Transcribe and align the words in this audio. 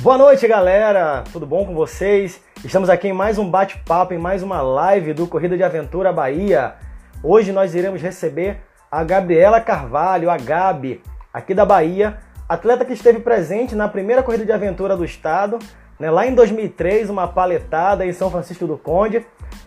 Boa 0.00 0.16
noite, 0.16 0.46
galera! 0.46 1.24
Tudo 1.32 1.44
bom 1.44 1.66
com 1.66 1.74
vocês? 1.74 2.40
Estamos 2.64 2.88
aqui 2.88 3.08
em 3.08 3.12
mais 3.12 3.36
um 3.36 3.50
bate-papo, 3.50 4.14
em 4.14 4.18
mais 4.18 4.44
uma 4.44 4.62
live 4.62 5.12
do 5.12 5.26
Corrida 5.26 5.56
de 5.56 5.64
Aventura 5.64 6.12
Bahia. 6.12 6.74
Hoje 7.20 7.50
nós 7.50 7.74
iremos 7.74 8.00
receber 8.00 8.58
a 8.92 9.02
Gabriela 9.02 9.60
Carvalho, 9.60 10.30
a 10.30 10.36
Gabi, 10.36 11.02
aqui 11.34 11.52
da 11.52 11.66
Bahia, 11.66 12.18
atleta 12.48 12.84
que 12.84 12.92
esteve 12.92 13.18
presente 13.18 13.74
na 13.74 13.88
primeira 13.88 14.22
Corrida 14.22 14.46
de 14.46 14.52
Aventura 14.52 14.96
do 14.96 15.04
estado, 15.04 15.58
né, 15.98 16.08
lá 16.12 16.24
em 16.24 16.32
2003, 16.32 17.10
uma 17.10 17.26
paletada 17.26 18.06
em 18.06 18.12
São 18.12 18.30
Francisco 18.30 18.68
do 18.68 18.78
Conde, 18.78 19.26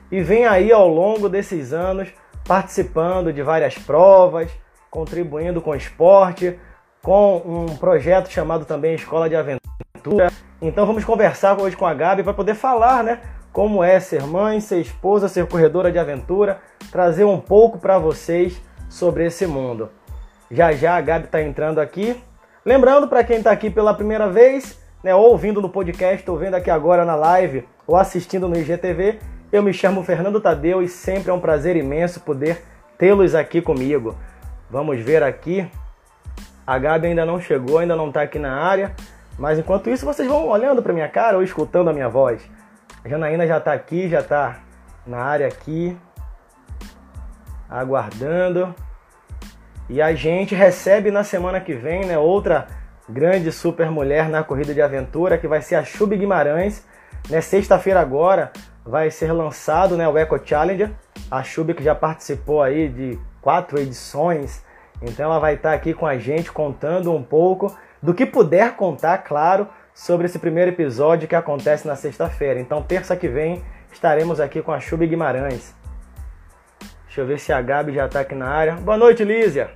e 0.10 0.22
vem 0.22 0.46
aí 0.46 0.72
ao 0.72 0.88
longo 0.88 1.28
desses 1.28 1.74
anos 1.74 2.08
participando 2.48 3.34
de 3.34 3.44
várias 3.44 3.78
provas, 3.78 4.50
contribuindo 4.90 5.62
com 5.62 5.72
o 5.72 5.76
esporte, 5.76 6.58
com 7.04 7.36
um 7.46 7.76
projeto 7.76 8.30
chamado 8.30 8.64
também 8.64 8.96
Escola 8.96 9.28
de 9.28 9.36
Aventura 9.36 9.61
então 10.62 10.86
vamos 10.86 11.04
conversar 11.04 11.60
hoje 11.60 11.76
com 11.76 11.86
a 11.86 11.94
Gabi 11.94 12.24
para 12.24 12.34
poder 12.34 12.56
falar, 12.56 13.04
né? 13.04 13.20
Como 13.52 13.84
é 13.84 14.00
ser 14.00 14.24
mãe, 14.24 14.60
ser 14.60 14.80
esposa, 14.80 15.28
ser 15.28 15.46
corredora 15.48 15.92
de 15.92 16.00
aventura, 16.00 16.60
trazer 16.92 17.26
um 17.26 17.40
pouco 17.40 17.78
para 17.78 17.98
vocês 18.00 18.62
sobre 18.90 19.26
esse 19.26 19.46
mundo. 19.46 19.90
Já 20.50 20.72
já 20.72 20.96
a 20.96 21.02
Gabi 21.02 21.26
está 21.26 21.42
entrando 21.42 21.80
aqui. 21.80 22.22
Lembrando 22.66 23.08
para 23.08 23.24
quem 23.24 23.38
está 23.38 23.52
aqui 23.52 23.70
pela 23.70 23.94
primeira 23.94 24.30
vez, 24.30 24.80
né, 25.04 25.16
ou 25.16 25.32
ouvindo 25.32 25.62
no 25.62 25.70
podcast, 25.70 26.30
ou 26.30 26.38
vendo 26.38 26.56
aqui 26.56 26.70
agora 26.70 27.04
na 27.04 27.16
live, 27.16 27.68
ou 27.88 27.96
assistindo 27.96 28.48
no 28.48 28.58
IGTV, 28.58 29.20
eu 29.52 29.64
me 29.64 29.74
chamo 29.74 30.04
Fernando 30.04 30.40
Tadeu 30.40 30.82
e 30.82 30.88
sempre 30.88 31.32
é 31.32 31.34
um 31.34 31.40
prazer 31.40 31.76
imenso 31.76 32.22
poder 32.22 32.64
tê-los 32.98 33.34
aqui 33.34 33.62
comigo. 33.62 34.16
Vamos 34.70 35.00
ver 35.02 35.24
aqui. 35.24 35.68
A 36.66 36.78
Gabi 36.78 37.08
ainda 37.08 37.26
não 37.26 37.42
chegou, 37.42 37.80
ainda 37.80 37.96
não 37.96 38.08
está 38.08 38.22
aqui 38.22 38.40
na 38.40 38.54
área. 38.54 38.96
Mas 39.38 39.58
enquanto 39.58 39.90
isso, 39.90 40.06
vocês 40.06 40.28
vão 40.28 40.48
olhando 40.48 40.82
para 40.82 40.94
minha 40.94 41.10
cara 41.10 41.38
ou 41.38 41.44
escutando 41.44 41.90
a 41.90 41.94
minha 41.94 42.10
voz. 42.10 42.42
A 43.04 43.10
Janaína 43.10 43.48
já 43.48 43.58
está 43.58 43.74
aqui, 43.74 44.08
já 44.08 44.20
está 44.20 44.60
na 45.06 45.18
área 45.18 45.48
aqui, 45.48 45.98
aguardando. 47.70 48.76
E 49.90 50.02
a 50.02 50.14
gente 50.14 50.54
recebe 50.54 51.12
na 51.12 51.24
semana 51.24 51.60
que 51.60 51.74
vem, 51.74 52.06
né, 52.06 52.18
outra 52.18 52.68
grande 53.10 53.52
super 53.52 53.90
mulher 53.90 54.30
na 54.30 54.44
corrida 54.44 54.74
de 54.74 54.82
aventura, 54.82 55.38
que 55.38 55.48
vai 55.48 55.62
ser 55.62 55.76
a 55.76 55.84
Chub 55.84 56.16
Guimarães. 56.16 56.86
Né, 57.30 57.42
Sexta-feira 57.42 58.00
agora 58.00 58.52
vai 58.86 59.12
ser 59.12 59.32
lançado 59.32 59.98
né, 59.98 60.08
o 60.08 60.18
Eco 60.18 60.40
Challenger. 60.44 60.92
A 61.30 61.44
Chub 61.44 61.74
que 61.74 61.84
já 61.84 61.96
participou 61.96 62.62
aí 62.62 62.88
de 62.88 63.20
quatro 63.42 63.80
edições. 63.80 64.64
Então 65.02 65.26
ela 65.26 65.40
vai 65.40 65.56
estar 65.56 65.74
aqui 65.74 65.94
com 65.94 66.06
a 66.06 66.18
gente 66.18 66.52
contando 66.52 67.14
um 67.14 67.24
pouco 67.24 67.76
do 68.02 68.14
que 68.14 68.26
puder 68.26 68.76
contar, 68.76 69.20
claro, 69.20 69.68
sobre 69.94 70.26
esse 70.26 70.40
primeiro 70.40 70.72
episódio 70.72 71.28
que 71.28 71.36
acontece 71.36 71.88
na 71.88 71.96
sexta-feira. 71.96 72.60
Então, 72.60 72.82
terça 72.82 73.16
que 73.16 73.28
vem, 73.28 73.64
estaremos 73.92 74.40
aqui 74.40 74.62
com 74.62 74.72
a 74.72 74.80
Chuba 74.80 75.06
Guimarães. 75.06 75.76
Deixa 77.06 77.22
eu 77.22 77.28
ver 77.28 77.40
se 77.40 77.52
a 77.52 77.62
Gabi 77.62 77.94
já 77.94 78.06
está 78.06 78.22
aqui 78.22 78.34
na 78.34 78.48
área. 78.48 78.76
Boa 78.76 78.98
noite, 78.98 79.24
Lízia! 79.24 79.72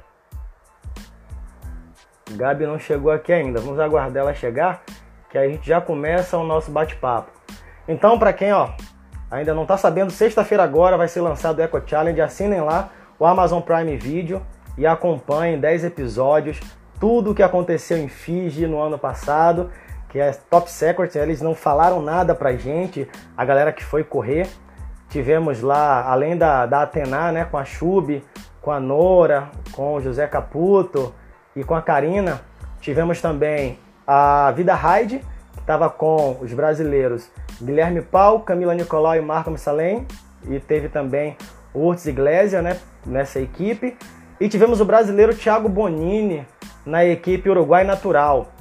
Gabi 2.32 2.66
não 2.66 2.80
chegou 2.80 3.12
aqui 3.12 3.32
ainda. 3.32 3.60
Vamos 3.60 3.80
aguardar 3.80 4.24
ela 4.24 4.34
chegar, 4.34 4.84
que 5.30 5.38
a 5.38 5.48
gente 5.48 5.68
já 5.68 5.80
começa 5.80 6.38
o 6.38 6.44
nosso 6.44 6.72
bate-papo. 6.72 7.30
Então, 7.88 8.18
para 8.18 8.34
quem 8.34 8.52
ó, 8.52 8.70
ainda 9.30 9.54
não 9.54 9.64
está 9.64 9.78
sabendo, 9.78 10.12
sexta-feira 10.12 10.64
agora 10.64 10.98
vai 10.98 11.08
ser 11.08 11.22
lançado 11.22 11.60
o 11.60 11.62
Eco 11.62 11.82
Challenge. 11.86 12.20
Assinem 12.22 12.62
lá 12.62 12.90
o 13.20 13.26
Amazon 13.26 13.62
Prime 13.62 13.96
Video 13.98 14.42
e 14.78 14.88
acompanhem 14.88 15.60
10 15.60 15.86
episódios 15.86 16.60
tudo 17.06 17.30
o 17.30 17.36
que 17.36 17.44
aconteceu 17.44 18.00
em 18.00 18.08
Fiji 18.08 18.66
no 18.66 18.82
ano 18.82 18.98
passado, 18.98 19.70
que 20.10 20.18
é 20.18 20.32
top 20.50 20.72
secret, 20.72 21.16
eles 21.16 21.40
não 21.40 21.54
falaram 21.54 22.02
nada 22.02 22.34
pra 22.34 22.56
gente, 22.56 23.08
a 23.38 23.46
galera 23.46 23.72
que 23.72 23.84
foi 23.84 24.04
correr. 24.04 24.48
Tivemos 25.08 25.62
lá, 25.62 26.02
além 26.10 26.36
da, 26.36 26.66
da 26.66 26.82
Atena, 26.82 27.32
né, 27.32 27.46
com 27.46 27.60
a 27.60 27.64
Chub, 27.64 28.24
com 28.60 28.72
a 28.72 28.80
Nora, 28.80 29.52
com 29.72 29.94
o 29.94 30.02
José 30.02 30.26
Caputo 30.26 31.14
e 31.56 31.64
com 31.64 31.76
a 31.76 31.82
Karina, 31.84 32.42
tivemos 32.82 33.22
também 33.22 33.78
a 34.08 34.52
Vida 34.56 34.74
Ride, 34.74 35.20
que 35.54 35.60
estava 35.60 35.92
com 35.92 36.40
os 36.42 36.52
brasileiros 36.54 37.30
Guilherme 37.62 38.02
Pau, 38.02 38.40
Camila 38.40 38.74
Nicolau 38.74 39.16
e 39.16 39.22
Marco 39.22 39.52
Missalem, 39.52 40.08
e 40.50 40.60
teve 40.60 40.90
também 40.90 41.38
o 41.72 41.82
Urtz 41.82 42.08
Iglesia 42.08 42.64
né, 42.64 42.80
nessa 43.06 43.40
equipe. 43.40 43.96
E 44.40 44.50
tivemos 44.50 44.82
o 44.82 44.86
brasileiro 44.86 45.34
Thiago 45.34 45.70
Bonini, 45.70 46.46
na 46.86 47.06
equipe 47.06 47.50
Uruguai 47.50 47.84
Natural. 47.84 48.52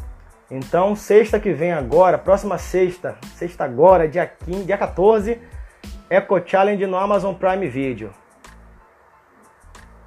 Então, 0.50 0.94
sexta 0.94 1.40
que 1.40 1.52
vem 1.52 1.72
agora, 1.72 2.16
próxima 2.16 2.58
sexta, 2.58 3.16
sexta 3.34 3.64
agora, 3.64 4.06
dia 4.06 4.26
15, 4.26 4.64
dia 4.64 4.78
14, 4.78 5.40
Eco 6.08 6.40
Challenge 6.46 6.86
no 6.86 6.96
Amazon 6.96 7.34
Prime 7.34 7.66
Video. 7.68 8.12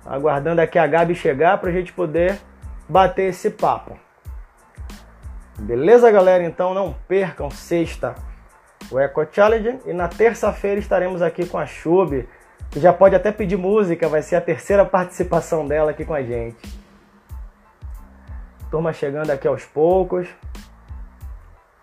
Aguardando 0.06 0.62
aqui 0.62 0.80
a 0.80 0.88
Gabi 0.88 1.14
chegar 1.14 1.58
para 1.58 1.70
a 1.70 1.74
gente 1.74 1.92
poder 1.92 2.40
bater 2.88 3.30
esse 3.30 3.50
papo. 3.50 4.00
Beleza, 5.60 6.10
galera? 6.10 6.44
Então 6.44 6.74
não 6.74 6.96
percam 7.08 7.50
sexta 7.50 8.16
o 8.90 8.98
Eco 8.98 9.28
Challenge 9.30 9.80
e 9.86 9.92
na 9.92 10.08
terça-feira 10.08 10.80
estaremos 10.80 11.22
aqui 11.22 11.46
com 11.46 11.58
a 11.58 11.66
Chub, 11.66 12.26
que 12.78 12.82
já 12.82 12.94
pode 12.94 13.16
até 13.16 13.32
pedir 13.32 13.58
música, 13.58 14.08
vai 14.08 14.22
ser 14.22 14.36
a 14.36 14.42
terceira 14.42 14.86
participação 14.86 15.68
dela 15.68 15.90
aqui 15.90 16.06
com 16.06 16.14
a 16.14 16.22
gente. 16.22 16.62
Turma 18.70 18.94
chegando 18.94 19.32
aqui 19.32 19.48
aos 19.48 19.66
poucos. 19.66 20.28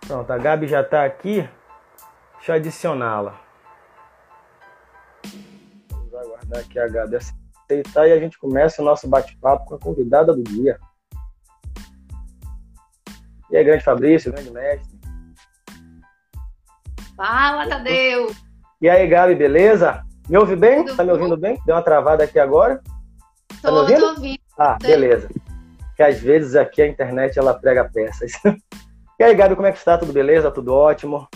Pronto, 0.07 0.33
a 0.33 0.39
Gabi 0.39 0.69
já 0.69 0.83
está 0.83 1.05
aqui. 1.05 1.49
Deixa 2.37 2.53
eu 2.53 2.55
adicioná-la. 2.55 3.41
Vamos 5.91 6.15
aguardar 6.15 6.61
aqui 6.61 6.79
a 6.79 6.87
Gabi 6.87 7.17
aceitar 7.17 8.07
e 8.07 8.13
a 8.13 8.21
gente 8.21 8.39
começa 8.39 8.81
o 8.81 8.85
nosso 8.85 9.09
bate-papo 9.09 9.65
com 9.65 9.75
a 9.75 9.81
convidada 9.81 10.33
do 10.33 10.45
dia. 10.45 10.79
E 13.51 13.57
aí, 13.57 13.65
grande 13.65 13.83
Fabrício, 13.83 14.33
grande 14.33 14.53
mestre. 14.53 14.97
Fala, 17.17 17.69
Tadeu! 17.69 18.33
E 18.81 18.89
aí, 18.89 19.09
Gabi, 19.09 19.35
beleza? 19.35 20.05
Me 20.29 20.39
ouve 20.39 20.57
bem? 20.57 20.85
Tá 20.85 21.05
me 21.05 21.13
ouvindo 21.13 21.37
bem? 21.37 21.59
Deu 21.67 21.75
uma 21.75 21.83
travada 21.83 22.25
aqui 22.25 22.39
agora? 22.39 22.81
Tô, 23.61 23.69
tá 23.69 23.73
me 23.73 23.79
ouvindo? 23.79 24.01
tô 24.01 24.09
ouvindo. 24.09 24.39
Ah, 24.59 24.79
beleza 24.81 25.29
que 25.97 26.03
às 26.03 26.21
vezes 26.21 26.57
aqui 26.57 26.83
a 26.83 26.87
internet 26.87 27.39
ela 27.39 27.55
prega 27.55 27.89
peças. 27.93 28.33
E 29.17 29.23
aí, 29.23 29.33
Gabi, 29.33 29.55
como 29.55 29.69
é 29.69 29.71
que 29.71 29.79
está? 29.79 29.97
Tudo 29.97 30.13
beleza? 30.13 30.51
Tudo 30.51 30.75
ótimo? 30.75 31.29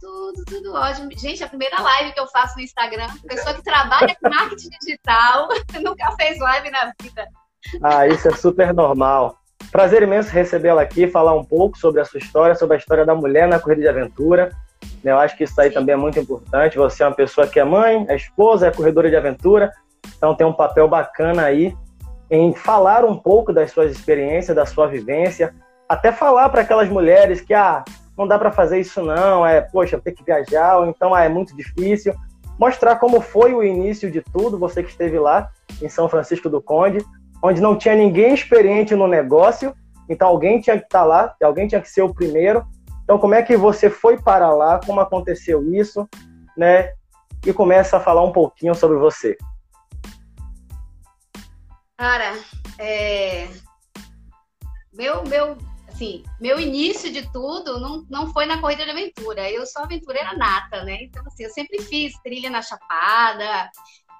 Tudo, 0.00 0.44
tudo 0.44 0.74
ótimo. 0.74 1.08
Gente, 1.16 1.44
a 1.44 1.48
primeira 1.48 1.80
live 1.80 2.12
que 2.12 2.18
eu 2.18 2.26
faço 2.26 2.56
no 2.56 2.62
Instagram, 2.64 3.06
pessoa 3.24 3.54
que 3.54 3.62
trabalha 3.62 4.16
com 4.20 4.28
marketing 4.28 4.68
digital, 4.82 5.48
nunca 5.80 6.10
fez 6.16 6.40
live 6.40 6.70
na 6.72 6.92
vida. 7.00 7.24
Ah, 7.84 8.04
isso 8.08 8.26
é 8.26 8.34
super 8.34 8.74
normal. 8.74 9.38
Prazer 9.70 10.02
imenso 10.02 10.32
recebê-la 10.32 10.82
aqui, 10.82 11.06
falar 11.06 11.34
um 11.34 11.44
pouco 11.44 11.78
sobre 11.78 12.00
a 12.00 12.04
sua 12.04 12.18
história, 12.18 12.56
sobre 12.56 12.74
a 12.74 12.80
história 12.80 13.06
da 13.06 13.14
mulher 13.14 13.46
na 13.46 13.60
corrida 13.60 13.82
de 13.82 13.88
aventura. 13.88 14.50
Eu 15.04 15.18
acho 15.18 15.36
que 15.36 15.44
isso 15.44 15.60
aí 15.60 15.70
também 15.70 15.94
é 15.94 15.96
muito 15.96 16.18
importante. 16.18 16.76
Você 16.76 17.02
é 17.02 17.06
uma 17.06 17.14
pessoa 17.14 17.46
que 17.46 17.60
é 17.60 17.64
mãe, 17.64 18.04
é 18.08 18.16
esposa, 18.16 18.66
é 18.66 18.70
corredora 18.70 19.08
de 19.08 19.16
aventura, 19.16 19.72
então 20.16 20.34
tem 20.34 20.46
um 20.46 20.52
papel 20.52 20.88
bacana 20.88 21.42
aí 21.42 21.74
em 22.30 22.54
falar 22.54 23.04
um 23.04 23.16
pouco 23.16 23.52
das 23.52 23.70
suas 23.70 23.90
experiências, 23.90 24.54
da 24.54 24.66
sua 24.66 24.86
vivência, 24.86 25.54
até 25.88 26.12
falar 26.12 26.48
para 26.50 26.60
aquelas 26.60 26.88
mulheres 26.88 27.40
que 27.40 27.54
ah, 27.54 27.82
não 28.16 28.26
dá 28.26 28.38
para 28.38 28.50
fazer 28.50 28.80
isso 28.80 29.02
não, 29.02 29.46
é, 29.46 29.60
poxa, 29.60 29.98
ter 29.98 30.12
que 30.12 30.24
viajar, 30.24 30.78
ou 30.78 30.86
então 30.86 31.14
ah, 31.14 31.24
é 31.24 31.28
muito 31.28 31.56
difícil. 31.56 32.14
Mostrar 32.58 32.96
como 32.96 33.20
foi 33.20 33.54
o 33.54 33.62
início 33.62 34.10
de 34.10 34.20
tudo, 34.20 34.58
você 34.58 34.82
que 34.82 34.90
esteve 34.90 35.18
lá 35.18 35.48
em 35.80 35.88
São 35.88 36.08
Francisco 36.08 36.50
do 36.50 36.60
Conde, 36.60 36.98
onde 37.42 37.60
não 37.60 37.76
tinha 37.76 37.94
ninguém 37.94 38.34
experiente 38.34 38.94
no 38.94 39.06
negócio, 39.06 39.72
então 40.08 40.28
alguém 40.28 40.60
tinha 40.60 40.76
que 40.76 40.84
estar 40.84 41.00
tá 41.00 41.04
lá, 41.04 41.34
alguém 41.42 41.68
tinha 41.68 41.80
que 41.80 41.88
ser 41.88 42.02
o 42.02 42.12
primeiro. 42.12 42.64
Então 43.08 43.18
como 43.18 43.34
é 43.34 43.42
que 43.42 43.56
você 43.56 43.88
foi 43.88 44.20
para 44.20 44.52
lá, 44.52 44.78
como 44.84 45.00
aconteceu 45.00 45.66
isso, 45.72 46.06
né? 46.54 46.92
E 47.42 47.54
começa 47.54 47.96
a 47.96 48.00
falar 48.00 48.22
um 48.22 48.32
pouquinho 48.32 48.74
sobre 48.74 48.98
você. 48.98 49.34
Cara, 51.96 52.38
é... 52.78 53.48
meu, 54.92 55.24
meu, 55.24 55.56
assim, 55.88 56.22
meu 56.38 56.60
início 56.60 57.10
de 57.10 57.26
tudo 57.32 57.80
não, 57.80 58.04
não 58.10 58.30
foi 58.30 58.44
na 58.44 58.60
corrida 58.60 58.84
de 58.84 58.90
aventura. 58.90 59.50
Eu 59.50 59.64
sou 59.64 59.84
aventureira 59.84 60.36
nata, 60.36 60.84
né? 60.84 61.04
Então, 61.04 61.22
assim, 61.26 61.44
eu 61.44 61.50
sempre 61.50 61.80
fiz 61.80 62.12
trilha 62.22 62.50
na 62.50 62.60
Chapada, 62.60 63.70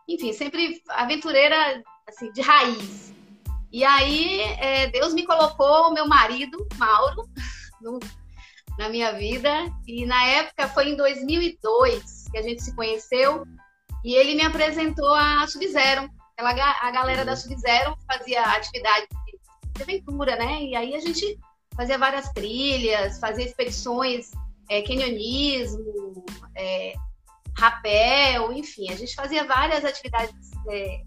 enfim, 0.08 0.32
sempre 0.32 0.80
aventureira, 0.88 1.82
assim, 2.08 2.32
de 2.32 2.40
raiz. 2.40 3.12
E 3.70 3.84
aí, 3.84 4.40
é, 4.58 4.86
Deus 4.86 5.12
me 5.12 5.26
colocou 5.26 5.88
o 5.88 5.92
meu 5.92 6.08
marido, 6.08 6.66
Mauro, 6.78 7.28
no, 7.82 8.00
na 8.78 8.88
minha 8.88 9.12
vida. 9.12 9.50
E 9.86 10.06
na 10.06 10.24
época 10.24 10.68
foi 10.68 10.90
em 10.90 10.96
2002 10.96 12.28
que 12.30 12.38
a 12.38 12.42
gente 12.42 12.62
se 12.62 12.74
conheceu. 12.74 13.44
E 14.04 14.14
ele 14.14 14.34
me 14.36 14.42
apresentou 14.42 15.12
a 15.14 15.46
Sub-Zero, 15.46 16.08
Aquela, 16.36 16.76
a 16.80 16.90
galera 16.92 17.24
da 17.24 17.34
Sub-Zero 17.34 17.96
fazia 18.06 18.40
atividade 18.42 19.08
de 19.74 19.82
aventura, 19.82 20.36
né? 20.36 20.62
E 20.62 20.76
aí 20.76 20.94
a 20.94 21.00
gente 21.00 21.36
fazia 21.74 21.98
várias 21.98 22.28
trilhas, 22.32 23.18
fazia 23.18 23.44
expedições, 23.44 24.30
é, 24.70 24.82
canyonismo, 24.82 26.24
é, 26.54 26.94
rapel, 27.56 28.52
enfim, 28.52 28.88
a 28.88 28.94
gente 28.94 29.16
fazia 29.16 29.44
várias 29.44 29.84
atividades 29.84 30.50
é, 30.68 31.02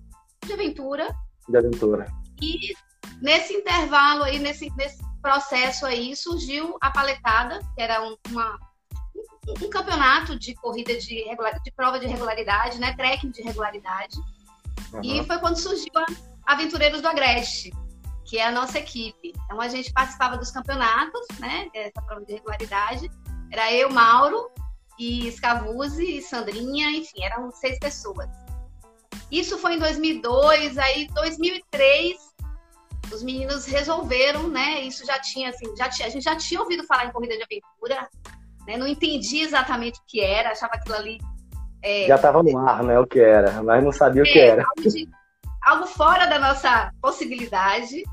de 0.46 0.52
aventura. 0.52 1.08
De 1.48 1.58
aventura. 1.58 2.06
E 2.42 2.74
nesse 3.22 3.54
intervalo 3.54 4.24
aí, 4.24 4.38
nesse, 4.38 4.70
nesse 4.76 5.02
processo 5.22 5.86
aí, 5.86 6.16
surgiu 6.16 6.78
a 6.82 6.92
paletada, 6.92 7.60
que 7.76 7.82
era 7.82 8.04
um, 8.04 8.16
uma, 8.30 8.60
um, 9.16 9.66
um 9.66 9.70
campeonato 9.70 10.38
de 10.38 10.54
corrida 10.56 10.98
de, 10.98 11.24
de 11.64 11.72
prova 11.76 12.00
de 12.00 12.08
regularidade, 12.08 12.80
né? 12.80 12.96
Trekking 12.96 13.32
de 13.32 13.42
regularidade. 13.42 14.18
Uhum. 14.94 15.02
E 15.04 15.26
foi 15.26 15.38
quando 15.40 15.58
surgiu 15.58 15.92
a 15.96 16.54
Aventureiros 16.54 17.02
do 17.02 17.08
Agreste, 17.08 17.72
que 18.26 18.38
é 18.38 18.48
a 18.48 18.52
nossa 18.52 18.80
equipe. 18.80 19.34
Então 19.46 19.62
a 19.62 19.68
gente 19.68 19.92
participava 19.94 20.38
dos 20.38 20.52
campeonatos, 20.52 21.28
né? 21.40 21.70
Essa 21.74 22.02
prova 22.02 22.26
de 22.26 22.34
regularidade. 22.34 23.10
Era 23.52 23.72
eu, 23.74 23.90
Mauro, 23.90 24.50
e 24.98 25.32
Scavuzzi, 25.32 26.18
e 26.18 26.22
Sandrinha, 26.22 26.90
enfim, 26.92 27.24
eram 27.24 27.52
seis 27.52 27.78
pessoas. 27.80 28.30
Isso 29.32 29.58
foi 29.58 29.76
em 29.76 29.80
2002, 29.80 30.78
aí 30.78 31.08
2003 31.08 32.31
os 33.14 33.24
meninos 33.24 33.66
resolveram, 33.66 34.48
né? 34.48 34.82
Isso 34.82 35.06
já 35.06 35.20
tinha 35.20 35.50
assim, 35.50 35.76
já 35.76 35.90
tinha, 35.90 36.08
a 36.08 36.12
gente 36.12 36.24
já 36.24 36.36
tinha 36.36 36.62
ouvido 36.62 36.84
falar 36.86 37.06
em 37.06 37.12
corrida 37.12 37.36
de 37.36 37.44
aventura, 37.44 38.08
né? 38.68 38.78
Não 38.78 38.88
entendi 38.88 39.42
exatamente 39.42 40.00
o 40.00 40.04
que 40.08 40.22
era, 40.22 40.52
achava 40.52 40.74
aquilo 40.76 40.96
ali 40.96 41.20
é, 41.84 42.08
já 42.08 42.16
estava 42.16 42.44
no 42.44 42.58
ar, 42.60 42.84
né? 42.84 43.00
O 43.00 43.08
que 43.08 43.20
era, 43.20 43.64
mas 43.64 43.84
não 43.84 43.92
sabia 43.92 44.22
é, 44.22 44.24
o 44.24 44.26
que 44.26 44.40
era. 44.40 44.64
Algo, 44.64 44.90
de, 44.90 45.10
algo, 45.64 45.88
fora 45.88 46.28
da 46.28 46.38
nossa 46.38 46.92
possibilidade. 47.02 48.04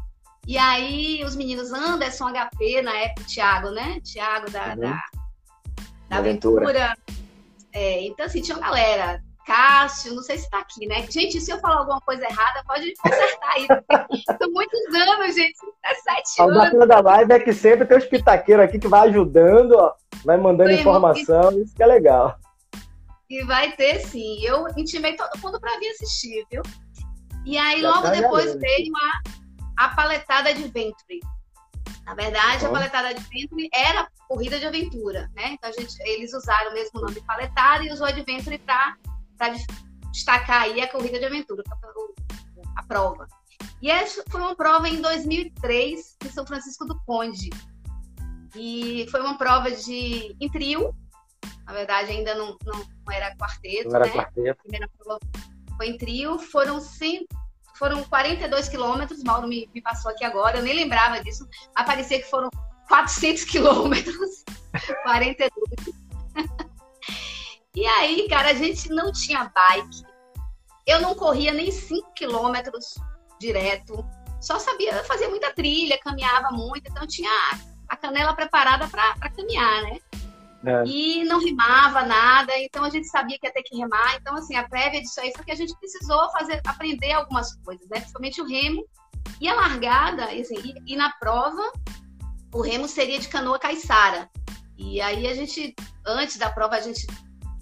E 0.46 0.56
aí 0.56 1.22
os 1.24 1.36
meninos 1.36 1.72
Anderson, 1.72 2.30
HP, 2.32 2.80
na 2.80 2.96
época, 2.96 3.26
Thiago, 3.26 3.70
né? 3.70 4.00
Thiago 4.00 4.50
da, 4.50 4.68
uhum. 4.68 4.80
da, 4.80 5.02
da 6.08 6.16
Aventura. 6.16 6.64
aventura. 6.64 6.96
É, 7.72 8.06
então, 8.06 8.24
assim, 8.24 8.40
tinha 8.40 8.56
uma 8.56 8.66
galera. 8.66 9.22
Cássio, 9.48 10.14
não 10.14 10.22
sei 10.22 10.36
se 10.36 10.44
está 10.44 10.58
aqui, 10.58 10.86
né? 10.86 11.06
Gente, 11.10 11.40
se 11.40 11.50
eu 11.50 11.58
falar 11.58 11.78
alguma 11.78 12.02
coisa 12.02 12.22
errada, 12.22 12.62
pode 12.66 12.92
consertar 12.96 13.52
aí. 13.52 13.66
São 13.66 14.52
muitos 14.52 14.94
anos, 14.94 15.34
gente. 15.34 15.56
É 15.86 15.94
sete 15.94 16.42
anos. 16.42 16.56
A 16.56 16.64
bacana 16.64 16.86
da 16.86 17.00
live 17.00 17.32
é 17.32 17.40
que 17.40 17.54
sempre 17.54 17.86
tem 17.86 17.96
um 17.96 18.00
pitaqueiro 18.02 18.60
aqui 18.62 18.78
que 18.78 18.86
vai 18.86 19.08
ajudando, 19.08 19.72
ó, 19.72 19.94
vai 20.22 20.36
mandando 20.36 20.68
Foi 20.68 20.80
informação, 20.80 21.58
isso 21.62 21.74
que 21.74 21.82
é 21.82 21.86
legal. 21.86 22.38
E 23.30 23.42
vai 23.46 23.72
ter 23.72 24.00
sim. 24.00 24.38
Eu 24.44 24.68
intimei 24.76 25.16
todo 25.16 25.40
mundo 25.42 25.58
para 25.58 25.78
vir 25.78 25.88
assistir, 25.92 26.44
viu? 26.52 26.60
E 27.46 27.56
aí, 27.56 27.80
Já 27.80 27.88
logo 27.88 28.02
tá 28.02 28.10
depois 28.10 28.54
veio 28.54 28.92
a, 28.96 29.86
a 29.86 29.88
paletada 29.96 30.52
de 30.52 30.64
ventre. 30.64 31.20
Na 32.04 32.14
verdade, 32.14 32.66
a 32.66 32.70
paletada 32.70 33.14
de 33.14 33.22
ventre 33.22 33.70
era 33.72 34.08
corrida 34.28 34.58
de 34.58 34.66
aventura, 34.66 35.30
né? 35.34 35.52
Então, 35.52 35.70
a 35.70 35.72
gente, 35.72 35.96
eles 36.02 36.34
usaram 36.34 36.70
o 36.70 36.74
mesmo 36.74 37.00
nome 37.00 37.22
paletada 37.22 37.82
e 37.84 37.90
usou 37.90 38.06
a 38.06 38.10
de 38.10 38.22
ventre 38.22 38.58
para 38.58 38.94
destacar 40.12 40.62
aí 40.62 40.80
a 40.80 40.90
corrida 40.90 41.18
de 41.18 41.24
aventura, 41.24 41.62
a 42.76 42.82
prova. 42.82 43.26
E 43.80 43.90
essa 43.90 44.24
foi 44.28 44.40
uma 44.40 44.56
prova 44.56 44.88
em 44.88 45.00
2003 45.00 46.16
em 46.24 46.30
São 46.30 46.46
Francisco 46.46 46.84
do 46.84 46.98
Conde. 47.04 47.50
E 48.56 49.06
foi 49.10 49.20
uma 49.20 49.38
prova 49.38 49.70
de 49.70 50.36
em 50.40 50.48
trio. 50.48 50.94
Na 51.64 51.72
verdade, 51.72 52.10
ainda 52.10 52.34
não, 52.34 52.56
não, 52.64 52.78
não 52.78 53.12
era 53.12 53.36
quarteto, 53.36 53.88
não 53.88 53.96
era 53.96 54.06
né? 54.06 54.12
Quarteto. 54.12 54.50
A 54.50 54.54
primeira 54.54 54.90
prova 54.98 55.20
foi 55.76 55.88
em 55.88 55.98
trio. 55.98 56.38
Foram 56.38 56.80
cinco, 56.80 57.28
foram 57.78 58.02
42 58.04 58.68
quilômetros. 58.68 59.22
Mauro 59.22 59.46
me, 59.46 59.70
me, 59.72 59.80
passou 59.80 60.10
aqui 60.10 60.24
agora, 60.24 60.58
eu 60.58 60.62
nem 60.62 60.74
lembrava 60.74 61.22
disso. 61.22 61.46
Aparecia 61.74 62.18
que 62.18 62.28
foram 62.28 62.50
400 62.88 63.44
quilômetros. 63.44 64.44
42. 65.04 65.52
E 67.78 67.86
aí, 67.86 68.26
cara, 68.28 68.50
a 68.50 68.54
gente 68.54 68.88
não 68.88 69.12
tinha 69.12 69.52
bike. 69.54 70.02
Eu 70.84 71.00
não 71.00 71.14
corria 71.14 71.52
nem 71.52 71.70
5 71.70 72.12
quilômetros 72.12 72.96
direto. 73.38 74.04
Só 74.40 74.58
sabia, 74.58 75.04
fazia 75.04 75.28
muita 75.28 75.54
trilha, 75.54 75.96
caminhava 76.00 76.50
muito, 76.50 76.90
então 76.90 77.06
tinha 77.06 77.30
a 77.88 77.96
canela 77.96 78.34
preparada 78.34 78.88
para 78.88 79.30
caminhar, 79.30 79.82
né? 79.82 80.00
É. 80.66 80.84
E 80.88 81.22
não 81.22 81.38
rimava 81.38 82.02
nada, 82.02 82.52
então 82.58 82.82
a 82.82 82.90
gente 82.90 83.06
sabia 83.06 83.38
que 83.38 83.46
ia 83.46 83.52
ter 83.52 83.62
que 83.62 83.76
remar. 83.76 84.16
Então, 84.16 84.34
assim, 84.34 84.56
a 84.56 84.68
prévia 84.68 85.00
disso 85.00 85.20
aí 85.20 85.32
foi 85.32 85.44
que 85.44 85.52
a 85.52 85.56
gente 85.56 85.78
precisou 85.78 86.28
fazer, 86.32 86.60
aprender 86.66 87.12
algumas 87.12 87.54
coisas, 87.62 87.88
né? 87.88 88.00
Principalmente 88.00 88.40
o 88.40 88.44
remo. 88.44 88.84
E 89.40 89.48
a 89.48 89.54
largada, 89.54 90.24
assim, 90.24 90.56
e, 90.64 90.94
e 90.94 90.96
na 90.96 91.12
prova, 91.12 91.62
o 92.52 92.60
remo 92.60 92.88
seria 92.88 93.20
de 93.20 93.28
canoa 93.28 93.56
caiçara. 93.56 94.28
E 94.76 95.00
aí 95.00 95.28
a 95.28 95.34
gente, 95.34 95.76
antes 96.04 96.38
da 96.38 96.50
prova, 96.50 96.74
a 96.74 96.80
gente 96.80 97.06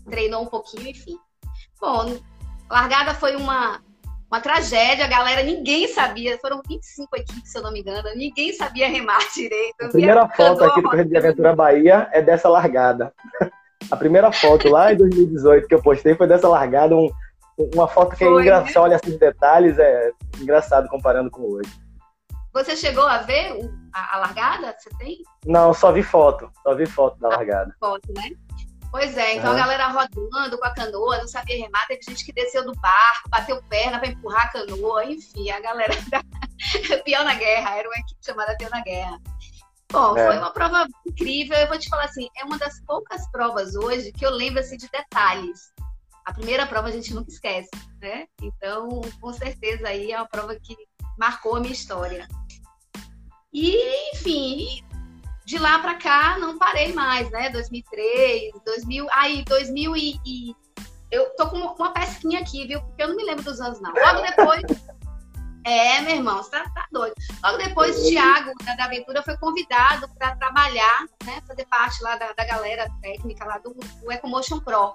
treinou 0.09 0.43
um 0.43 0.47
pouquinho, 0.47 0.89
enfim. 0.89 1.19
Bom, 1.81 2.19
largada 2.71 3.15
foi 3.15 3.37
uma, 3.37 3.81
uma 4.31 4.41
tragédia, 4.41 5.05
a 5.05 5.09
galera, 5.09 5.43
ninguém 5.43 5.89
sabia, 5.89 6.39
foram 6.39 6.63
25 6.67 7.17
equipes, 7.17 7.53
se 7.53 7.59
eu 7.59 7.63
não 7.63 7.73
me 7.73 7.81
engano, 7.81 8.09
ninguém 8.15 8.53
sabia 8.53 8.89
remar 8.89 9.19
direito. 9.35 9.83
A 9.83 9.89
primeira 9.89 10.29
foto 10.29 10.65
aqui 10.65 10.83
do 10.83 10.89
Correio 10.89 11.09
de 11.09 11.17
Aventura 11.17 11.55
Bahia 11.55 12.09
é 12.13 12.23
dessa 12.23 12.49
largada. 12.49 13.13
A 13.89 13.97
primeira 13.97 14.33
foto 14.33 14.69
lá 14.69 14.93
em 14.93 14.97
2018 14.97 15.69
que 15.69 15.75
eu 15.75 15.83
postei 15.83 16.15
foi 16.17 16.27
dessa 16.27 16.49
largada, 16.49 16.97
um, 16.97 17.09
uma 17.75 17.87
foto 17.87 18.17
que 18.17 18.25
é 18.25 18.27
engraçada, 18.27 18.81
olha 18.81 18.97
esses 18.97 19.17
detalhes, 19.17 19.79
é 19.79 20.11
engraçado 20.41 20.89
comparando 20.89 21.31
com 21.31 21.43
hoje. 21.43 21.71
Você 22.53 22.75
chegou 22.75 23.07
a 23.07 23.19
ver 23.19 23.71
a, 23.93 24.17
a 24.17 24.19
largada? 24.21 24.75
Você 24.77 24.91
tem? 24.99 25.19
Não, 25.45 25.73
só 25.73 25.93
vi 25.93 26.03
foto, 26.03 26.51
só 26.63 26.75
vi 26.75 26.87
foto 26.87 27.21
da 27.21 27.29
largada. 27.29 27.73
foto, 27.79 28.13
né? 28.15 28.31
Pois 28.91 29.17
é, 29.17 29.35
então 29.37 29.53
a 29.53 29.55
galera 29.55 29.89
rodando 29.89 30.59
com 30.59 30.65
a 30.65 30.75
canoa, 30.75 31.19
não 31.19 31.29
sabia 31.29 31.57
remar, 31.57 31.87
teve 31.87 32.03
gente 32.09 32.25
que 32.25 32.33
desceu 32.33 32.65
do 32.65 32.73
barco, 32.81 33.29
bateu 33.29 33.63
perna 33.65 33.99
para 33.99 34.09
empurrar 34.09 34.47
a 34.47 34.53
canoa, 34.53 35.05
enfim, 35.05 35.51
a 35.51 35.61
galera 35.61 35.95
da 36.09 36.23
Pior 37.05 37.25
na 37.25 37.35
Guerra, 37.35 37.77
era 37.77 37.89
uma 37.89 37.99
equipe 37.99 38.25
chamada 38.25 38.57
Pior 38.57 38.71
na 38.71 38.81
Guerra. 38.81 39.21
Bom, 39.93 40.17
é. 40.17 40.27
foi 40.27 40.39
uma 40.39 40.51
prova 40.51 40.87
incrível, 41.07 41.57
eu 41.57 41.69
vou 41.69 41.79
te 41.79 41.89
falar 41.89 42.05
assim, 42.05 42.29
é 42.37 42.45
uma 42.45 42.59
das 42.59 42.81
poucas 42.85 43.29
provas 43.31 43.75
hoje 43.77 44.13
que 44.13 44.25
eu 44.25 44.31
lembro 44.31 44.61
assim, 44.61 44.77
de 44.77 44.89
detalhes. 44.89 45.73
A 46.25 46.33
primeira 46.33 46.67
prova 46.67 46.89
a 46.89 46.91
gente 46.91 47.15
nunca 47.15 47.31
esquece, 47.31 47.71
né? 48.01 48.27
Então, 48.43 49.01
com 49.21 49.33
certeza 49.33 49.89
aí 49.89 50.11
é 50.11 50.17
uma 50.17 50.27
prova 50.27 50.57
que 50.57 50.77
marcou 51.17 51.57
a 51.57 51.61
minha 51.61 51.73
história. 51.73 52.27
E, 53.53 54.13
enfim, 54.13 54.85
de 55.47 55.59
lá 55.59 55.79
para 55.79 55.95
cá 55.95 56.37
não 56.39 56.59
parei 56.59 56.93
mais, 56.93 57.31
né? 57.31 57.49
2003, 57.51 58.53
2000, 58.65 59.07
aí 59.13 59.45
2000 59.45 59.97
e, 59.97 60.21
e, 60.27 60.57
eu 61.09 61.31
tô 61.37 61.49
com 61.49 61.59
uma 61.59 61.93
pesquinha 61.93 62.41
aqui, 62.41 62.67
viu? 62.67 62.81
Porque 62.83 63.05
eu 63.05 63.09
não 63.09 63.17
me 63.17 63.25
lembro 63.25 63.45
dos 63.45 63.61
anos 63.61 63.81
não. 63.81 63.93
Logo 63.93 64.21
depois 64.23 64.63
É, 65.65 66.01
meu 66.01 66.15
irmão, 66.15 66.45
você 66.45 66.51
tá, 66.51 66.63
tá 66.71 66.87
doido. 66.93 67.15
Logo 67.43 67.59
depois, 67.59 67.99
o 67.99 68.09
Thiago, 68.09 68.53
da, 68.65 68.77
da 68.77 68.85
Aventura, 68.85 69.21
foi 69.21 69.37
convidado 69.37 70.09
para 70.17 70.37
trabalhar, 70.37 71.07
né? 71.25 71.43
Fazer 71.45 71.67
parte 71.67 72.01
lá 72.05 72.15
da, 72.15 72.33
da 72.33 72.45
galera 72.45 72.89
técnica 73.03 73.45
lá 73.45 73.59
do, 73.59 73.75
do 73.75 74.13
Ecomotion 74.13 74.61
Pro. 74.61 74.95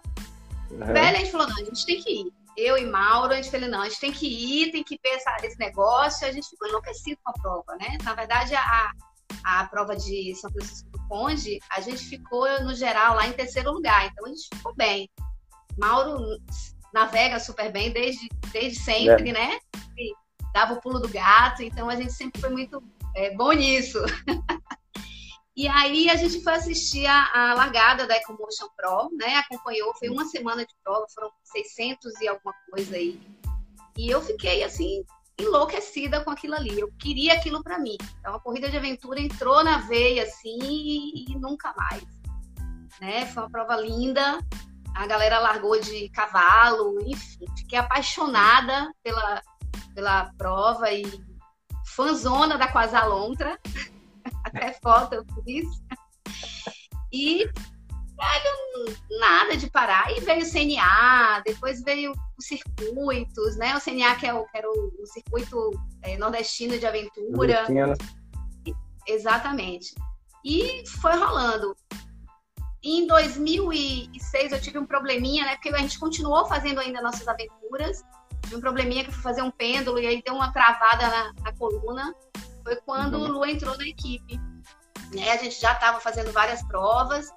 Uhum. 0.69 0.93
Velho, 0.93 1.17
a 1.17 1.19
gente 1.19 1.31
falou, 1.31 1.49
não, 1.49 1.57
a 1.57 1.65
gente 1.65 1.85
tem 1.85 2.01
que 2.01 2.21
ir. 2.21 2.33
Eu 2.55 2.77
e 2.77 2.85
Mauro, 2.85 3.33
a 3.33 3.35
gente 3.35 3.51
falou, 3.51 3.67
não, 3.67 3.81
a 3.81 3.89
gente 3.89 3.99
tem 3.99 4.13
que 4.13 4.25
ir, 4.25 4.71
tem 4.71 4.81
que 4.81 4.97
ver 5.03 5.09
essa, 5.09 5.35
esse 5.43 5.59
negócio. 5.59 6.25
A 6.25 6.31
gente 6.31 6.49
ficou 6.49 6.69
enlouquecido 6.69 7.19
com 7.21 7.31
a 7.31 7.33
prova, 7.33 7.75
né? 7.75 7.97
Na 8.01 8.13
verdade, 8.13 8.55
a, 8.55 8.93
a 9.43 9.65
prova 9.65 9.95
de 9.95 10.33
São 10.35 10.51
Francisco 10.51 10.89
do 10.91 11.07
Conde, 11.07 11.59
a 11.69 11.81
gente 11.81 12.03
ficou, 12.05 12.47
no 12.63 12.73
geral, 12.73 13.15
lá 13.15 13.27
em 13.27 13.33
terceiro 13.33 13.71
lugar. 13.71 14.05
Então, 14.07 14.25
a 14.25 14.29
gente 14.29 14.47
ficou 14.53 14.75
bem. 14.75 15.09
Mauro 15.79 16.37
navega 16.93 17.39
super 17.39 17.71
bem 17.71 17.91
desde, 17.91 18.27
desde 18.51 18.79
sempre, 18.79 19.29
é. 19.29 19.33
né? 19.33 19.59
E 19.97 20.13
dava 20.53 20.73
o 20.73 20.81
pulo 20.81 20.99
do 20.99 21.07
gato, 21.07 21.63
então 21.63 21.89
a 21.89 21.95
gente 21.95 22.13
sempre 22.13 22.41
foi 22.41 22.49
muito 22.49 22.83
é, 23.15 23.33
bom 23.35 23.51
nisso. 23.53 23.99
e 25.55 25.67
aí 25.67 26.09
a 26.09 26.15
gente 26.15 26.43
foi 26.43 26.53
assistir 26.53 27.05
a, 27.05 27.29
a 27.33 27.53
largada 27.53 28.05
da 28.05 28.17
Ecomotion 28.17 28.67
Pro, 28.75 29.09
né? 29.17 29.37
Acompanhou, 29.37 29.95
foi 29.95 30.09
uma 30.09 30.25
semana 30.25 30.65
de 30.65 30.73
prova, 30.83 31.05
foram 31.13 31.31
600 31.43 32.19
e 32.21 32.27
alguma 32.27 32.53
coisa 32.69 32.95
aí. 32.95 33.19
E 33.97 34.09
eu 34.09 34.21
fiquei 34.21 34.63
assim 34.63 35.03
enlouquecida 35.41 36.23
com 36.23 36.31
aquilo 36.31 36.55
ali. 36.55 36.79
Eu 36.79 36.91
queria 36.99 37.33
aquilo 37.33 37.63
para 37.63 37.79
mim. 37.79 37.97
Então 38.19 38.35
a 38.35 38.39
corrida 38.39 38.69
de 38.69 38.77
aventura 38.77 39.19
entrou 39.19 39.63
na 39.63 39.79
veia 39.79 40.23
assim 40.23 40.59
e, 40.61 41.31
e 41.31 41.35
nunca 41.37 41.73
mais. 41.75 42.03
Né? 42.99 43.25
Foi 43.27 43.43
uma 43.43 43.49
prova 43.49 43.75
linda. 43.75 44.39
A 44.95 45.07
galera 45.07 45.39
largou 45.39 45.79
de 45.79 46.09
cavalo, 46.09 46.99
enfim, 47.05 47.45
fiquei 47.57 47.79
apaixonada 47.79 48.93
pela, 49.01 49.41
pela 49.95 50.31
prova 50.37 50.91
e 50.91 51.05
fanzona 51.85 52.57
da 52.57 52.71
Quasalontra. 52.71 53.57
Até 54.43 54.73
foto 54.73 55.15
eu 55.15 55.25
fiz. 55.43 55.67
E 57.11 57.49
velho, 58.21 58.97
nada 59.19 59.57
de 59.57 59.69
parar. 59.69 60.11
E 60.15 60.19
veio 60.19 60.43
o 60.43 60.49
CNA, 60.49 61.41
depois 61.45 61.81
veio 61.83 62.13
os 62.37 62.45
circuitos, 62.45 63.57
né? 63.57 63.75
O 63.75 63.81
CNA, 63.81 64.15
que, 64.15 64.27
é 64.27 64.33
o, 64.33 64.45
que 64.45 64.57
era 64.57 64.69
o, 64.69 64.91
o 65.01 65.05
circuito 65.07 65.71
é, 66.03 66.17
nordestino 66.17 66.77
de 66.77 66.85
aventura. 66.85 67.65
Exatamente. 69.07 69.95
E 70.45 70.83
foi 70.87 71.15
rolando. 71.15 71.75
Em 72.83 73.05
2006 73.05 74.51
eu 74.51 74.61
tive 74.61 74.79
um 74.79 74.85
probleminha, 74.85 75.45
né? 75.45 75.55
Porque 75.55 75.69
a 75.69 75.77
gente 75.77 75.99
continuou 75.99 76.45
fazendo 76.47 76.79
ainda 76.79 77.01
nossas 77.01 77.27
aventuras. 77.27 78.03
Tive 78.43 78.55
um 78.55 78.61
probleminha 78.61 79.03
que 79.03 79.09
eu 79.09 79.13
fui 79.13 79.21
fazer 79.21 79.41
um 79.43 79.51
pêndulo 79.51 79.99
e 79.99 80.07
aí 80.07 80.21
deu 80.23 80.33
uma 80.33 80.51
travada 80.51 81.07
na, 81.07 81.33
na 81.43 81.53
coluna. 81.57 82.13
Foi 82.63 82.75
quando 82.77 83.15
uhum. 83.15 83.25
o 83.25 83.27
Lu 83.27 83.45
entrou 83.45 83.77
na 83.77 83.87
equipe. 83.87 84.39
Né? 85.13 85.29
A 85.31 85.37
gente 85.37 85.59
já 85.59 85.73
estava 85.73 85.99
fazendo 85.99 86.31
várias 86.31 86.63
provas. 86.63 87.29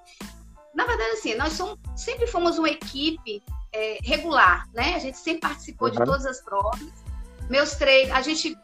Na 0.75 0.85
verdade, 0.85 1.11
assim, 1.11 1.35
nós 1.35 1.53
somos, 1.53 1.77
sempre 1.95 2.27
fomos 2.27 2.57
uma 2.57 2.69
equipe 2.69 3.41
é, 3.73 3.99
regular, 4.03 4.67
né? 4.73 4.95
A 4.95 4.99
gente 4.99 5.17
sempre 5.17 5.41
participou 5.41 5.87
uhum. 5.87 5.95
de 5.95 6.03
todas 6.03 6.25
as 6.25 6.41
provas. 6.41 7.05
Meus 7.49 7.75
treinos, 7.75 8.11
a 8.11 8.21
gente 8.21 8.57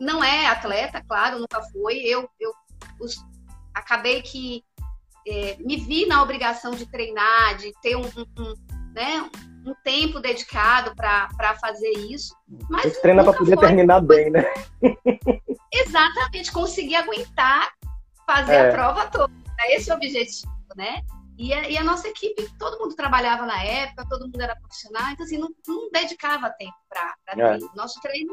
não 0.00 0.22
é 0.22 0.46
atleta, 0.46 1.02
claro, 1.06 1.38
nunca 1.38 1.62
foi. 1.72 1.98
Eu, 1.98 2.28
eu 2.40 2.52
os, 3.00 3.24
acabei 3.72 4.22
que 4.22 4.64
é, 5.26 5.56
me 5.60 5.76
vi 5.76 6.06
na 6.06 6.22
obrigação 6.22 6.72
de 6.72 6.86
treinar, 6.86 7.56
de 7.56 7.72
ter 7.80 7.96
um, 7.96 8.02
um, 8.02 8.42
um 8.42 8.54
né, 8.92 9.30
um 9.64 9.74
tempo 9.84 10.20
dedicado 10.20 10.94
para 10.96 11.54
fazer 11.60 11.90
isso. 11.90 12.34
Mas 12.68 12.94
Você 12.94 13.00
treina 13.00 13.22
para 13.22 13.32
poder 13.32 13.54
foi. 13.54 13.66
terminar 13.66 14.00
bem, 14.00 14.30
né? 14.30 14.44
Exatamente, 15.72 16.52
conseguir 16.52 16.96
aguentar 16.96 17.70
fazer 18.26 18.54
é. 18.54 18.68
a 18.68 18.72
prova 18.72 19.06
toda. 19.06 19.32
É 19.60 19.76
esse 19.76 19.90
o 19.90 19.94
objetivo, 19.94 20.52
né? 20.76 21.02
E 21.42 21.52
a, 21.52 21.68
e 21.68 21.76
a, 21.76 21.82
nossa 21.82 22.06
equipe, 22.06 22.48
todo 22.56 22.78
mundo 22.78 22.94
trabalhava 22.94 23.44
na 23.44 23.60
época, 23.64 24.06
todo 24.08 24.26
mundo 24.26 24.40
era 24.40 24.54
profissional, 24.54 25.10
então 25.10 25.26
assim, 25.26 25.38
não, 25.38 25.52
não 25.66 25.90
dedicava 25.90 26.48
tempo 26.50 26.76
para 26.88 27.16
é. 27.26 27.34
treino. 27.34 27.68
Nosso 27.74 28.00
treino, 28.00 28.32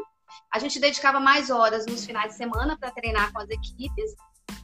a 0.53 0.59
gente 0.59 0.79
dedicava 0.79 1.19
mais 1.19 1.49
horas 1.49 1.87
nos 1.87 2.05
finais 2.05 2.33
de 2.33 2.37
semana 2.37 2.77
para 2.77 2.91
treinar 2.91 3.33
com 3.33 3.39
as 3.39 3.49
equipes, 3.49 4.13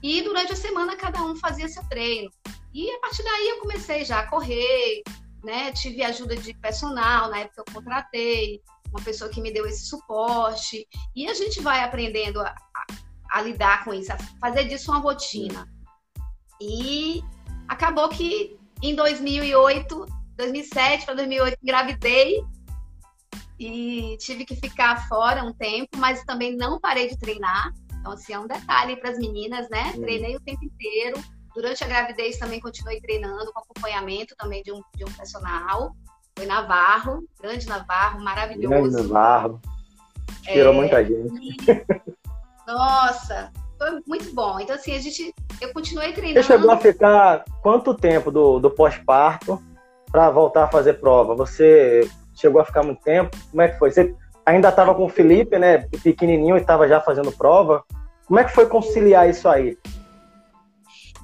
e 0.03 0.21
durante 0.21 0.53
a 0.53 0.55
semana 0.55 0.95
cada 0.95 1.23
um 1.23 1.35
fazia 1.35 1.67
seu 1.67 1.83
treino. 1.89 2.29
E 2.71 2.87
a 2.91 2.99
partir 2.99 3.23
daí 3.23 3.49
eu 3.49 3.61
comecei 3.61 4.05
já 4.05 4.19
a 4.19 4.27
correr, 4.27 5.01
né? 5.43 5.71
Tive 5.71 6.03
ajuda 6.03 6.35
de 6.35 6.53
personal, 6.53 7.31
na 7.31 7.39
época 7.39 7.63
eu 7.65 7.73
contratei 7.73 8.61
uma 8.91 9.01
pessoa 9.03 9.27
que 9.27 9.41
me 9.41 9.51
deu 9.51 9.65
esse 9.65 9.87
suporte. 9.87 10.87
E 11.15 11.27
a 11.27 11.33
gente 11.33 11.61
vai 11.61 11.83
aprendendo 11.83 12.41
a, 12.41 12.49
a, 12.49 12.85
a 13.39 13.41
lidar 13.41 13.83
com 13.83 13.91
isso, 13.91 14.13
a 14.13 14.17
fazer 14.39 14.65
disso 14.65 14.91
uma 14.91 14.99
rotina. 14.99 15.67
E 16.61 17.23
acabou 17.67 18.09
que 18.09 18.57
em 18.81 18.95
2008, 18.95 20.05
2007 20.37 21.05
para 21.05 21.15
2008, 21.15 21.57
engravidei 21.61 22.43
e 23.59 24.17
tive 24.19 24.45
que 24.45 24.55
ficar 24.55 25.07
fora 25.07 25.43
um 25.43 25.53
tempo, 25.53 25.97
mas 25.97 26.23
também 26.23 26.55
não 26.55 26.79
parei 26.79 27.09
de 27.09 27.17
treinar. 27.17 27.73
Então, 27.99 28.11
assim, 28.11 28.33
é 28.33 28.39
um 28.39 28.47
detalhe 28.47 28.97
para 28.97 29.11
as 29.11 29.17
meninas, 29.17 29.69
né? 29.69 29.93
Treinei 29.93 30.35
o 30.35 30.41
tempo 30.41 30.63
inteiro. 30.63 31.19
Durante 31.55 31.83
a 31.83 31.87
gravidez 31.87 32.37
também 32.37 32.59
continuei 32.59 32.99
treinando, 32.99 33.51
com 33.51 33.59
acompanhamento 33.59 34.35
também 34.35 34.61
de 34.61 34.71
um, 34.71 34.81
de 34.95 35.05
um 35.05 35.11
personal. 35.13 35.95
Foi 36.37 36.45
Navarro, 36.45 37.23
grande 37.41 37.65
Navarro, 37.65 38.21
maravilhoso. 38.21 38.91
Grande 38.91 39.07
Navarro. 39.07 39.61
Inspirou 40.41 40.73
é, 40.73 40.75
muita 40.75 41.03
gente. 41.03 41.57
E... 41.61 41.85
Nossa, 42.67 43.51
foi 43.77 44.01
muito 44.07 44.33
bom. 44.33 44.59
Então, 44.59 44.75
assim, 44.75 44.95
a 44.95 44.99
gente. 44.99 45.33
Eu 45.61 45.73
continuei 45.73 46.13
treinando. 46.13 46.41
Você 46.41 46.53
chegou 46.53 46.71
a 46.71 46.77
ficar 46.77 47.43
quanto 47.61 47.93
tempo 47.93 48.31
do, 48.31 48.59
do 48.59 48.69
pós-parto 48.69 49.61
para 50.11 50.29
voltar 50.29 50.65
a 50.65 50.67
fazer 50.67 50.95
prova? 50.95 51.35
Você 51.35 52.09
chegou 52.33 52.61
a 52.61 52.65
ficar 52.65 52.83
muito 52.83 53.01
tempo? 53.01 53.35
Como 53.49 53.61
é 53.61 53.69
que 53.69 53.79
foi? 53.79 53.91
Você 53.91 54.15
ainda 54.45 54.69
estava 54.69 54.93
com 54.93 55.05
o 55.05 55.09
Felipe, 55.09 55.57
né? 55.57 55.87
Pequenininho 56.03 56.57
e 56.57 56.61
estava 56.61 56.87
já 56.87 57.01
fazendo 57.01 57.31
prova. 57.31 57.83
Como 58.25 58.39
é 58.39 58.43
que 58.43 58.53
foi 58.53 58.67
conciliar 58.67 59.29
isso 59.29 59.47
aí? 59.47 59.77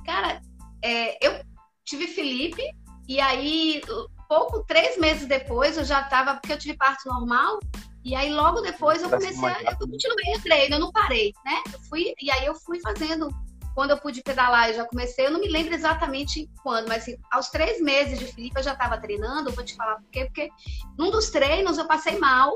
Cara, 0.06 0.42
é, 0.84 1.26
eu 1.26 1.42
tive 1.84 2.08
Felipe 2.08 2.64
e 3.08 3.20
aí 3.20 3.82
pouco, 4.32 4.64
três 4.64 4.98
meses 4.98 5.28
depois, 5.28 5.78
eu 5.78 5.84
já 5.84 6.02
estava, 6.02 6.36
porque 6.36 6.54
eu 6.54 6.58
tive 6.58 6.78
parto 6.78 7.06
normal, 7.06 7.60
e 8.04 8.16
aí 8.16 8.34
logo 8.34 8.62
depois 8.62 9.02
eu 9.02 9.10
comecei 9.10 9.48
a. 9.48 9.72
Eu 9.72 9.78
continuei 9.78 10.36
o 10.36 10.42
treino, 10.42 10.76
eu 10.76 10.80
não 10.80 10.92
parei, 10.92 11.34
né? 11.46 11.62
Eu 11.72 11.80
fui, 11.82 12.14
e 12.20 12.32
aí 12.32 12.46
eu 12.46 12.56
fui 12.56 12.80
fazendo. 12.82 13.30
Quando 13.76 13.92
eu 13.92 13.98
pude 13.98 14.22
pedalar, 14.22 14.70
eu 14.70 14.76
já 14.76 14.86
comecei. 14.86 15.26
Eu 15.26 15.32
não 15.32 15.40
me 15.40 15.48
lembro 15.48 15.74
exatamente 15.74 16.50
quando, 16.62 16.90
mas 16.90 17.04
assim, 17.04 17.16
aos 17.32 17.50
três 17.50 17.80
meses 17.80 18.20
de 18.20 18.26
Felipe 18.26 18.60
eu 18.60 18.64
já 18.64 18.74
estava 18.74 19.00
treinando. 19.00 19.50
Eu 19.50 19.54
vou 19.54 19.64
te 19.64 19.76
falar 19.76 19.96
por 19.96 20.10
quê? 20.10 20.26
Porque 20.26 20.50
num 20.98 21.10
dos 21.10 21.30
treinos 21.30 21.78
eu 21.78 21.88
passei 21.88 22.18
mal, 22.18 22.54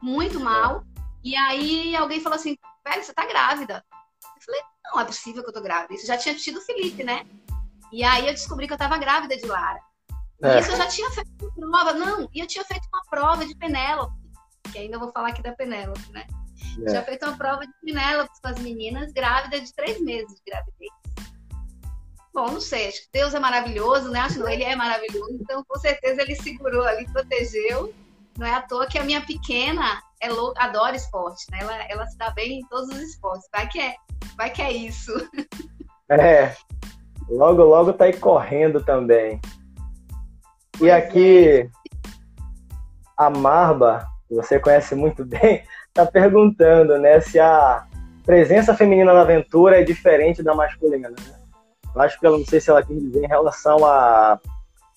muito 0.00 0.38
mal. 0.38 0.84
E 1.24 1.34
aí 1.34 1.96
alguém 1.96 2.20
falou 2.20 2.36
assim: 2.36 2.56
velho, 2.86 3.02
você 3.02 3.12
tá 3.12 3.26
grávida. 3.26 3.84
Eu 4.22 4.42
falei: 4.42 4.60
não 4.84 5.00
é 5.00 5.04
possível 5.04 5.42
que 5.42 5.48
eu 5.48 5.54
tô 5.54 5.62
grávida. 5.62 5.94
Isso 5.94 6.06
já 6.06 6.18
tinha 6.18 6.34
tido 6.34 6.60
Felipe, 6.60 7.02
né? 7.02 7.26
E 7.90 8.04
aí 8.04 8.26
eu 8.26 8.32
descobri 8.32 8.66
que 8.66 8.72
eu 8.72 8.78
tava 8.78 8.98
grávida 8.98 9.36
de 9.36 9.46
Lara. 9.46 9.80
É. 10.42 10.60
Isso 10.60 10.70
eu 10.70 10.76
já 10.76 10.86
tinha 10.86 11.10
feito 11.10 11.30
uma 11.56 11.84
prova, 11.84 11.92
não, 11.92 12.28
e 12.32 12.40
eu 12.40 12.46
tinha 12.46 12.64
feito 12.64 12.86
uma 12.92 13.02
prova 13.08 13.46
de 13.46 13.56
Penélope 13.56 14.21
que 14.70 14.78
ainda 14.78 14.98
vou 14.98 15.10
falar 15.12 15.28
aqui 15.28 15.42
da 15.42 15.52
Penélope, 15.52 16.12
né? 16.12 16.26
É. 16.86 16.90
Já 16.90 17.02
feito 17.02 17.24
uma 17.26 17.36
prova 17.36 17.66
de 17.66 17.72
Penélope 17.84 18.30
com 18.40 18.48
as 18.48 18.58
meninas 18.60 19.12
grávidas 19.12 19.64
de 19.64 19.74
três 19.74 20.00
meses 20.00 20.34
de 20.36 20.50
gravidez. 20.50 20.90
Bom, 22.32 22.50
não 22.52 22.60
sei, 22.60 22.88
acho 22.88 23.02
que 23.02 23.08
Deus 23.12 23.34
é 23.34 23.38
maravilhoso, 23.38 24.10
né? 24.10 24.20
Acho 24.20 24.42
que 24.42 24.50
ele 24.50 24.64
é 24.64 24.74
maravilhoso, 24.74 25.36
então 25.38 25.62
com 25.68 25.78
certeza 25.78 26.22
ele 26.22 26.34
segurou 26.34 26.82
ali, 26.82 27.06
protegeu. 27.12 27.92
Não 28.38 28.46
é 28.46 28.54
à 28.54 28.62
toa 28.62 28.86
que 28.86 28.98
a 28.98 29.04
minha 29.04 29.20
pequena 29.20 30.02
é 30.18 30.30
louca, 30.30 30.62
adora 30.62 30.96
esporte, 30.96 31.44
né? 31.50 31.58
Ela, 31.60 31.82
ela 31.90 32.06
se 32.06 32.16
dá 32.16 32.30
bem 32.30 32.60
em 32.60 32.66
todos 32.68 32.88
os 32.88 33.02
esportes. 33.02 33.46
Vai 33.52 33.68
que 33.68 33.78
é, 33.78 33.94
vai 34.36 34.50
que 34.50 34.62
é 34.62 34.72
isso. 34.72 35.12
É. 36.10 36.54
Logo, 37.26 37.62
logo 37.62 37.94
tá 37.94 38.04
aí 38.04 38.12
correndo 38.14 38.84
também. 38.84 39.40
E 40.74 40.78
pois 40.78 40.92
aqui, 40.92 41.48
é. 41.48 41.70
a 43.16 43.30
Marba 43.30 44.11
que 44.32 44.36
você 44.36 44.58
conhece 44.58 44.94
muito 44.94 45.24
bem, 45.24 45.62
está 45.88 46.06
perguntando 46.10 46.98
né, 46.98 47.20
se 47.20 47.38
a 47.38 47.84
presença 48.24 48.74
feminina 48.74 49.12
na 49.12 49.20
aventura 49.20 49.80
é 49.80 49.84
diferente 49.84 50.42
da 50.42 50.54
masculina. 50.54 51.10
Né? 51.10 51.16
Eu 51.94 52.00
acho 52.00 52.18
que 52.18 52.26
ela 52.26 52.38
não 52.38 52.46
sei 52.46 52.60
se 52.60 52.70
ela 52.70 52.82
quer 52.82 52.94
dizer 52.94 53.24
em 53.24 53.28
relação 53.28 53.84
a, 53.84 54.40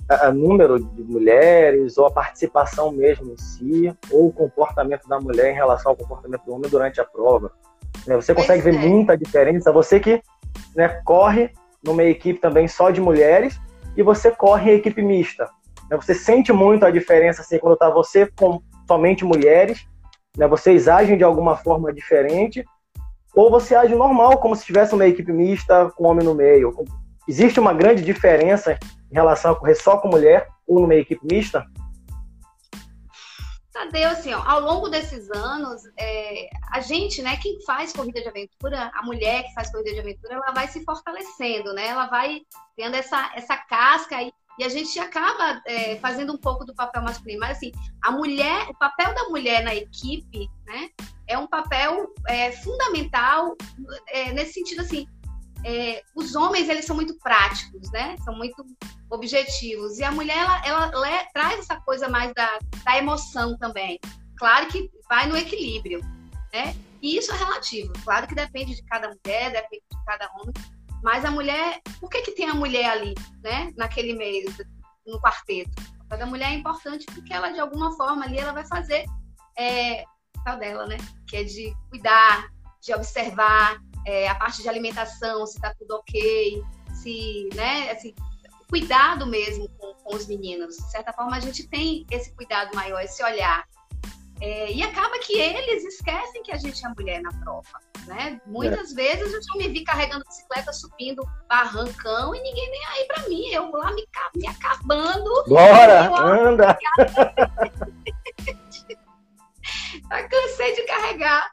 a, 0.09 0.27
a, 0.27 0.31
número 0.31 0.79
de 0.79 1.03
mulheres 1.03 1.97
ou 1.97 2.05
a 2.05 2.11
participação 2.11 2.91
mesmo 2.91 3.33
em 3.33 3.37
si, 3.37 3.93
ou 4.09 4.27
o 4.27 4.33
comportamento 4.33 5.07
da 5.07 5.19
mulher 5.19 5.51
em 5.51 5.55
relação 5.55 5.91
ao 5.91 5.97
comportamento 5.97 6.45
do 6.45 6.53
homem 6.53 6.69
durante 6.69 7.01
a 7.01 7.05
prova. 7.05 7.51
Né? 8.07 8.15
Você 8.15 8.33
consegue 8.33 8.61
ver 8.61 8.75
é. 8.75 8.87
muita 8.87 9.17
diferença. 9.17 9.71
Você 9.71 9.99
que 9.99 10.21
né, 10.75 10.87
corre 11.03 11.51
numa 11.83 12.03
equipe 12.03 12.39
também 12.39 12.67
só 12.67 12.89
de 12.89 13.01
mulheres 13.01 13.59
e 13.97 14.01
você 14.01 14.31
corre 14.31 14.71
em 14.71 14.77
equipe 14.77 15.01
mista. 15.01 15.49
Né? 15.89 15.97
Você 15.97 16.13
sente 16.13 16.53
muito 16.53 16.85
a 16.85 16.91
diferença 16.91 17.41
assim 17.41 17.59
quando 17.59 17.73
está 17.73 17.89
você 17.89 18.27
com 18.27 18.61
somente 18.87 19.25
mulheres, 19.25 19.85
né? 20.37 20.47
Vocês 20.47 20.87
agem 20.87 21.17
de 21.17 21.23
alguma 21.23 21.55
forma 21.55 21.93
diferente, 21.93 22.63
ou 23.35 23.49
você 23.49 23.75
age 23.75 23.93
normal, 23.93 24.37
como 24.37 24.55
se 24.55 24.65
tivesse 24.65 24.93
uma 24.93 25.07
equipe 25.07 25.31
mista 25.31 25.91
com 25.91 26.07
homem 26.07 26.25
no 26.25 26.33
meio. 26.33 26.73
Existe 27.27 27.59
uma 27.59 27.73
grande 27.73 28.01
diferença 28.01 28.77
em 29.11 29.13
relação 29.13 29.51
a 29.51 29.55
correr 29.55 29.75
só 29.75 29.97
com 29.97 30.07
mulher 30.07 30.47
ou 30.65 30.79
numa 30.79 30.95
equipe 30.95 31.25
mista? 31.25 31.65
Tadeu, 33.73 34.07
assim, 34.07 34.33
ó, 34.33 34.41
ao 34.41 34.61
longo 34.61 34.87
desses 34.87 35.29
anos, 35.31 35.81
é, 35.99 36.49
a 36.71 36.79
gente, 36.79 37.21
né, 37.21 37.35
quem 37.35 37.61
faz 37.65 37.91
corrida 37.91 38.21
de 38.21 38.29
aventura, 38.29 38.89
a 38.93 39.03
mulher 39.03 39.43
que 39.43 39.53
faz 39.53 39.69
corrida 39.69 39.91
de 39.91 39.99
aventura, 39.99 40.35
ela 40.35 40.53
vai 40.53 40.69
se 40.69 40.81
fortalecendo, 40.85 41.73
né? 41.73 41.87
Ela 41.87 42.07
vai 42.07 42.39
tendo 42.77 42.95
essa, 42.95 43.33
essa 43.35 43.57
casca 43.57 44.21
e 44.21 44.31
e 44.57 44.63
a 44.63 44.69
gente 44.69 44.97
acaba 44.99 45.61
é, 45.65 45.97
fazendo 45.97 46.33
um 46.33 46.37
pouco 46.37 46.65
do 46.65 46.73
papel 46.73 47.01
masculino. 47.01 47.39
Mas 47.39 47.57
assim, 47.57 47.71
a 48.03 48.11
mulher, 48.11 48.67
o 48.69 48.73
papel 48.73 49.13
da 49.13 49.25
mulher 49.25 49.63
na 49.63 49.75
equipe, 49.75 50.49
né, 50.65 50.89
é 51.27 51.37
um 51.37 51.47
papel 51.47 52.13
é, 52.27 52.51
fundamental 52.51 53.55
é, 54.09 54.31
nesse 54.33 54.53
sentido 54.53 54.81
assim. 54.81 55.07
É, 55.63 56.03
os 56.15 56.35
homens 56.35 56.69
eles 56.69 56.85
são 56.85 56.95
muito 56.95 57.17
práticos, 57.17 57.91
né? 57.91 58.15
São 58.23 58.35
muito 58.35 58.63
objetivos. 59.09 59.97
E 59.97 60.03
a 60.03 60.11
mulher 60.11 60.37
ela, 60.37 60.61
ela, 60.63 60.91
ela 60.93 61.25
traz 61.33 61.59
essa 61.59 61.81
coisa 61.81 62.07
mais 62.07 62.31
da, 62.35 62.59
da 62.83 62.97
emoção 62.97 63.57
também. 63.57 63.99
Claro 64.37 64.67
que 64.67 64.91
vai 65.09 65.27
no 65.27 65.35
equilíbrio, 65.35 66.01
né? 66.53 66.75
E 67.01 67.17
isso 67.17 67.31
é 67.31 67.37
relativo. 67.37 67.91
Claro 68.03 68.27
que 68.27 68.35
depende 68.35 68.75
de 68.75 68.83
cada 68.83 69.07
mulher, 69.07 69.51
depende 69.51 69.83
de 69.91 70.05
cada 70.05 70.29
homem. 70.35 70.53
Mas 71.05 71.23
a 71.23 71.29
mulher, 71.29 71.81
por 71.99 72.09
que, 72.09 72.23
que 72.23 72.31
tem 72.31 72.49
a 72.49 72.55
mulher 72.55 72.89
ali, 72.89 73.13
né? 73.43 73.71
Naquele 73.77 74.13
meio, 74.13 74.51
no 75.05 75.21
quarteto? 75.21 75.71
Da 76.09 76.25
mulher 76.25 76.49
é 76.49 76.55
importante 76.55 77.05
porque 77.13 77.31
ela, 77.31 77.51
de 77.51 77.59
alguma 77.59 77.95
forma, 77.95 78.25
ali, 78.25 78.39
ela 78.39 78.53
vai 78.53 78.65
fazer 78.65 79.05
é, 79.55 80.01
o 80.01 80.43
papel 80.43 80.57
dela, 80.57 80.87
né? 80.87 80.97
Que 81.27 81.37
é 81.37 81.43
de 81.43 81.71
cuidar, 81.91 82.49
de 82.81 82.91
observar 82.91 83.77
é, 84.07 84.27
a 84.27 84.33
parte 84.33 84.63
de 84.63 84.67
alimentação, 84.67 85.45
se 85.45 85.61
tá 85.61 85.75
tudo 85.77 85.91
ok, 85.91 86.63
se, 86.95 87.49
né? 87.53 87.91
Assim, 87.91 88.15
cuidado 88.67 89.27
mesmo 89.27 89.69
com, 89.77 89.93
com 89.93 90.15
os 90.15 90.25
meninos. 90.25 90.75
De 90.75 90.89
certa 90.89 91.13
forma, 91.13 91.37
a 91.37 91.39
gente 91.39 91.67
tem 91.67 92.03
esse 92.09 92.35
cuidado 92.35 92.73
maior, 92.73 92.99
esse 93.01 93.23
olhar. 93.23 93.63
É, 94.41 94.71
e 94.71 94.83
acaba 94.83 95.17
que 95.19 95.39
eles 95.39 95.85
esquecem 95.85 96.43
que 96.43 96.51
a 96.51 96.57
gente 96.57 96.85
é 96.85 96.89
mulher 96.89 97.21
na 97.21 97.31
prova, 97.39 97.79
né? 98.05 98.39
Muitas 98.45 98.91
é. 98.91 98.95
vezes 98.95 99.33
eu 99.33 99.41
já 99.41 99.57
me 99.57 99.69
vi 99.69 99.83
carregando 99.83 100.25
bicicleta, 100.25 100.73
subindo 100.73 101.23
barrancão 101.47 102.35
e 102.35 102.41
ninguém 102.41 102.69
nem 102.69 102.85
aí 102.87 103.05
para 103.07 103.29
mim. 103.29 103.47
Eu 103.47 103.71
lá 103.71 103.91
me, 103.93 104.05
me 104.35 104.47
acabando. 104.47 105.43
Bora, 105.47 106.05
eu, 106.05 106.15
anda! 106.17 106.77
Já 110.09 110.27
cansei 110.27 110.75
de 110.75 110.83
carregar 110.83 111.49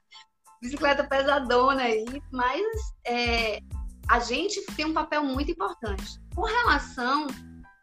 bicicleta 0.60 1.04
pesadona 1.04 1.82
aí, 1.82 2.04
mas 2.30 2.62
é, 3.04 3.58
a 4.08 4.20
gente 4.20 4.60
tem 4.76 4.86
um 4.86 4.92
papel 4.92 5.22
muito 5.24 5.50
importante. 5.50 6.20
Com 6.34 6.42
relação 6.42 7.26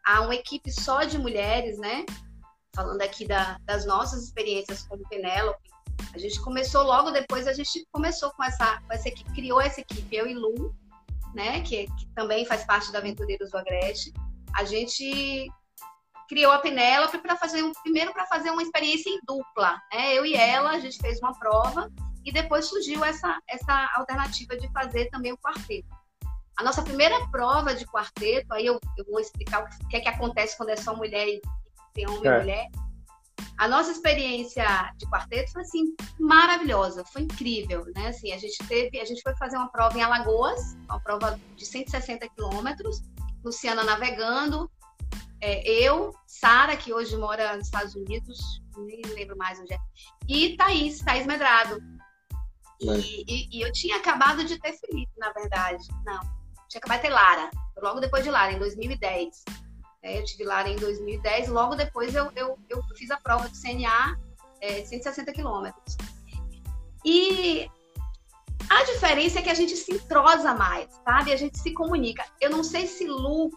a 0.04 0.22
uma 0.22 0.34
equipe 0.34 0.70
só 0.70 1.04
de 1.04 1.18
mulheres, 1.18 1.78
né? 1.78 2.04
Falando 2.74 3.02
aqui 3.02 3.26
da, 3.26 3.58
das 3.64 3.84
nossas 3.84 4.24
experiências 4.24 4.82
como 4.84 5.08
Penélope, 5.08 5.70
a 6.14 6.18
gente 6.18 6.40
começou 6.40 6.82
logo 6.82 7.10
depois, 7.10 7.46
a 7.46 7.52
gente 7.52 7.86
começou 7.92 8.30
com 8.32 8.44
essa, 8.44 8.80
com 8.80 8.92
essa 8.92 9.08
equipe, 9.08 9.32
criou 9.32 9.60
essa 9.60 9.80
equipe, 9.80 10.16
eu 10.16 10.26
e 10.26 10.34
Lu, 10.34 10.74
né? 11.34 11.60
Que, 11.62 11.86
que 11.86 12.06
também 12.14 12.44
faz 12.44 12.64
parte 12.64 12.90
da 12.92 12.98
Aventureiros 12.98 13.50
do 13.50 13.58
Agreste. 13.58 14.12
A 14.54 14.64
gente 14.64 15.50
criou 16.28 16.52
a 16.52 16.58
Penélope 16.58 17.18
para 17.18 17.36
fazer 17.36 17.62
um, 17.62 17.72
primeiro 17.82 18.12
para 18.12 18.26
fazer 18.26 18.50
uma 18.50 18.62
experiência 18.62 19.10
em 19.10 19.18
dupla, 19.26 19.80
né? 19.92 20.14
Eu 20.14 20.24
e 20.24 20.34
ela, 20.34 20.70
a 20.70 20.78
gente 20.78 20.98
fez 20.98 21.18
uma 21.20 21.36
prova 21.38 21.90
e 22.24 22.32
depois 22.32 22.66
surgiu 22.66 23.04
essa, 23.04 23.40
essa 23.48 23.90
alternativa 23.94 24.56
de 24.56 24.70
fazer 24.72 25.08
também 25.10 25.32
o 25.32 25.38
quarteto. 25.38 25.88
A 26.56 26.62
nossa 26.62 26.82
primeira 26.82 27.16
prova 27.28 27.74
de 27.74 27.86
quarteto, 27.86 28.52
aí 28.52 28.66
eu, 28.66 28.78
eu 28.96 29.04
vou 29.06 29.18
explicar 29.18 29.64
o 29.64 29.88
que 29.88 29.96
é 29.96 30.00
que 30.00 30.08
acontece 30.08 30.56
quando 30.56 30.70
é 30.70 30.76
só 30.76 30.94
mulher 30.94 31.26
e 31.26 31.40
tem 31.92 32.08
homem 32.08 32.30
é. 32.30 32.36
e 32.36 32.40
mulher. 32.40 32.68
A 33.58 33.68
nossa 33.68 33.90
experiência 33.90 34.64
de 34.96 35.06
quarteto 35.06 35.52
foi 35.52 35.62
assim 35.62 35.94
maravilhosa, 36.18 37.04
foi 37.12 37.22
incrível, 37.22 37.84
né? 37.94 38.08
Assim, 38.08 38.32
a 38.32 38.38
gente 38.38 38.56
teve, 38.66 38.98
a 38.98 39.04
gente 39.04 39.22
foi 39.22 39.34
fazer 39.36 39.56
uma 39.56 39.68
prova 39.68 39.98
em 39.98 40.02
Alagoas, 40.02 40.74
uma 40.88 41.00
prova 41.00 41.38
de 41.56 41.66
160 41.66 42.26
quilômetros, 42.30 43.02
Luciana 43.44 43.84
navegando, 43.84 44.70
é, 45.42 45.66
eu, 45.66 46.14
Sara, 46.26 46.76
que 46.76 46.92
hoje 46.92 47.16
mora 47.16 47.56
nos 47.56 47.66
Estados 47.66 47.94
Unidos, 47.94 48.62
nem 48.76 49.00
lembro 49.14 49.36
mais 49.36 49.58
onde 49.58 49.72
é, 49.72 49.78
e 50.28 50.56
Thaís, 50.56 50.98
Thaís 51.00 51.26
Medrado. 51.26 51.80
E, 52.80 53.24
e, 53.28 53.58
e, 53.58 53.60
eu 53.60 53.70
tinha 53.72 53.96
acabado 53.96 54.44
de 54.44 54.58
ter 54.58 54.72
Felipe, 54.72 55.12
na 55.18 55.32
verdade. 55.32 55.86
Não, 56.04 56.20
tinha 56.68 56.78
acabado 56.78 56.98
de 56.98 57.08
ter 57.08 57.12
Lara, 57.12 57.50
logo 57.76 58.00
depois 58.00 58.24
de 58.24 58.30
Lara, 58.30 58.52
em 58.52 58.58
2010. 58.58 59.44
É, 60.02 60.18
eu 60.18 60.24
tive 60.24 60.44
Lara 60.44 60.68
em 60.68 60.76
2010, 60.76 61.48
logo 61.48 61.74
depois 61.74 62.14
eu, 62.14 62.30
eu, 62.34 62.58
eu 62.68 62.82
fiz 62.96 63.10
a 63.10 63.18
prova 63.18 63.48
de 63.48 63.60
CNA, 63.60 64.18
é, 64.60 64.84
160 64.84 65.32
quilômetros. 65.32 65.96
E 67.04 67.68
a 68.68 68.84
diferença 68.84 69.38
é 69.38 69.42
que 69.42 69.50
a 69.50 69.54
gente 69.54 69.76
se 69.76 69.92
entrosa 69.92 70.54
mais, 70.54 70.88
sabe? 71.04 71.32
A 71.32 71.36
gente 71.36 71.58
se 71.58 71.72
comunica. 71.72 72.24
Eu 72.40 72.50
não 72.50 72.62
sei 72.62 72.86
se 72.86 73.06
Lu, 73.06 73.50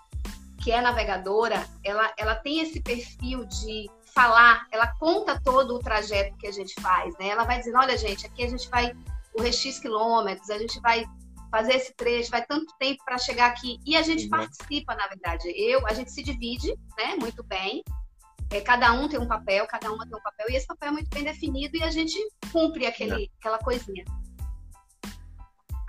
que 0.61 0.71
é 0.71 0.81
navegadora, 0.81 1.67
ela, 1.83 2.13
ela 2.17 2.35
tem 2.35 2.59
esse 2.59 2.81
perfil 2.81 3.45
de 3.45 3.89
falar, 4.13 4.67
ela 4.71 4.87
conta 4.99 5.39
todo 5.43 5.75
o 5.75 5.79
trajeto 5.79 6.37
que 6.37 6.47
a 6.47 6.51
gente 6.51 6.73
faz, 6.81 7.17
né? 7.17 7.29
Ela 7.29 7.43
vai 7.43 7.59
dizendo, 7.59 7.77
olha, 7.77 7.97
gente, 7.97 8.25
aqui 8.25 8.43
a 8.43 8.49
gente 8.49 8.69
vai 8.69 8.93
o 9.33 9.43
X 9.43 9.79
quilômetros, 9.79 10.49
a 10.49 10.57
gente 10.57 10.79
vai 10.81 11.05
fazer 11.53 11.73
esse 11.73 11.93
trecho, 11.93 12.31
vai 12.31 12.43
tanto 12.43 12.73
tempo 12.79 13.03
para 13.05 13.15
chegar 13.19 13.45
aqui. 13.45 13.77
E 13.85 13.95
a 13.95 14.01
gente 14.01 14.23
uhum. 14.23 14.31
participa, 14.31 14.95
na 14.95 15.07
verdade. 15.07 15.53
Eu, 15.55 15.85
a 15.85 15.93
gente 15.93 16.11
se 16.11 16.23
divide, 16.23 16.75
né, 16.97 17.15
muito 17.19 17.43
bem. 17.43 17.83
É, 18.49 18.59
cada 18.59 18.91
um 18.91 19.07
tem 19.07 19.19
um 19.19 19.27
papel, 19.27 19.67
cada 19.67 19.91
uma 19.91 20.03
tem 20.07 20.17
um 20.17 20.21
papel, 20.21 20.47
e 20.49 20.55
esse 20.55 20.65
papel 20.65 20.89
é 20.89 20.91
muito 20.91 21.09
bem 21.11 21.23
definido 21.23 21.77
e 21.77 21.83
a 21.83 21.91
gente 21.91 22.17
cumpre 22.51 22.87
aquele, 22.87 23.31
aquela 23.39 23.59
coisinha. 23.59 24.03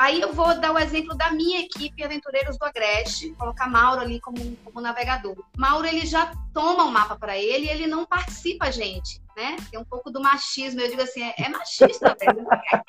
Aí 0.05 0.21
eu 0.21 0.35
vou 0.35 0.61
dar 0.61 0.71
o 0.71 0.79
exemplo 0.79 1.17
da 1.17 1.31
minha 1.31 1.61
equipe 1.61 2.05
Aventureiros 2.05 2.59
do 2.59 2.67
Agreste, 2.67 3.31
colocar 3.39 3.67
Mauro 3.67 4.03
ali 4.03 4.21
como, 4.21 4.55
como 4.57 4.79
navegador. 4.79 5.35
Mauro, 5.57 5.87
ele 5.87 6.05
já 6.05 6.31
toma 6.53 6.85
o 6.85 6.89
um 6.89 6.91
mapa 6.91 7.17
para 7.17 7.39
ele 7.39 7.65
e 7.65 7.71
ele 7.71 7.87
não 7.87 8.05
participa, 8.05 8.71
gente, 8.71 9.23
né? 9.35 9.57
Tem 9.71 9.81
um 9.81 9.85
pouco 9.85 10.11
do 10.11 10.21
machismo, 10.21 10.83
eu 10.83 10.91
digo 10.91 11.01
assim, 11.01 11.23
é, 11.23 11.35
é 11.39 11.49
machista, 11.49 12.15
velho, 12.21 12.47
é. 12.53 12.83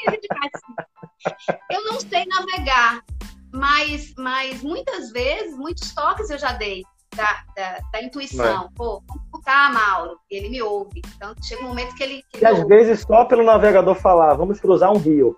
Eu 1.71 1.85
não 1.85 2.01
sei 2.01 2.25
navegar, 2.25 3.01
mas, 3.49 4.13
mas 4.17 4.61
muitas 4.61 5.09
vezes, 5.13 5.57
muitos 5.57 5.95
toques 5.95 6.29
eu 6.29 6.37
já 6.37 6.51
dei 6.51 6.83
da, 7.15 7.45
da, 7.55 7.79
da 7.93 8.03
intuição. 8.03 8.69
Pô, 8.75 9.01
vamos 9.07 9.23
botar, 9.31 9.71
Mauro, 9.71 10.19
e 10.29 10.35
ele 10.35 10.49
me 10.49 10.61
ouve. 10.61 11.01
Então 11.15 11.33
chega 11.41 11.63
um 11.63 11.67
momento 11.69 11.95
que 11.95 12.03
ele. 12.03 12.23
Que 12.29 12.43
e 12.43 12.45
às 12.45 12.59
ouve. 12.59 12.67
vezes 12.67 13.01
só 13.01 13.25
pelo 13.25 13.43
navegador 13.43 13.95
falar, 13.95 14.33
vamos 14.33 14.59
cruzar 14.59 14.91
um 14.91 14.97
rio. 14.97 15.37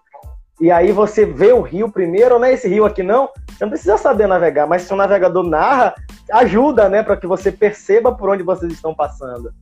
E 0.60 0.72
aí 0.72 0.91
você 0.91 1.26
vê 1.26 1.54
o 1.54 1.62
rio 1.62 1.91
primeiro, 1.91 2.39
não 2.39 2.46
é 2.46 2.54
esse 2.54 2.67
rio 2.67 2.86
aqui 2.86 3.04
não, 3.04 3.30
você 3.48 3.63
não 3.63 3.70
precisa 3.70 3.98
saber 3.98 4.26
navegar, 4.28 4.65
mas 4.65 4.84
se 4.84 4.93
o 4.93 4.98
navegador 4.98 5.43
narra, 5.43 5.93
ajuda, 6.32 6.89
né, 6.89 7.04
para 7.04 7.15
que 7.15 7.28
você 7.28 7.52
perceba 7.52 8.15
por 8.15 8.30
onde 8.30 8.41
vocês 8.41 8.74
estão 8.74 8.93
passando. 8.93 9.54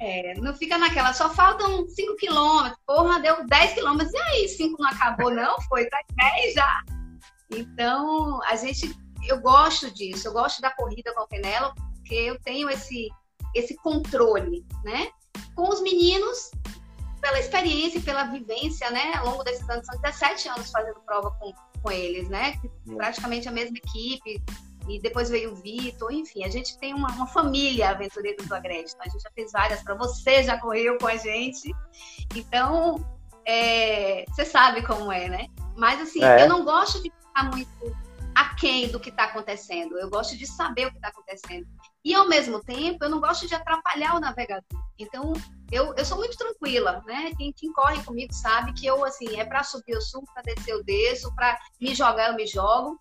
É, 0.00 0.34
não 0.40 0.52
fica 0.54 0.76
naquela, 0.76 1.12
só 1.12 1.30
faltam 1.30 1.88
5 1.88 2.16
quilômetros, 2.16 2.78
porra, 2.86 3.20
deu 3.20 3.46
10 3.46 3.72
quilômetros, 3.74 4.12
e 4.12 4.18
aí, 4.18 4.48
5 4.48 4.76
não 4.82 4.90
acabou, 4.90 5.30
não? 5.30 5.60
Foi, 5.68 5.86
tá 5.86 5.98
10 6.40 6.54
já. 6.54 6.82
Então, 7.50 8.40
a 8.44 8.56
gente, 8.56 8.94
eu 9.26 9.40
gosto 9.40 9.90
disso, 9.94 10.28
eu 10.28 10.32
gosto 10.32 10.60
da 10.60 10.70
corrida 10.70 11.14
com 11.14 11.20
a 11.20 11.26
Penela, 11.26 11.72
porque 11.94 12.14
eu 12.14 12.38
tenho 12.40 12.68
esse, 12.68 13.08
esse 13.54 13.76
controle, 13.76 14.66
né? 14.84 15.08
Com 15.54 15.68
os 15.68 15.80
meninos, 15.80 16.50
pela 17.26 17.40
experiência 17.40 17.98
e 17.98 18.02
pela 18.02 18.24
vivência, 18.24 18.88
né, 18.90 19.14
ao 19.16 19.26
longo 19.26 19.42
desses 19.42 19.68
anos, 19.68 19.84
são 19.84 20.00
17 20.00 20.48
anos 20.48 20.70
fazendo 20.70 21.00
prova 21.00 21.32
com, 21.40 21.52
com 21.82 21.90
eles, 21.90 22.28
né? 22.28 22.54
Praticamente 22.96 23.48
a 23.48 23.52
mesma 23.52 23.76
equipe, 23.76 24.40
e 24.88 25.00
depois 25.00 25.28
veio 25.28 25.50
o 25.50 25.56
Vitor, 25.56 26.12
enfim, 26.12 26.44
a 26.44 26.48
gente 26.48 26.78
tem 26.78 26.94
uma, 26.94 27.10
uma 27.10 27.26
família 27.26 27.90
aventureira 27.90 28.40
do 28.44 28.54
Agreste, 28.54 28.94
então 28.94 29.06
a 29.08 29.10
gente 29.10 29.22
já 29.22 29.30
fez 29.32 29.50
várias 29.50 29.82
para 29.82 29.96
você, 29.96 30.44
já 30.44 30.56
correu 30.60 30.96
com 30.98 31.08
a 31.08 31.16
gente, 31.16 31.74
então 32.36 33.04
é, 33.44 34.24
você 34.28 34.44
sabe 34.44 34.86
como 34.86 35.10
é, 35.10 35.28
né? 35.28 35.48
Mas 35.76 36.00
assim, 36.00 36.22
é. 36.22 36.44
eu 36.44 36.48
não 36.48 36.64
gosto 36.64 37.02
de 37.02 37.10
ficar 37.10 37.50
muito 37.50 37.96
aquém 38.36 38.88
do 38.88 39.00
que 39.00 39.08
está 39.08 39.24
acontecendo, 39.24 39.98
eu 39.98 40.08
gosto 40.08 40.36
de 40.36 40.46
saber 40.46 40.86
o 40.86 40.90
que 40.90 40.96
está 40.98 41.08
acontecendo. 41.08 41.66
E 42.04 42.14
ao 42.14 42.28
mesmo 42.28 42.62
tempo, 42.62 43.04
eu 43.04 43.10
não 43.10 43.18
gosto 43.18 43.48
de 43.48 43.54
atrapalhar 43.54 44.14
o 44.14 44.20
navegador. 44.20 44.62
Então, 44.96 45.32
eu, 45.70 45.94
eu 45.94 46.04
sou 46.04 46.18
muito 46.18 46.36
tranquila, 46.36 47.02
né? 47.06 47.32
Quem, 47.36 47.52
quem 47.52 47.72
corre 47.72 48.02
comigo 48.04 48.32
sabe 48.32 48.72
que 48.72 48.86
eu, 48.86 49.04
assim, 49.04 49.38
é 49.38 49.44
para 49.44 49.64
subir 49.64 49.92
eu 49.92 50.00
subo, 50.00 50.26
para 50.32 50.42
descer 50.42 50.72
eu 50.72 50.84
desço, 50.84 51.34
para 51.34 51.58
me 51.80 51.94
jogar 51.94 52.30
eu 52.30 52.36
me 52.36 52.46
jogo. 52.46 53.00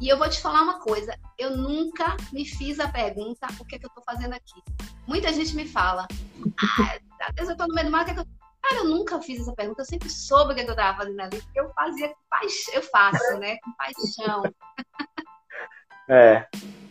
E 0.00 0.08
eu 0.08 0.18
vou 0.18 0.28
te 0.28 0.40
falar 0.40 0.60
uma 0.62 0.78
coisa, 0.78 1.18
eu 1.38 1.56
nunca 1.56 2.16
me 2.30 2.44
fiz 2.44 2.78
a 2.78 2.88
pergunta 2.88 3.46
o 3.58 3.64
que, 3.64 3.76
é 3.76 3.78
que 3.78 3.86
eu 3.86 3.88
estou 3.88 4.04
fazendo 4.04 4.34
aqui. 4.34 4.62
Muita 5.06 5.32
gente 5.32 5.56
me 5.56 5.66
fala, 5.66 6.06
ah, 6.60 6.98
às 7.22 7.34
vezes 7.34 7.48
eu 7.48 7.52
estou 7.52 7.66
no 7.66 7.74
meio 7.74 7.86
do 7.86 7.92
mar, 7.92 8.02
o 8.02 8.04
que, 8.04 8.10
é 8.10 8.14
que 8.14 8.20
eu... 8.20 8.26
Cara, 8.62 8.80
eu 8.80 8.84
nunca 8.84 9.22
fiz 9.22 9.40
essa 9.40 9.54
pergunta, 9.54 9.80
eu 9.80 9.86
sempre 9.86 10.10
soube 10.10 10.52
o 10.52 10.54
que, 10.54 10.60
é 10.60 10.64
que 10.64 10.70
eu 10.70 10.74
estava 10.74 10.98
fazendo 10.98 11.20
ali, 11.20 11.40
porque 11.40 11.60
eu 11.60 11.72
fazia 11.72 12.08
com 12.08 12.20
paixão, 12.28 12.74
eu 12.74 12.82
faço, 12.82 13.38
né, 13.38 13.56
com 13.62 13.72
paixão. 13.72 14.42
É, 16.08 16.46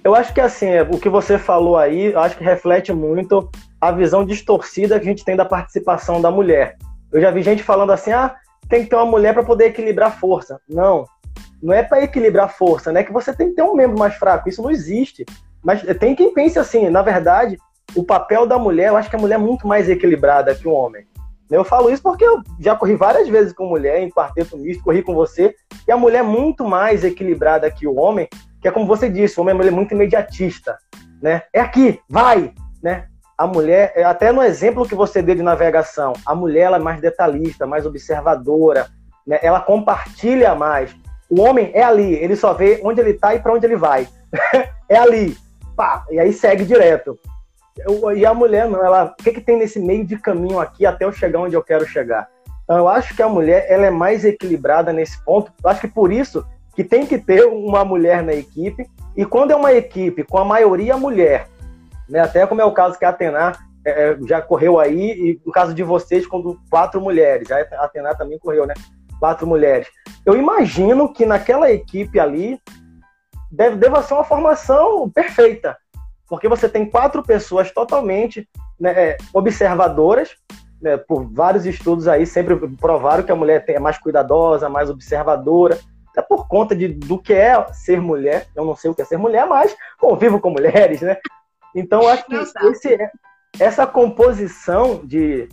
eu 0.06 0.14
acho 0.14 0.32
que 0.36 0.40
assim, 0.40 0.68
o 0.82 1.00
que 1.00 1.10
você 1.10 1.40
falou 1.40 1.76
aí, 1.76 2.14
eu 2.14 2.20
acho 2.20 2.38
que 2.38 2.44
reflete 2.44 2.94
muito 2.94 3.50
a 3.82 3.92
visão 3.92 4.24
distorcida 4.24 5.00
que 5.00 5.06
a 5.08 5.10
gente 5.10 5.26
tem 5.26 5.36
da 5.36 5.44
participação 5.44 6.22
da 6.22 6.30
mulher. 6.30 6.78
Eu 7.12 7.20
já 7.20 7.32
vi 7.32 7.42
gente 7.42 7.64
falando 7.64 7.92
assim, 7.92 8.12
ah, 8.12 8.36
tem 8.70 8.84
que 8.84 8.90
ter 8.92 8.96
uma 8.96 9.06
mulher 9.08 9.34
para 9.34 9.44
poder 9.44 9.66
equilibrar 9.66 10.20
força. 10.20 10.62
Não, 10.70 11.06
não 11.62 11.74
é 11.74 11.82
para 11.82 12.04
equilibrar 12.04 12.56
força, 12.56 12.92
né? 12.92 13.04
Que 13.04 13.12
você 13.12 13.34
tem 13.34 13.50
que 13.50 13.56
ter 13.56 13.64
um 13.64 13.74
membro 13.74 13.98
mais 13.98 14.14
fraco. 14.14 14.48
Isso 14.48 14.62
não 14.62 14.70
existe. 14.70 15.26
Mas 15.64 15.82
tem 16.00 16.14
quem 16.14 16.32
pense 16.32 16.60
assim, 16.60 16.88
na 16.88 17.02
verdade, 17.02 17.58
o 17.96 18.04
papel 18.04 18.46
da 18.46 18.60
mulher, 18.60 18.90
eu 18.90 18.98
acho 18.98 19.10
que 19.10 19.16
a 19.16 19.20
mulher 19.20 19.36
é 19.36 19.40
muito 19.40 19.68
mais 19.68 19.90
equilibrada 19.90 20.54
que 20.54 20.68
o 20.68 20.72
homem. 20.72 21.04
Eu 21.50 21.64
falo 21.64 21.90
isso 21.90 22.04
porque 22.04 22.24
eu 22.24 22.44
já 22.60 22.76
corri 22.76 22.96
várias 22.96 23.28
vezes 23.28 23.54
com 23.54 23.66
mulher, 23.66 24.02
em 24.02 24.10
quarteto 24.10 24.56
misto, 24.56 24.84
corri 24.84 25.02
com 25.02 25.16
você, 25.16 25.56
e 25.88 25.92
a 25.92 25.98
mulher 25.98 26.20
é 26.20 26.24
muito 26.24 26.64
mais 26.64 27.04
equilibrada 27.04 27.70
que 27.70 27.88
o 27.88 27.96
homem, 27.96 28.28
que 28.66 28.70
é 28.70 28.72
como 28.72 28.88
você 28.88 29.08
disse, 29.08 29.40
o 29.40 29.44
homem 29.44 29.56
é 29.68 29.70
muito 29.70 29.94
imediatista, 29.94 30.80
né? 31.22 31.44
É 31.54 31.62
aqui, 31.62 32.00
vai, 32.10 32.52
né? 32.82 33.06
A 33.38 33.46
mulher, 33.46 33.94
é, 33.96 34.04
até 34.04 34.32
no 34.32 34.42
exemplo 34.42 34.88
que 34.88 34.96
você 34.96 35.22
deu 35.22 35.36
de 35.36 35.44
navegação, 35.44 36.14
a 36.26 36.34
mulher 36.34 36.64
ela 36.64 36.78
é 36.78 36.80
mais 36.80 37.00
detalhista, 37.00 37.68
mais 37.68 37.86
observadora, 37.86 38.88
né? 39.28 39.38
ela 39.44 39.62
compartilha 39.62 40.56
mais. 40.56 40.96
O 41.30 41.42
homem 41.42 41.70
é 41.76 41.84
ali, 41.84 42.16
ele 42.16 42.36
só 42.36 42.56
vê 42.56 42.82
onde 42.84 43.00
ele 43.00 43.12
está 43.12 43.36
e 43.36 43.40
para 43.40 43.54
onde 43.54 43.68
ele 43.68 43.76
vai. 43.76 44.08
é 44.90 44.98
ali, 44.98 45.38
pá, 45.76 46.04
e 46.10 46.18
aí 46.18 46.34
segue 46.34 46.66
direto. 46.66 47.20
Eu, 47.78 48.18
e 48.18 48.26
a 48.26 48.34
mulher 48.34 48.68
não, 48.68 48.84
ela, 48.84 49.14
o 49.20 49.24
que, 49.24 49.32
que 49.32 49.42
tem 49.42 49.60
nesse 49.60 49.80
meio 49.80 50.04
de 50.04 50.18
caminho 50.18 50.60
aqui 50.60 50.88
até 50.88 51.06
eu 51.06 51.12
chegar 51.12 51.38
onde 51.38 51.56
eu 51.56 51.62
quero 51.62 51.86
chegar? 51.86 52.28
Então, 52.64 52.78
eu 52.78 52.88
acho 52.88 53.16
que 53.16 53.22
a 53.22 53.30
mulher 53.30 53.68
ela 53.70 53.86
é 53.86 53.92
mais 53.92 54.26
equilibrada 54.26 54.92
nesse 54.92 55.24
ponto. 55.24 55.54
Eu 55.64 55.70
acho 55.70 55.82
que 55.82 55.88
por 55.88 56.12
isso 56.12 56.44
que 56.76 56.84
tem 56.84 57.06
que 57.06 57.18
ter 57.18 57.46
uma 57.46 57.86
mulher 57.86 58.22
na 58.22 58.34
equipe. 58.34 58.90
E 59.16 59.26
quando 59.26 59.52
é 59.52 59.56
uma 59.56 59.74
equipe 59.74 60.24
com 60.24 60.38
a 60.38 60.46
maioria 60.46 60.98
mulher, 60.98 61.48
né, 62.10 62.20
até 62.20 62.46
como 62.46 62.62
é 62.62 62.66
o 62.66 62.74
caso 62.74 63.00
que 63.00 63.06
a 63.06 63.10
Atena, 63.10 63.54
é, 63.86 64.18
já 64.28 64.42
correu 64.42 64.80
aí, 64.80 65.12
e 65.12 65.42
no 65.46 65.52
caso 65.52 65.74
de 65.74 65.84
vocês, 65.84 66.28
quando 66.28 66.60
quatro 66.70 67.00
mulheres, 67.00 67.50
a 67.52 67.60
Atena 67.84 68.16
também 68.16 68.38
correu, 68.40 68.66
né? 68.66 68.74
Quatro 69.20 69.48
mulheres. 69.48 69.88
Eu 70.26 70.36
imagino 70.36 71.14
que 71.14 71.26
naquela 71.26 71.72
equipe 71.72 72.20
ali 72.20 72.60
deve, 73.52 73.78
deva 73.78 74.02
ser 74.04 74.16
uma 74.16 74.24
formação 74.24 75.10
perfeita, 75.10 75.78
porque 76.28 76.50
você 76.50 76.68
tem 76.68 76.90
quatro 76.90 77.24
pessoas 77.24 77.72
totalmente 77.72 78.50
né, 78.80 78.92
é, 78.92 79.18
observadoras, 79.34 80.36
né, 80.82 80.98
por 80.98 81.26
vários 81.32 81.66
estudos 81.66 82.08
aí 82.08 82.26
sempre 82.26 82.56
provaram 82.76 83.24
que 83.24 83.32
a 83.32 83.36
mulher 83.36 83.64
é 83.68 83.80
mais 83.80 83.98
cuidadosa, 83.98 84.68
mais 84.68 84.90
observadora, 84.90 85.80
até 86.16 86.22
por 86.22 86.48
conta 86.48 86.74
de, 86.74 86.88
do 86.88 87.20
que 87.20 87.34
é 87.34 87.62
ser 87.74 88.00
mulher. 88.00 88.48
Eu 88.56 88.64
não 88.64 88.76
sei 88.76 88.90
o 88.90 88.96
que 88.96 89.02
é 89.02 89.06
ser 89.06 89.18
mulher, 89.18 89.46
mas 89.46 89.76
convivo 90.00 90.40
com 90.40 90.50
mulheres, 90.50 91.02
né? 91.02 91.18
Então, 91.76 92.08
acho 92.08 92.26
que 92.26 92.36
esse, 92.36 92.98
essa 93.60 93.86
composição 93.86 95.02
de, 95.04 95.50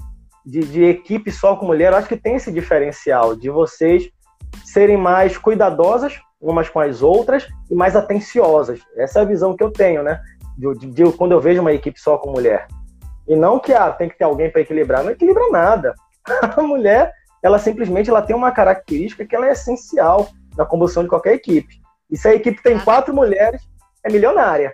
de, 0.47 0.61
de, 0.61 0.85
equipe 0.85 1.33
só 1.33 1.57
com 1.57 1.67
mulher, 1.67 1.93
acho 1.93 2.09
que 2.09 2.17
tem 2.17 2.37
esse 2.37 2.53
diferencial 2.53 3.35
de 3.35 3.51
vocês 3.51 4.09
serem 4.65 4.97
mais 4.97 5.37
cuidadosas 5.37 6.21
umas 6.41 6.69
com 6.69 6.81
as 6.81 7.03
outras 7.03 7.49
e 7.71 7.75
mais 7.75 7.97
atenciosas. 7.97 8.81
Essa 8.97 9.21
é 9.21 9.23
a 9.23 9.27
visão 9.27 9.57
que 9.57 9.63
eu 9.63 9.71
tenho, 9.71 10.03
né? 10.03 10.21
De, 10.57 10.75
de, 10.79 10.87
de 10.91 11.13
quando 11.13 11.33
eu 11.33 11.41
vejo 11.41 11.61
uma 11.61 11.73
equipe 11.73 12.01
só 12.01 12.19
com 12.19 12.33
mulher. 12.33 12.69
E 13.27 13.37
não 13.37 13.59
que 13.59 13.73
ah, 13.73 13.91
tem 13.91 14.09
que 14.09 14.19
ter 14.19 14.25
alguém 14.25 14.51
para 14.51 14.61
equilibrar. 14.61 15.03
Não 15.05 15.11
equilibra 15.11 15.49
nada. 15.51 15.95
A 16.57 16.63
mulher, 16.63 17.13
ela 17.43 17.59
simplesmente 17.59 18.11
ela 18.11 18.23
tem 18.23 18.35
uma 18.35 18.51
característica 18.51 19.25
que 19.25 19.35
ela 19.35 19.49
é 19.49 19.53
essencial 19.53 20.29
na 20.57 20.65
combustão 20.65 21.03
de 21.03 21.09
qualquer 21.09 21.35
equipe. 21.35 21.81
E 22.11 22.17
se 22.17 22.29
a 22.29 22.35
equipe 22.35 22.63
tem 22.63 22.79
quatro 22.79 23.15
mulheres, 23.15 23.63
é 24.05 24.11
milionária. 24.11 24.73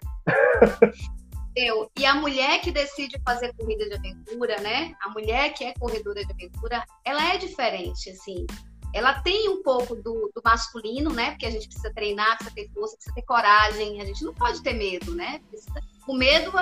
Eu. 1.54 1.90
E 1.98 2.06
a 2.06 2.14
mulher 2.14 2.60
que 2.60 2.70
decide 2.70 3.20
fazer 3.24 3.52
corrida 3.54 3.88
de 3.88 3.94
aventura, 3.94 4.60
né? 4.60 4.94
A 5.02 5.08
mulher 5.10 5.52
que 5.54 5.64
é 5.64 5.74
corredora 5.74 6.24
de 6.24 6.32
aventura, 6.32 6.84
ela 7.04 7.34
é 7.34 7.36
diferente, 7.36 8.10
assim. 8.10 8.46
Ela 8.94 9.20
tem 9.20 9.48
um 9.48 9.62
pouco 9.62 9.94
do, 9.96 10.30
do 10.34 10.40
masculino, 10.44 11.12
né? 11.12 11.30
Porque 11.30 11.46
a 11.46 11.50
gente 11.50 11.66
precisa 11.66 11.92
treinar, 11.92 12.36
precisa 12.38 12.54
ter 12.54 12.70
força, 12.72 12.96
precisa 12.96 13.14
ter 13.14 13.22
coragem. 13.22 14.00
A 14.00 14.04
gente 14.04 14.24
não 14.24 14.34
pode 14.34 14.62
ter 14.62 14.72
medo, 14.72 15.14
né? 15.14 15.40
Precisa... 15.50 15.80
O 16.06 16.14
medo, 16.14 16.52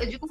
eu 0.00 0.06
digo, 0.06 0.26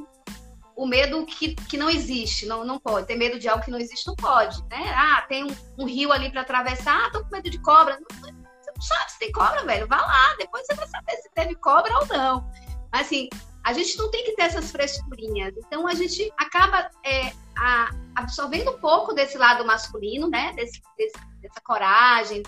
o 0.75 0.85
medo 0.85 1.25
que, 1.25 1.55
que 1.55 1.77
não 1.77 1.89
existe, 1.89 2.45
não, 2.45 2.65
não 2.65 2.79
pode. 2.79 3.07
Ter 3.07 3.15
medo 3.15 3.39
de 3.39 3.47
algo 3.47 3.63
que 3.63 3.71
não 3.71 3.79
existe, 3.79 4.07
não 4.07 4.15
pode, 4.15 4.61
né? 4.69 4.93
Ah, 4.95 5.21
tem 5.27 5.43
um, 5.43 5.55
um 5.77 5.85
rio 5.85 6.11
ali 6.11 6.31
para 6.31 6.41
atravessar, 6.41 7.05
ah, 7.05 7.11
tô 7.11 7.23
com 7.23 7.29
medo 7.31 7.49
de 7.49 7.59
cobra. 7.59 7.99
Não, 7.99 8.19
você 8.19 8.31
não 8.75 8.81
sabe 8.81 9.11
se 9.11 9.19
tem 9.19 9.31
cobra, 9.31 9.63
velho. 9.63 9.87
Vá 9.87 9.97
lá, 9.97 10.35
depois 10.37 10.65
você 10.65 10.75
vai 10.75 10.87
saber 10.87 11.15
se 11.17 11.29
teve 11.33 11.55
cobra 11.55 11.97
ou 11.99 12.05
não. 12.07 12.49
Mas 12.91 13.07
assim, 13.07 13.29
a 13.63 13.71
gente 13.71 13.97
não 13.97 14.09
tem 14.11 14.25
que 14.25 14.35
ter 14.35 14.43
essas 14.43 14.71
frescurinhas. 14.71 15.53
Então 15.57 15.87
a 15.87 15.93
gente 15.93 16.31
acaba 16.37 16.89
é, 17.05 17.31
a, 17.57 17.89
absorvendo 18.15 18.71
um 18.71 18.79
pouco 18.79 19.13
desse 19.13 19.37
lado 19.37 19.65
masculino, 19.65 20.27
né? 20.27 20.53
Desse, 20.53 20.81
desse, 20.97 21.19
dessa 21.41 21.61
coragem, 21.63 22.43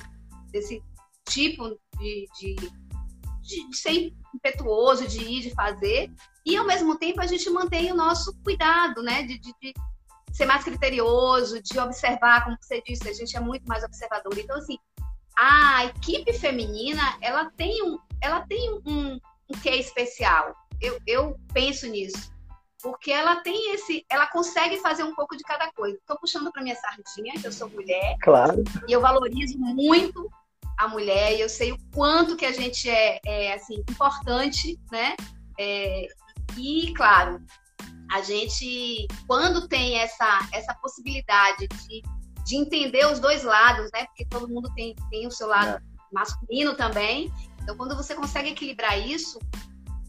desse 0.52 0.84
tipo 1.30 1.70
de, 1.98 2.28
de, 2.40 2.56
de, 2.56 3.70
de 3.70 3.78
ser 3.78 4.14
impetuoso, 4.34 5.08
de 5.08 5.20
ir, 5.20 5.42
de 5.42 5.52
fazer 5.52 6.12
e 6.46 6.56
ao 6.56 6.66
mesmo 6.66 6.98
tempo 6.98 7.22
a 7.22 7.28
gente 7.28 7.50
mantém 7.50 7.92
o 7.92 7.96
nosso 7.96 8.36
cuidado, 8.44 9.02
né? 9.02 9.24
De, 9.24 9.40
de, 9.40 9.54
de, 9.62 9.74
ser 10.32 10.46
mais 10.46 10.64
criterioso, 10.64 11.62
de 11.62 11.80
observar, 11.80 12.44
como 12.44 12.58
você 12.60 12.82
disse, 12.86 13.08
a 13.08 13.14
gente 13.14 13.38
é 13.38 13.40
muito 13.40 13.66
mais 13.66 13.84
observador. 13.84 14.38
Então, 14.38 14.58
assim, 14.58 14.78
a 15.38 15.86
equipe 15.86 16.34
feminina, 16.34 17.18
ela 17.22 17.50
tem 17.52 17.82
um, 17.84 17.98
ela 18.22 18.42
tem 18.42 18.82
um, 18.86 19.20
um 19.50 19.60
quê 19.62 19.72
especial. 19.72 20.54
Eu, 20.82 21.00
eu 21.08 21.40
penso 21.54 21.88
nisso. 21.88 22.34
Porque 22.82 23.12
ela 23.12 23.38
tem 23.38 23.74
esse. 23.74 24.06
Ela 24.10 24.28
consegue 24.28 24.78
fazer 24.78 25.04
um 25.04 25.16
pouco 25.16 25.36
de 25.36 25.44
cada 25.44 25.72
coisa. 25.72 25.98
Estou 25.98 26.20
puxando 26.20 26.52
para 26.52 26.62
minha 26.62 26.76
sardinha, 26.76 27.34
que 27.40 27.48
eu 27.48 27.52
sou 27.52 27.70
mulher. 27.70 28.16
Claro. 28.22 28.64
E 28.88 28.92
eu 28.92 29.02
valorizo 29.02 29.58
muito 29.58 30.30
a 30.78 30.88
mulher, 30.88 31.34
e 31.34 31.42
eu 31.42 31.50
sei 31.50 31.72
o 31.72 31.78
quanto 31.94 32.36
que 32.36 32.46
a 32.46 32.52
gente 32.52 32.90
é, 32.90 33.20
é 33.26 33.54
assim, 33.54 33.76
importante, 33.90 34.78
né? 34.92 35.16
É, 35.58 36.08
e, 36.58 36.94
claro, 36.94 37.44
a 38.12 38.22
gente, 38.22 39.08
quando 39.28 39.68
tem 39.68 39.98
essa, 39.98 40.48
essa 40.54 40.74
possibilidade 40.76 41.68
de, 41.68 42.02
de 42.46 42.56
entender 42.56 43.06
os 43.08 43.20
dois 43.20 43.44
lados, 43.44 43.90
né? 43.94 44.06
Porque 44.06 44.26
todo 44.26 44.48
mundo 44.48 44.72
tem, 44.76 44.96
tem 45.10 45.28
o 45.28 45.32
seu 45.32 45.48
lado 45.48 45.78
é. 45.78 45.82
masculino 46.12 46.76
também. 46.76 47.32
Então, 47.62 47.76
quando 47.76 47.96
você 47.96 48.14
consegue 48.14 48.50
equilibrar 48.50 48.98
isso, 48.98 49.40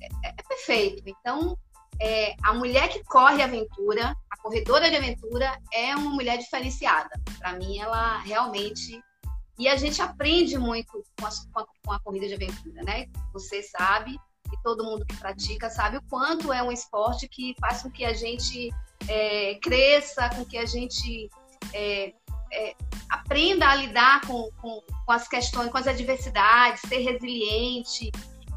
é, 0.01 0.29
é, 0.29 0.35
é 0.37 0.43
perfeito. 0.43 1.03
Então, 1.07 1.59
é, 2.01 2.37
a 2.43 2.53
mulher 2.53 2.89
que 2.89 3.03
corre 3.05 3.43
aventura, 3.43 4.15
a 4.31 4.37
corredora 4.39 4.91
de 4.91 4.97
aventura, 4.97 5.59
é 5.73 5.97
uma 5.97 6.11
mulher 6.11 6.39
diferenciada. 6.39 7.11
Para 7.39 7.55
mim, 7.55 7.79
ela 7.79 8.19
realmente. 8.19 9.03
E 9.59 9.67
a 9.69 9.77
gente 9.77 10.03
aprende 10.03 10.59
muito 10.59 11.03
com 11.19 11.27
a, 11.27 11.31
com 11.83 11.93
a, 11.93 12.01
corrida 12.01 12.29
de 12.29 12.35
aventura, 12.35 12.83
né? 12.83 13.07
Você 13.33 13.63
sabe, 13.63 14.19
e 14.53 14.63
todo 14.63 14.85
mundo 14.85 15.05
que 15.05 15.17
pratica 15.17 15.69
sabe 15.71 15.97
o 15.99 16.03
quanto 16.03 16.53
é 16.53 16.63
um 16.63 16.73
esporte 16.73 17.29
que 17.29 17.55
faz 17.61 17.83
com 17.83 17.91
que 17.91 18.05
a 18.05 18.13
gente 18.13 18.73
é, 19.09 19.57
cresça, 19.57 20.29
com 20.31 20.45
que 20.45 20.59
a 20.59 20.67
gente 20.67 21.31
é, 21.73 22.13
é, 22.53 22.75
aprenda 23.09 23.69
a 23.69 23.75
lidar 23.75 24.21
com, 24.27 24.51
com, 24.61 24.83
com, 25.05 25.13
as 25.13 25.29
questões, 25.29 25.71
com 25.71 25.79
as 25.79 25.87
adversidades, 25.87 26.83
ser 26.83 26.99
resiliente. 26.99 28.11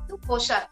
Então, 0.06 0.18
poxa, 0.20 0.68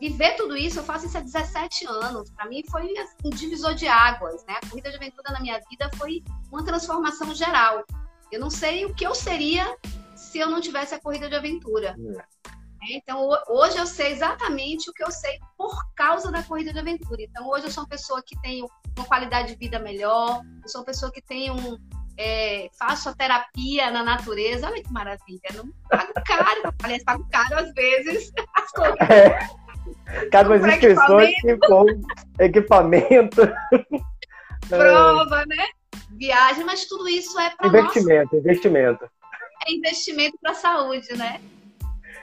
viver 0.00 0.36
tudo 0.36 0.56
isso, 0.56 0.80
eu 0.80 0.84
faço 0.84 1.06
isso 1.06 1.16
há 1.16 1.20
17 1.20 1.86
anos. 1.86 2.30
Para 2.30 2.48
mim 2.48 2.62
foi 2.70 2.92
um 3.24 3.30
divisor 3.30 3.74
de 3.74 3.86
águas, 3.86 4.44
né? 4.46 4.56
A 4.62 4.68
corrida 4.68 4.90
de 4.90 4.96
aventura 4.96 5.32
na 5.32 5.40
minha 5.40 5.60
vida 5.70 5.90
foi 5.96 6.22
uma 6.50 6.64
transformação 6.64 7.34
geral. 7.34 7.84
Eu 8.30 8.40
não 8.40 8.50
sei 8.50 8.84
o 8.84 8.94
que 8.94 9.06
eu 9.06 9.14
seria 9.14 9.76
se 10.16 10.38
eu 10.38 10.48
não 10.48 10.60
tivesse 10.60 10.94
a 10.94 11.00
corrida 11.00 11.28
de 11.28 11.34
aventura. 11.34 11.94
É. 12.82 12.96
Então, 12.96 13.28
hoje 13.48 13.78
eu 13.78 13.86
sei 13.86 14.12
exatamente 14.12 14.90
o 14.90 14.92
que 14.92 15.04
eu 15.04 15.10
sei 15.10 15.38
por 15.56 15.72
causa 15.94 16.30
da 16.30 16.42
corrida 16.42 16.72
de 16.72 16.78
aventura. 16.78 17.22
Então, 17.22 17.48
hoje 17.48 17.66
eu 17.66 17.70
sou 17.70 17.84
uma 17.84 17.88
pessoa 17.88 18.22
que 18.24 18.40
tem 18.40 18.66
uma 18.96 19.06
qualidade 19.06 19.52
de 19.52 19.58
vida 19.58 19.78
melhor, 19.78 20.42
eu 20.62 20.68
sou 20.68 20.80
uma 20.80 20.86
pessoa 20.86 21.12
que 21.12 21.22
tem 21.22 21.50
um. 21.50 21.78
É, 22.18 22.68
faço 22.78 23.08
a 23.08 23.14
terapia 23.14 23.90
na 23.90 24.02
natureza, 24.04 24.66
olha 24.66 24.82
que 24.82 24.92
maravilha. 24.92 25.40
Não 25.54 25.72
pago 25.88 26.12
caro, 26.26 26.74
aliás, 26.82 27.02
pago 27.04 27.26
caro 27.30 27.58
às 27.58 27.72
vezes 27.72 28.30
as 28.54 28.70
coisas. 28.70 29.00
É, 29.08 30.28
cada 30.30 30.56
inscrições 30.56 31.34
com 31.66 31.86
equipamento. 32.38 33.40
Prova, 34.68 35.44
né? 35.46 35.64
Viagem, 36.10 36.64
mas 36.64 36.84
tudo 36.84 37.08
isso 37.08 37.38
é 37.40 37.50
para 37.50 37.68
Investimento, 37.68 38.36
investimento. 38.36 39.04
É 39.66 39.72
investimento 39.72 40.38
para 40.40 40.52
a 40.52 40.54
saúde, 40.54 41.16
né? 41.16 41.40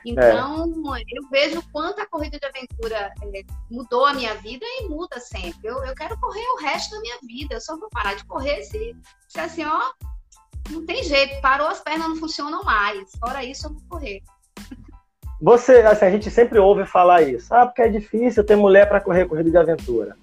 Então, 0.06 0.96
é. 0.96 1.02
eu 1.12 1.30
vejo 1.30 1.64
quanto 1.72 2.02
a 2.02 2.06
corrida 2.06 2.40
de 2.40 2.46
aventura 2.46 3.12
é, 3.22 3.44
mudou 3.70 4.06
a 4.06 4.14
minha 4.14 4.34
vida 4.36 4.66
e 4.66 4.88
muda 4.88 5.20
sempre. 5.20 5.60
Eu, 5.64 5.84
eu 5.84 5.96
quero 5.96 6.20
correr 6.20 6.46
o 6.56 6.62
resto 6.62 6.96
da 6.96 7.02
minha 7.02 7.18
vida. 7.24 7.56
Eu 7.56 7.62
só 7.62 7.78
vou 7.78 7.90
parar 7.90 8.16
de 8.16 8.26
correr 8.26 8.64
se, 8.64 8.96
se 9.28 9.40
assim, 9.40 9.66
ó, 9.66 9.82
não 10.70 10.86
tem 10.86 11.04
jeito, 11.04 11.42
parou 11.42 11.68
as 11.68 11.82
pernas, 11.82 12.10
não 12.10 12.16
funcionam 12.16 12.64
mais. 12.64 13.12
Fora 13.20 13.44
isso, 13.44 13.68
eu 13.68 13.74
vou 13.74 13.82
correr. 13.90 14.22
Você, 15.42 15.78
assim, 15.78 16.06
a 16.06 16.12
gente 16.12 16.30
sempre 16.30 16.60
ouve 16.60 16.86
falar 16.86 17.22
isso. 17.22 17.54
Ah, 17.54 17.66
porque 17.66 17.82
é 17.82 17.88
difícil 17.88 18.44
ter 18.44 18.56
mulher 18.56 18.88
para 18.88 19.00
correr 19.00 19.26
corrida 19.26 19.50
de 19.50 19.58
aventura. 19.58 20.16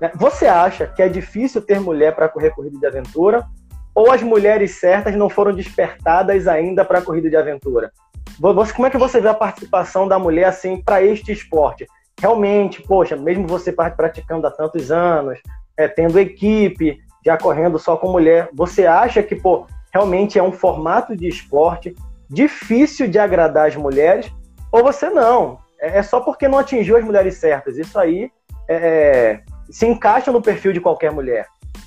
Né? 0.00 0.10
Você 0.16 0.46
acha 0.46 0.86
que 0.86 1.02
é 1.02 1.08
difícil 1.08 1.62
ter 1.62 1.80
mulher 1.80 2.14
para 2.14 2.28
correr 2.28 2.50
corrida 2.50 2.78
de 2.78 2.86
aventura? 2.86 3.46
Ou 3.94 4.10
as 4.10 4.22
mulheres 4.22 4.80
certas 4.80 5.14
não 5.14 5.30
foram 5.30 5.54
despertadas 5.54 6.48
ainda 6.48 6.84
para 6.84 6.98
a 6.98 7.02
corrida 7.02 7.30
de 7.30 7.36
aventura? 7.36 7.92
Como 8.38 8.86
é 8.86 8.90
que 8.90 8.98
você 8.98 9.20
vê 9.20 9.28
a 9.28 9.34
participação 9.34 10.08
da 10.08 10.18
mulher 10.18 10.46
assim 10.46 10.80
para 10.80 11.02
este 11.02 11.32
esporte? 11.32 11.86
Realmente, 12.20 12.82
poxa, 12.82 13.16
mesmo 13.16 13.46
você 13.46 13.72
praticando 13.72 14.46
há 14.46 14.50
tantos 14.50 14.90
anos, 14.90 15.38
é, 15.76 15.88
tendo 15.88 16.18
equipe, 16.18 16.98
já 17.24 17.36
correndo 17.36 17.78
só 17.78 17.96
com 17.96 18.10
mulher, 18.10 18.48
você 18.52 18.86
acha 18.86 19.22
que 19.22 19.34
pô, 19.34 19.66
realmente 19.92 20.38
é 20.38 20.42
um 20.42 20.52
formato 20.52 21.16
de 21.16 21.28
esporte 21.28 21.94
difícil 22.28 23.08
de 23.08 23.18
agradar 23.18 23.68
as 23.68 23.76
mulheres? 23.76 24.30
Ou 24.70 24.82
você 24.82 25.08
não? 25.10 25.58
É, 25.80 25.98
é 25.98 26.02
só 26.02 26.20
porque 26.20 26.48
não 26.48 26.58
atingiu 26.58 26.96
as 26.96 27.04
mulheres 27.04 27.36
certas. 27.36 27.78
Isso 27.78 27.98
aí 27.98 28.30
é, 28.68 28.74
é, 28.76 29.42
se 29.70 29.86
encaixa 29.86 30.32
no 30.32 30.42
perfil 30.42 30.72
de 30.72 30.80
qualquer 30.80 31.12
mulher. 31.12 31.46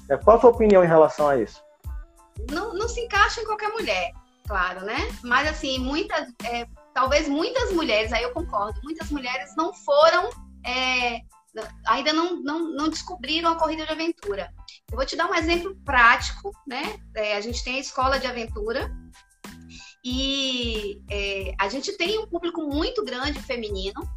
É, 0.09 0.17
qual 0.17 0.37
a 0.37 0.39
sua 0.39 0.49
opinião 0.49 0.83
em 0.83 0.87
relação 0.87 1.27
a 1.27 1.37
isso? 1.37 1.61
Não, 2.51 2.73
não 2.73 2.87
se 2.87 3.01
encaixa 3.01 3.41
em 3.41 3.45
qualquer 3.45 3.69
mulher 3.69 4.11
claro, 4.47 4.85
né? 4.85 4.97
Mas 5.23 5.47
assim, 5.47 5.79
muitas, 5.79 6.33
é, 6.43 6.67
talvez 6.93 7.27
muitas 7.27 7.71
mulheres, 7.73 8.11
aí 8.13 8.23
eu 8.23 8.33
concordo, 8.33 8.79
muitas 8.83 9.09
mulheres 9.11 9.53
não 9.55 9.73
foram, 9.73 10.29
é, 10.65 11.21
ainda 11.85 12.13
não, 12.13 12.41
não, 12.41 12.59
não 12.71 12.89
descobriram 12.89 13.51
a 13.51 13.55
corrida 13.55 13.85
de 13.85 13.91
aventura. 13.91 14.51
Eu 14.89 14.97
vou 14.97 15.05
te 15.05 15.15
dar 15.15 15.29
um 15.29 15.35
exemplo 15.35 15.75
prático, 15.83 16.51
né? 16.65 16.99
É, 17.15 17.35
a 17.35 17.41
gente 17.41 17.63
tem 17.63 17.75
a 17.75 17.79
escola 17.79 18.19
de 18.19 18.27
aventura 18.27 18.91
e 20.03 21.01
é, 21.09 21.53
a 21.59 21.67
gente 21.67 21.91
tem 21.97 22.17
um 22.19 22.27
público 22.27 22.61
muito 22.61 23.03
grande 23.03 23.41
feminino 23.41 24.07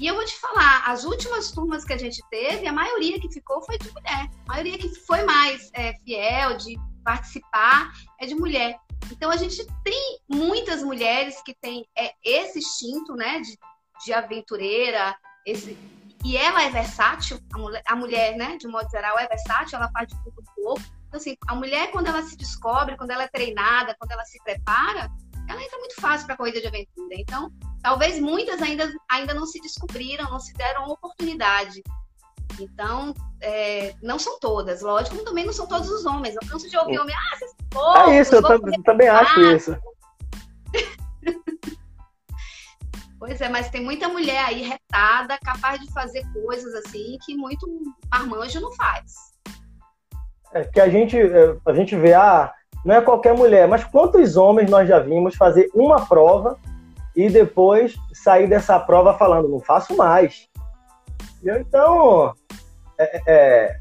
E 0.00 0.06
eu 0.06 0.14
vou 0.14 0.24
te 0.24 0.34
falar, 0.40 0.84
as 0.86 1.04
últimas 1.04 1.50
turmas 1.50 1.84
que 1.84 1.92
a 1.92 1.98
gente 1.98 2.22
teve, 2.30 2.66
a 2.66 2.72
maioria 2.72 3.20
que 3.20 3.30
ficou 3.30 3.62
foi 3.62 3.76
de 3.78 3.90
mulher. 3.92 4.30
A 4.46 4.52
maioria 4.52 4.78
que 4.78 4.88
foi 5.06 5.22
mais 5.24 5.70
é, 5.74 5.94
fiel, 6.04 6.56
de 6.56 6.78
participar, 7.04 7.92
é 8.18 8.26
de 8.26 8.34
mulher. 8.34 8.76
Então 9.10 9.30
a 9.30 9.36
gente 9.36 9.66
tem 9.84 10.18
muitas 10.28 10.82
mulheres 10.82 11.42
que 11.42 11.54
têm 11.54 11.86
é, 11.96 12.12
esse 12.24 12.58
instinto, 12.58 13.14
né, 13.14 13.40
de, 13.40 13.58
de 14.04 14.12
aventureira, 14.12 15.16
esse, 15.46 15.76
e 16.24 16.36
ela 16.36 16.62
é 16.62 16.70
versátil, 16.70 17.40
a 17.52 17.58
mulher, 17.58 17.82
a 17.86 17.96
mulher, 17.96 18.36
né, 18.36 18.56
de 18.58 18.68
modo 18.68 18.88
geral, 18.90 19.18
é 19.18 19.26
versátil, 19.26 19.78
ela 19.78 19.90
faz 19.90 20.08
de 20.08 20.14
tudo 20.22 20.40
um 20.40 20.62
pouco. 20.62 20.82
Então, 21.08 21.18
assim, 21.18 21.36
a 21.48 21.54
mulher, 21.54 21.90
quando 21.90 22.06
ela 22.06 22.22
se 22.22 22.36
descobre, 22.36 22.96
quando 22.96 23.10
ela 23.10 23.24
é 23.24 23.28
treinada, 23.28 23.96
quando 23.98 24.12
ela 24.12 24.24
se 24.24 24.38
prepara, 24.44 25.10
ela 25.48 25.62
entra 25.62 25.78
muito 25.78 26.00
fácil 26.00 26.26
para 26.26 26.34
a 26.34 26.38
corrida 26.38 26.60
de 26.60 26.68
aventura. 26.68 27.14
Então, 27.14 27.50
talvez 27.82 28.20
muitas 28.20 28.62
ainda, 28.62 28.88
ainda 29.10 29.34
não 29.34 29.46
se 29.46 29.60
descobriram, 29.60 30.30
não 30.30 30.38
se 30.38 30.52
deram 30.54 30.86
oportunidade. 30.86 31.82
Então, 32.58 33.14
é, 33.40 33.94
não 34.02 34.18
são 34.18 34.38
todas, 34.38 34.82
lógico, 34.82 35.24
também 35.24 35.44
não 35.44 35.52
são 35.52 35.66
todos 35.66 35.90
os 35.90 36.04
homens. 36.04 36.34
Eu 36.34 36.48
canso 36.48 36.68
de 36.68 36.76
ouvir 36.76 36.98
homem, 36.98 37.14
ah, 37.14 37.36
vocês 37.36 37.50
são 37.72 37.96
É 37.96 38.20
isso, 38.20 38.34
eu 38.34 38.82
também 38.82 39.08
acho 39.08 39.40
isso. 39.40 39.76
pois 43.18 43.40
é, 43.40 43.48
mas 43.48 43.70
tem 43.70 43.82
muita 43.82 44.08
mulher 44.08 44.44
aí 44.44 44.62
retada, 44.62 45.38
capaz 45.44 45.80
de 45.80 45.92
fazer 45.92 46.24
coisas 46.32 46.74
assim 46.74 47.18
que 47.24 47.36
muito 47.36 47.66
marmanjo 48.10 48.60
não 48.60 48.72
faz. 48.72 49.30
É 50.52 50.64
que 50.64 50.80
a 50.80 50.88
gente, 50.88 51.16
é, 51.16 51.56
a 51.64 51.72
gente 51.72 51.94
vê, 51.96 52.12
ah, 52.14 52.52
não 52.84 52.94
é 52.94 53.00
qualquer 53.00 53.34
mulher, 53.34 53.68
mas 53.68 53.84
quantos 53.84 54.36
homens 54.36 54.70
nós 54.70 54.88
já 54.88 54.98
vimos 54.98 55.36
fazer 55.36 55.70
uma 55.74 56.06
prova 56.06 56.58
e 57.14 57.28
depois 57.28 57.94
sair 58.12 58.48
dessa 58.48 58.78
prova 58.78 59.14
falando, 59.14 59.48
não 59.48 59.60
faço 59.60 59.96
mais. 59.96 60.48
Então, 61.42 62.34
é, 63.00 63.22
é, 63.26 63.76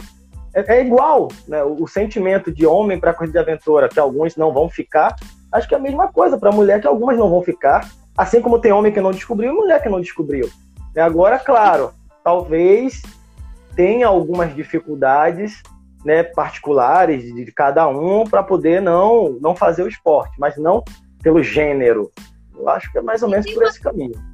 é, 0.53 0.77
é 0.77 0.82
igual 0.82 1.27
né? 1.47 1.62
o, 1.63 1.84
o, 1.84 1.88
sentimento 1.88 2.51
de 2.51 2.65
homem 2.65 2.99
para 2.99 3.13
corrida 3.13 3.34
de 3.34 3.49
aventura, 3.49 3.89
que 3.89 3.99
alguns 3.99 4.36
não 4.38 4.53
vão 4.53 4.69
ficar, 4.69 5.15
acho 5.51 5.67
que 5.67 5.75
é 5.75 5.77
a 5.77 5.82
mesma 5.82 6.08
coisa 6.08 6.38
para 6.38 6.51
mulher, 6.51 6.79
que 6.79 6.88
algumas 6.88 7.17
não 7.17 7.29
vão 7.29 7.41
ficar, 7.41 7.89
assim 8.17 8.41
como 8.41 8.60
tem 8.60 8.71
homem 8.71 8.91
que 8.91 9.01
não 9.01 9.12
descobriu 9.12 9.51
e 9.51 9.55
mulher 9.55 9.82
que 9.82 9.89
não 9.89 9.99
descobriu. 9.99 10.49
E 10.95 10.99
agora, 10.99 11.38
claro, 11.38 11.91
talvez 12.23 13.01
tenha 13.75 14.08
algumas 14.08 14.55
dificuldades 14.55 15.62
né, 16.05 16.23
particulares 16.23 17.23
de, 17.23 17.45
de 17.45 17.51
cada 17.51 17.88
um 17.88 18.23
para 18.23 18.41
poder 18.41 18.82
não, 18.82 19.38
não 19.41 19.55
fazer 19.55 19.84
o 19.84 19.88
esporte, 19.88 20.34
mas 20.39 20.58
não 20.58 20.84
pelo 21.21 21.43
gênero. 21.43 22.10
Eu 22.55 22.69
acho 22.69 22.91
que 22.91 22.97
é 22.97 23.01
mais 23.01 23.21
ou 23.21 23.29
menos 23.29 23.51
por 23.53 23.63
esse 23.63 23.79
caminho. 23.82 24.28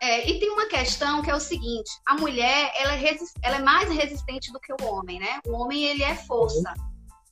É, 0.00 0.28
e 0.28 0.38
tem 0.38 0.50
uma 0.50 0.66
questão 0.66 1.22
que 1.22 1.30
é 1.30 1.34
o 1.34 1.40
seguinte: 1.40 1.90
a 2.06 2.14
mulher 2.14 2.72
ela 2.76 2.94
é, 2.94 3.16
ela 3.42 3.56
é, 3.56 3.62
mais 3.62 3.90
resistente 3.90 4.52
do 4.52 4.60
que 4.60 4.72
o 4.72 4.84
homem, 4.84 5.18
né? 5.18 5.40
O 5.46 5.52
homem 5.52 5.84
ele 5.84 6.02
é 6.02 6.14
força 6.14 6.72
uhum. 6.76 6.88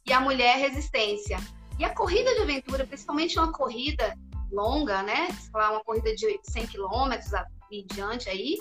e 0.07 0.12
a 0.12 0.20
mulher 0.20 0.59
é 0.59 0.68
resistência. 0.68 1.38
E 1.79 1.85
a 1.85 1.94
corrida 1.94 2.35
de 2.35 2.40
aventura, 2.40 2.87
principalmente 2.87 3.38
uma 3.38 3.52
corrida 3.52 4.16
longa, 4.50 5.02
né? 5.02 5.29
Se 5.33 5.50
falar 5.50 5.72
uma 5.72 5.85
corrida 5.85 6.14
de 6.14 6.40
100 6.42 6.66
quilômetros 6.66 7.31
e 7.70 7.85
diante 7.85 8.29
aí, 8.29 8.57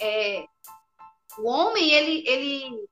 é, 0.00 0.44
o 1.38 1.48
homem 1.48 1.90
ele, 1.90 2.24
ele 2.26 2.88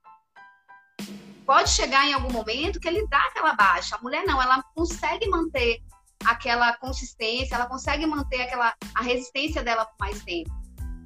pode 1.45 1.69
chegar 1.69 2.05
em 2.05 2.13
algum 2.13 2.31
momento 2.31 2.79
que 2.79 2.87
ele 2.87 3.07
dá 3.07 3.19
aquela 3.19 3.53
baixa. 3.53 3.95
A 3.95 4.01
mulher 4.01 4.23
não, 4.25 4.41
ela 4.41 4.63
consegue 4.75 5.27
manter 5.29 5.81
aquela 6.25 6.75
consistência, 6.77 7.55
ela 7.55 7.65
consegue 7.65 8.05
manter 8.05 8.41
aquela 8.41 8.73
a 8.95 9.01
resistência 9.01 9.63
dela 9.63 9.85
por 9.85 9.95
mais 9.99 10.23
tempo. 10.23 10.51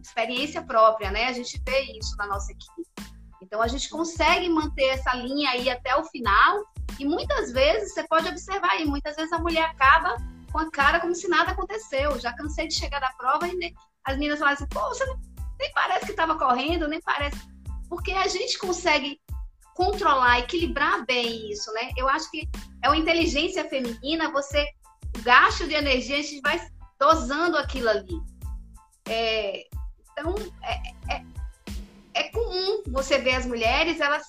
Experiência 0.02 0.62
própria, 0.62 1.12
né? 1.12 1.26
A 1.26 1.34
gente 1.34 1.62
vê 1.66 1.82
isso 2.00 2.16
na 2.18 2.28
nossa 2.28 2.52
equipe. 2.52 2.88
Então 3.42 3.62
a 3.62 3.68
gente 3.68 3.90
consegue 3.90 4.50
manter 4.50 4.86
essa 4.86 5.14
linha 5.16 5.52
aí 5.52 5.70
até 5.70 5.96
o 5.96 6.04
final 6.06 6.64
e 7.00 7.06
muitas 7.06 7.52
vezes 7.52 7.94
você 7.94 8.08
pode 8.08 8.28
observar 8.28 8.72
aí, 8.72 8.86
muitas 8.86 9.16
vezes 9.16 9.32
a 9.32 9.40
mulher 9.40 9.64
acaba 9.64 10.16
com 10.52 10.60
a 10.60 10.72
cara 10.72 11.00
como 11.00 11.14
se 11.14 11.28
nada 11.28 11.52
aconteceu. 11.52 12.20
Já 12.20 12.34
cansei 12.34 12.68
de 12.68 12.76
chegar 12.76 13.00
da 13.00 13.12
prova 13.12 13.48
e 13.48 13.74
as 14.06 14.18
meninas 14.18 14.40
falam 14.40 14.54
assim, 14.54 14.68
pô, 14.68 14.80
você 14.90 15.06
nem 15.60 15.72
parece 15.74 16.06
que 16.06 16.12
estava 16.12 16.38
correndo, 16.38 16.88
nem 16.88 17.02
parece. 17.02 17.38
Porque 17.90 18.12
a 18.12 18.28
gente 18.28 18.58
consegue 18.58 19.20
controlar, 19.76 20.40
equilibrar 20.40 21.06
bem 21.06 21.52
isso, 21.52 21.72
né? 21.74 21.92
Eu 21.96 22.10
acho 22.10 22.30
que 22.32 22.50
é 22.82 22.90
uma 22.90 22.98
inteligência 22.98 23.68
feminina, 23.70 24.32
você, 24.32 24.66
gasto 25.28 25.68
de 25.68 25.74
energia, 25.74 26.20
a 26.20 26.22
gente 26.22 26.40
vai 26.40 26.58
dosando 26.98 27.58
aquilo 27.58 27.90
ali. 27.90 28.18
É, 29.10 29.68
então, 30.12 30.34
é, 30.64 31.14
é, 31.14 31.26
é, 32.14 32.24
comum 32.30 32.82
você 32.88 33.18
ver 33.18 33.36
as 33.36 33.46
mulheres, 33.46 34.00
elas, 34.00 34.24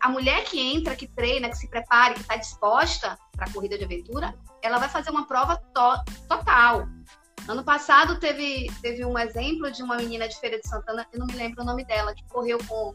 a 0.00 0.08
mulher 0.08 0.44
que 0.44 0.60
entra, 0.60 0.94
que 0.94 1.08
treina, 1.08 1.48
que 1.48 1.56
se 1.56 1.68
prepara, 1.68 2.14
que 2.14 2.20
está 2.20 2.36
disposta 2.36 3.18
para 3.32 3.46
a 3.46 3.52
corrida 3.52 3.76
de 3.76 3.84
aventura, 3.84 4.32
ela 4.62 4.78
vai 4.78 4.88
fazer 4.88 5.10
uma 5.10 5.26
prova 5.26 5.56
to 5.56 6.04
total. 6.28 6.86
Ano 7.48 7.64
passado 7.64 8.20
teve, 8.20 8.70
teve 8.80 9.04
um 9.04 9.18
exemplo 9.18 9.72
de 9.72 9.82
uma 9.82 9.96
menina 9.96 10.28
de 10.28 10.38
Feira 10.38 10.60
de 10.60 10.68
Santana, 10.68 11.04
eu 11.12 11.18
não 11.18 11.26
me 11.26 11.34
lembro 11.34 11.62
o 11.62 11.66
nome 11.66 11.84
dela, 11.84 12.14
que 12.14 12.24
correu 12.28 12.58
com 12.68 12.94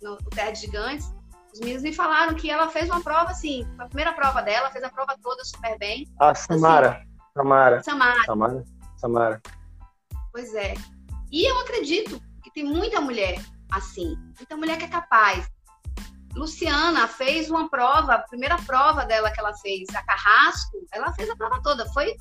no 0.00 0.16
Terra 0.30 0.50
de 0.50 0.62
Gigantes, 0.62 1.14
os 1.56 1.60
meninos 1.60 1.82
me 1.82 1.92
falaram 1.92 2.34
que 2.34 2.50
ela 2.50 2.68
fez 2.68 2.90
uma 2.90 3.02
prova, 3.02 3.30
assim, 3.30 3.66
a 3.78 3.86
primeira 3.86 4.12
prova 4.12 4.42
dela, 4.42 4.70
fez 4.70 4.84
a 4.84 4.90
prova 4.90 5.16
toda 5.22 5.42
super 5.42 5.78
bem. 5.78 6.06
A 6.20 6.34
Samara. 6.34 6.88
Assim, 6.88 7.32
Samara. 7.34 7.82
Samara. 7.82 8.24
Samara. 8.24 8.64
Samara. 8.96 9.42
Pois 10.32 10.54
é. 10.54 10.74
E 11.32 11.50
eu 11.50 11.58
acredito 11.60 12.20
que 12.42 12.50
tem 12.50 12.62
muita 12.62 13.00
mulher 13.00 13.40
assim, 13.72 14.16
muita 14.36 14.56
mulher 14.56 14.76
que 14.76 14.84
é 14.84 14.88
capaz. 14.88 15.48
Luciana 16.34 17.08
fez 17.08 17.50
uma 17.50 17.70
prova, 17.70 18.14
a 18.14 18.18
primeira 18.18 18.56
prova 18.58 19.06
dela 19.06 19.30
que 19.30 19.40
ela 19.40 19.54
fez, 19.54 19.88
a 19.94 20.02
Carrasco, 20.02 20.76
ela 20.92 21.12
fez 21.14 21.30
a 21.30 21.36
prova 21.36 21.62
toda. 21.62 21.86
Foi, 21.92 22.14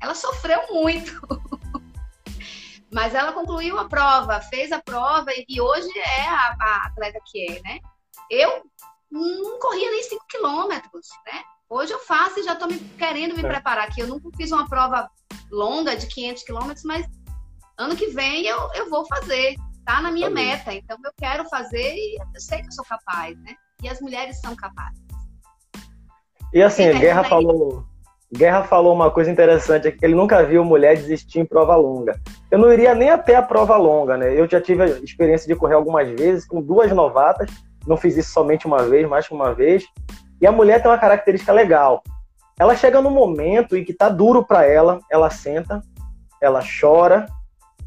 ela 0.00 0.14
sofreu 0.14 0.60
muito. 0.70 1.12
Mas 2.90 3.14
ela 3.14 3.32
concluiu 3.32 3.78
a 3.78 3.86
prova, 3.86 4.40
fez 4.40 4.72
a 4.72 4.80
prova 4.80 5.30
e 5.46 5.60
hoje 5.60 5.98
é 5.98 6.28
a, 6.28 6.56
a 6.58 6.86
atleta 6.86 7.18
que 7.26 7.52
é, 7.52 7.62
né? 7.62 7.80
Eu 8.32 8.62
não 9.10 9.58
corria 9.58 9.90
nem 9.90 10.02
5 10.02 10.24
quilômetros, 10.26 11.06
né? 11.26 11.42
Hoje 11.68 11.92
eu 11.92 11.98
faço 11.98 12.40
e 12.40 12.42
já 12.42 12.54
estou 12.54 12.66
querendo 12.96 13.36
me 13.36 13.44
é. 13.44 13.46
preparar 13.46 13.86
aqui. 13.86 14.00
Eu 14.00 14.06
nunca 14.06 14.26
fiz 14.34 14.50
uma 14.50 14.66
prova 14.66 15.06
longa 15.50 15.94
de 15.94 16.06
500 16.06 16.42
quilômetros, 16.42 16.82
mas 16.82 17.06
ano 17.76 17.94
que 17.94 18.06
vem 18.06 18.46
eu, 18.46 18.56
eu 18.74 18.88
vou 18.88 19.06
fazer. 19.06 19.54
Tá 19.84 20.00
na 20.00 20.10
minha 20.10 20.30
meta. 20.30 20.72
Então 20.72 20.96
eu 21.04 21.10
quero 21.18 21.46
fazer 21.50 21.94
e 21.94 22.16
eu 22.16 22.40
sei 22.40 22.60
que 22.62 22.68
eu 22.68 22.72
sou 22.72 22.84
capaz, 22.86 23.38
né? 23.42 23.54
E 23.82 23.88
as 23.88 24.00
mulheres 24.00 24.40
são 24.40 24.56
capazes. 24.56 25.02
E 26.54 26.62
assim, 26.62 26.84
e 26.84 26.98
Guerra 26.98 27.24
falou, 27.24 27.84
Guerra 28.32 28.64
falou 28.64 28.94
uma 28.94 29.10
coisa 29.10 29.30
interessante, 29.30 29.88
é 29.88 29.90
que 29.90 30.02
ele 30.02 30.14
nunca 30.14 30.42
viu 30.42 30.64
mulher 30.64 30.96
desistir 30.96 31.40
em 31.40 31.44
prova 31.44 31.76
longa. 31.76 32.18
Eu 32.50 32.58
não 32.58 32.72
iria 32.72 32.94
nem 32.94 33.10
até 33.10 33.34
a 33.34 33.42
prova 33.42 33.76
longa, 33.76 34.16
né? 34.16 34.38
Eu 34.38 34.48
já 34.48 34.58
tive 34.58 34.84
a 34.84 34.86
experiência 34.86 35.46
de 35.46 35.54
correr 35.54 35.74
algumas 35.74 36.08
vezes 36.08 36.46
com 36.46 36.62
duas 36.62 36.90
novatas 36.92 37.50
não 37.86 37.96
fiz 37.96 38.16
isso 38.16 38.32
somente 38.32 38.66
uma 38.66 38.82
vez, 38.82 39.08
mais 39.08 39.26
que 39.26 39.34
uma 39.34 39.54
vez. 39.54 39.84
E 40.40 40.46
a 40.46 40.52
mulher 40.52 40.82
tem 40.82 40.90
uma 40.90 40.98
característica 40.98 41.52
legal. 41.52 42.02
Ela 42.58 42.76
chega 42.76 43.00
no 43.00 43.10
momento 43.10 43.76
em 43.76 43.84
que 43.84 43.94
tá 43.94 44.08
duro 44.08 44.44
para 44.44 44.66
ela, 44.66 45.00
ela 45.10 45.30
senta, 45.30 45.82
ela 46.40 46.62
chora, 46.80 47.26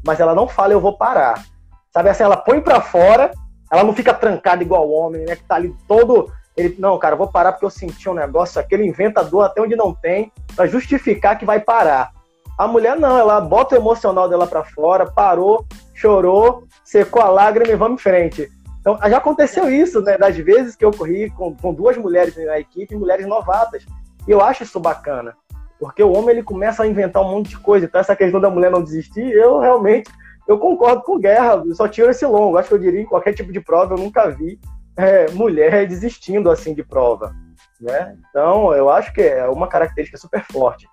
mas 0.04 0.20
ela 0.20 0.34
não 0.34 0.48
fala 0.48 0.72
eu 0.72 0.80
vou 0.80 0.96
parar. 0.96 1.44
Sabe 1.92 2.08
assim, 2.10 2.24
ela 2.24 2.36
põe 2.36 2.60
para 2.60 2.80
fora, 2.80 3.30
ela 3.70 3.84
não 3.84 3.94
fica 3.94 4.12
trancada 4.12 4.62
igual 4.62 4.88
o 4.88 4.92
homem, 4.92 5.24
né, 5.24 5.36
que 5.36 5.44
tá 5.44 5.54
ali 5.56 5.74
todo 5.88 6.30
ele, 6.56 6.74
não, 6.78 6.98
cara, 6.98 7.14
vou 7.14 7.28
parar 7.28 7.52
porque 7.52 7.66
eu 7.66 7.70
senti 7.70 8.08
um 8.08 8.14
negócio 8.14 8.58
aqui, 8.60 8.74
ele 8.74 8.86
inventa 8.86 9.22
dor 9.22 9.42
até 9.42 9.60
onde 9.60 9.76
não 9.76 9.94
tem, 9.94 10.32
para 10.54 10.66
justificar 10.66 11.38
que 11.38 11.44
vai 11.44 11.60
parar. 11.60 12.12
A 12.58 12.66
mulher 12.66 12.98
não, 12.98 13.18
ela 13.18 13.38
bota 13.38 13.74
o 13.74 13.78
emocional 13.78 14.26
dela 14.28 14.46
para 14.46 14.64
fora, 14.64 15.04
parou, 15.04 15.66
chorou, 15.94 16.64
secou 16.82 17.20
a 17.20 17.28
lágrima 17.28 17.70
e 17.70 17.76
vamos 17.76 18.00
em 18.00 18.02
frente. 18.02 18.50
Então, 18.86 19.10
já 19.10 19.16
aconteceu 19.16 19.68
isso, 19.68 20.00
né? 20.00 20.16
Das 20.16 20.36
vezes 20.36 20.76
que 20.76 20.84
eu 20.84 20.92
corri 20.92 21.28
com, 21.30 21.56
com 21.56 21.74
duas 21.74 21.96
mulheres 21.96 22.36
na 22.36 22.60
equipe, 22.60 22.94
mulheres 22.94 23.26
novatas. 23.26 23.84
E 24.28 24.30
eu 24.30 24.40
acho 24.40 24.62
isso 24.62 24.78
bacana. 24.78 25.36
Porque 25.76 26.00
o 26.04 26.12
homem 26.12 26.30
ele 26.30 26.44
começa 26.44 26.84
a 26.84 26.86
inventar 26.86 27.20
um 27.20 27.32
monte 27.32 27.48
de 27.48 27.58
coisa. 27.58 27.84
Então, 27.84 28.00
essa 28.00 28.14
questão 28.14 28.40
da 28.40 28.48
mulher 28.48 28.70
não 28.70 28.80
desistir, 28.80 29.28
eu 29.32 29.58
realmente 29.58 30.08
eu 30.46 30.56
concordo 30.56 31.02
com 31.02 31.18
guerra. 31.18 31.64
Só 31.74 31.88
tiro 31.88 32.12
esse 32.12 32.24
longo. 32.24 32.56
Acho 32.56 32.68
que 32.68 32.74
eu 32.74 32.78
diria 32.78 33.00
em 33.00 33.06
qualquer 33.06 33.32
tipo 33.32 33.52
de 33.52 33.58
prova, 33.58 33.94
eu 33.94 33.98
nunca 33.98 34.30
vi 34.30 34.60
é, 34.96 35.28
mulher 35.32 35.84
desistindo 35.88 36.48
assim 36.48 36.72
de 36.72 36.84
prova. 36.84 37.34
Né? 37.80 38.16
Então, 38.30 38.72
eu 38.72 38.88
acho 38.88 39.12
que 39.12 39.20
é 39.20 39.48
uma 39.48 39.66
característica 39.66 40.16
super 40.16 40.44
forte. 40.44 40.86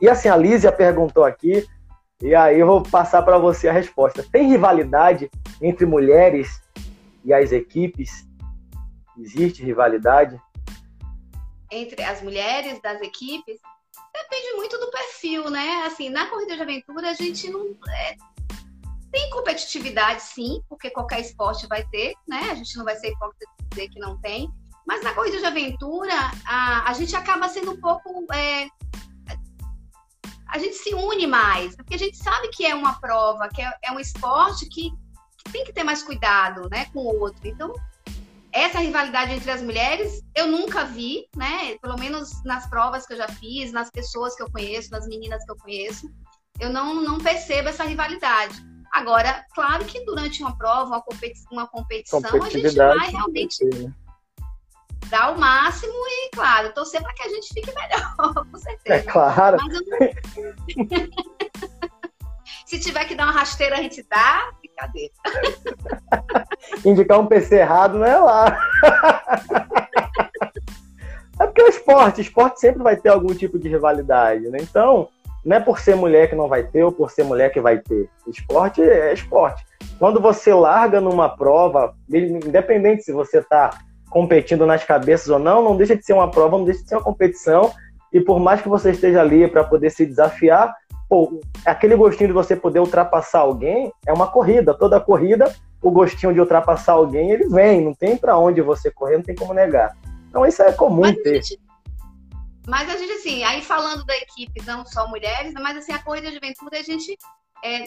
E 0.00 0.08
assim, 0.08 0.28
a 0.28 0.36
Lízia 0.36 0.72
perguntou 0.72 1.22
aqui, 1.22 1.64
e 2.20 2.34
aí 2.34 2.58
eu 2.58 2.66
vou 2.66 2.82
passar 2.82 3.22
para 3.22 3.38
você 3.38 3.68
a 3.68 3.72
resposta. 3.72 4.24
Tem 4.32 4.48
rivalidade 4.48 5.30
entre 5.62 5.86
mulheres 5.86 6.60
e 7.24 7.32
as 7.32 7.52
equipes? 7.52 8.26
Existe 9.18 9.62
rivalidade? 9.62 10.40
Entre 11.70 12.02
as 12.02 12.22
mulheres 12.22 12.80
das 12.80 13.00
equipes? 13.00 13.60
Depende 14.12 14.56
muito 14.56 14.78
do 14.78 14.90
perfil, 14.90 15.50
né? 15.50 15.84
Assim, 15.86 16.08
na 16.08 16.26
corrida 16.26 16.56
de 16.56 16.62
aventura 16.62 17.10
a 17.10 17.14
gente 17.14 17.48
não. 17.50 17.76
É, 17.88 18.16
Tem 19.12 19.30
competitividade, 19.30 20.22
sim, 20.22 20.62
porque 20.68 20.90
qualquer 20.90 21.20
esporte 21.20 21.66
vai 21.66 21.84
ter, 21.88 22.14
né? 22.28 22.50
A 22.50 22.54
gente 22.54 22.76
não 22.76 22.84
vai 22.84 22.96
ser 22.96 23.08
hipócrita 23.08 23.46
dizer 23.70 23.88
que 23.88 24.00
não 24.00 24.20
tem. 24.20 24.50
Mas 24.86 25.02
na 25.02 25.14
corrida 25.14 25.38
de 25.38 25.44
aventura, 25.44 26.14
a, 26.44 26.90
a 26.90 26.92
gente 26.92 27.14
acaba 27.14 27.48
sendo 27.48 27.72
um 27.72 27.80
pouco. 27.80 28.26
É, 28.32 28.68
a 30.48 30.58
gente 30.58 30.74
se 30.74 30.92
une 30.94 31.26
mais, 31.26 31.76
porque 31.76 31.94
a 31.94 31.98
gente 31.98 32.16
sabe 32.16 32.48
que 32.48 32.66
é 32.66 32.74
uma 32.74 32.98
prova, 33.00 33.48
que 33.48 33.62
é, 33.62 33.72
é 33.84 33.92
um 33.92 34.00
esporte 34.00 34.68
que, 34.68 34.90
tem 35.50 35.64
que 35.64 35.72
ter 35.72 35.84
mais 35.84 36.02
cuidado 36.02 36.68
né, 36.70 36.86
com 36.92 37.00
o 37.00 37.20
outro. 37.20 37.40
Então, 37.44 37.74
essa 38.52 38.78
rivalidade 38.78 39.32
entre 39.32 39.50
as 39.50 39.62
mulheres 39.62 40.22
eu 40.34 40.46
nunca 40.46 40.84
vi, 40.84 41.26
né? 41.36 41.76
Pelo 41.80 41.98
menos 41.98 42.42
nas 42.44 42.68
provas 42.68 43.06
que 43.06 43.12
eu 43.12 43.16
já 43.16 43.28
fiz, 43.28 43.72
nas 43.72 43.90
pessoas 43.90 44.34
que 44.34 44.42
eu 44.42 44.50
conheço, 44.50 44.90
nas 44.90 45.06
meninas 45.06 45.44
que 45.44 45.52
eu 45.52 45.56
conheço, 45.56 46.10
eu 46.58 46.70
não, 46.70 47.02
não 47.02 47.18
percebo 47.18 47.68
essa 47.68 47.84
rivalidade. 47.84 48.60
Agora, 48.92 49.46
claro 49.54 49.84
que 49.84 50.04
durante 50.04 50.42
uma 50.42 50.56
prova, 50.56 50.86
uma, 50.86 51.02
competi 51.02 51.40
uma 51.50 51.66
competição, 51.66 52.20
a 52.42 52.50
gente 52.50 52.74
vai 52.74 53.08
realmente 53.08 53.64
dar 55.08 55.32
o 55.32 55.38
máximo 55.38 55.92
e, 55.92 56.30
claro, 56.30 56.72
torcer 56.72 57.00
para 57.02 57.14
que 57.14 57.22
a 57.22 57.28
gente 57.28 57.54
fique 57.54 57.72
melhor, 57.72 58.14
com 58.50 58.58
certeza. 58.58 58.96
É 58.96 59.02
claro. 59.02 59.58
Não... 59.58 59.68
Se 62.66 62.78
tiver 62.78 63.04
que 63.04 63.16
dar 63.16 63.24
uma 63.24 63.32
rasteira, 63.32 63.76
a 63.78 63.82
gente 63.82 64.02
dá, 64.08 64.52
brincadeira. 64.80 65.12
Indicar 66.84 67.20
um 67.20 67.26
PC 67.26 67.56
errado 67.56 67.98
não 67.98 68.06
é 68.06 68.16
lá. 68.16 68.58
É 71.40 71.46
porque 71.46 71.62
é 71.62 71.68
esporte, 71.70 72.20
esporte 72.20 72.60
sempre 72.60 72.82
vai 72.82 72.96
ter 72.96 73.08
algum 73.08 73.34
tipo 73.34 73.58
de 73.58 73.66
rivalidade, 73.66 74.46
né? 74.50 74.58
Então, 74.60 75.08
não 75.42 75.56
é 75.56 75.60
por 75.60 75.80
ser 75.80 75.96
mulher 75.96 76.28
que 76.28 76.36
não 76.36 76.48
vai 76.48 76.64
ter 76.64 76.84
ou 76.84 76.92
por 76.92 77.10
ser 77.10 77.24
mulher 77.24 77.50
que 77.50 77.62
vai 77.62 77.78
ter. 77.78 78.10
Esporte 78.28 78.82
é 78.82 79.14
esporte. 79.14 79.64
Quando 79.98 80.20
você 80.20 80.52
larga 80.52 81.00
numa 81.00 81.30
prova, 81.30 81.94
independente 82.10 83.04
se 83.04 83.12
você 83.12 83.38
está 83.38 83.70
competindo 84.10 84.66
nas 84.66 84.84
cabeças 84.84 85.30
ou 85.30 85.38
não, 85.38 85.64
não 85.64 85.78
deixa 85.78 85.96
de 85.96 86.04
ser 86.04 86.12
uma 86.12 86.30
prova, 86.30 86.58
não 86.58 86.64
deixa 86.66 86.82
de 86.82 86.88
ser 86.90 86.96
uma 86.96 87.04
competição. 87.04 87.72
E 88.12 88.20
por 88.20 88.38
mais 88.38 88.60
que 88.60 88.68
você 88.68 88.90
esteja 88.90 89.22
ali 89.22 89.48
para 89.48 89.64
poder 89.64 89.88
se 89.88 90.04
desafiar, 90.04 90.74
pô, 91.10 91.40
aquele 91.66 91.96
gostinho 91.96 92.28
de 92.28 92.32
você 92.32 92.54
poder 92.54 92.78
ultrapassar 92.78 93.40
alguém 93.40 93.92
é 94.06 94.12
uma 94.12 94.28
corrida. 94.28 94.72
Toda 94.72 95.00
corrida, 95.00 95.52
o 95.82 95.90
gostinho 95.90 96.32
de 96.32 96.38
ultrapassar 96.38 96.92
alguém, 96.92 97.32
ele 97.32 97.48
vem. 97.48 97.84
Não 97.84 97.92
tem 97.92 98.16
para 98.16 98.38
onde 98.38 98.62
você 98.62 98.92
correr, 98.92 99.16
não 99.16 99.24
tem 99.24 99.34
como 99.34 99.52
negar. 99.52 99.96
Então 100.28 100.46
isso 100.46 100.62
é 100.62 100.72
comum 100.72 101.00
mas 101.00 101.16
ter. 101.16 101.30
A 101.30 101.42
gente, 101.42 101.60
mas 102.68 102.88
a 102.88 102.96
gente, 102.96 103.12
assim, 103.14 103.42
aí 103.42 103.60
falando 103.60 104.04
da 104.04 104.16
equipe, 104.18 104.64
não 104.64 104.86
só 104.86 105.08
mulheres, 105.08 105.52
mas 105.54 105.76
assim, 105.78 105.92
a 105.92 105.98
corrida 105.98 106.30
de 106.30 106.36
aventura, 106.36 106.78
a 106.78 106.82
gente 106.82 107.18
é, 107.64 107.84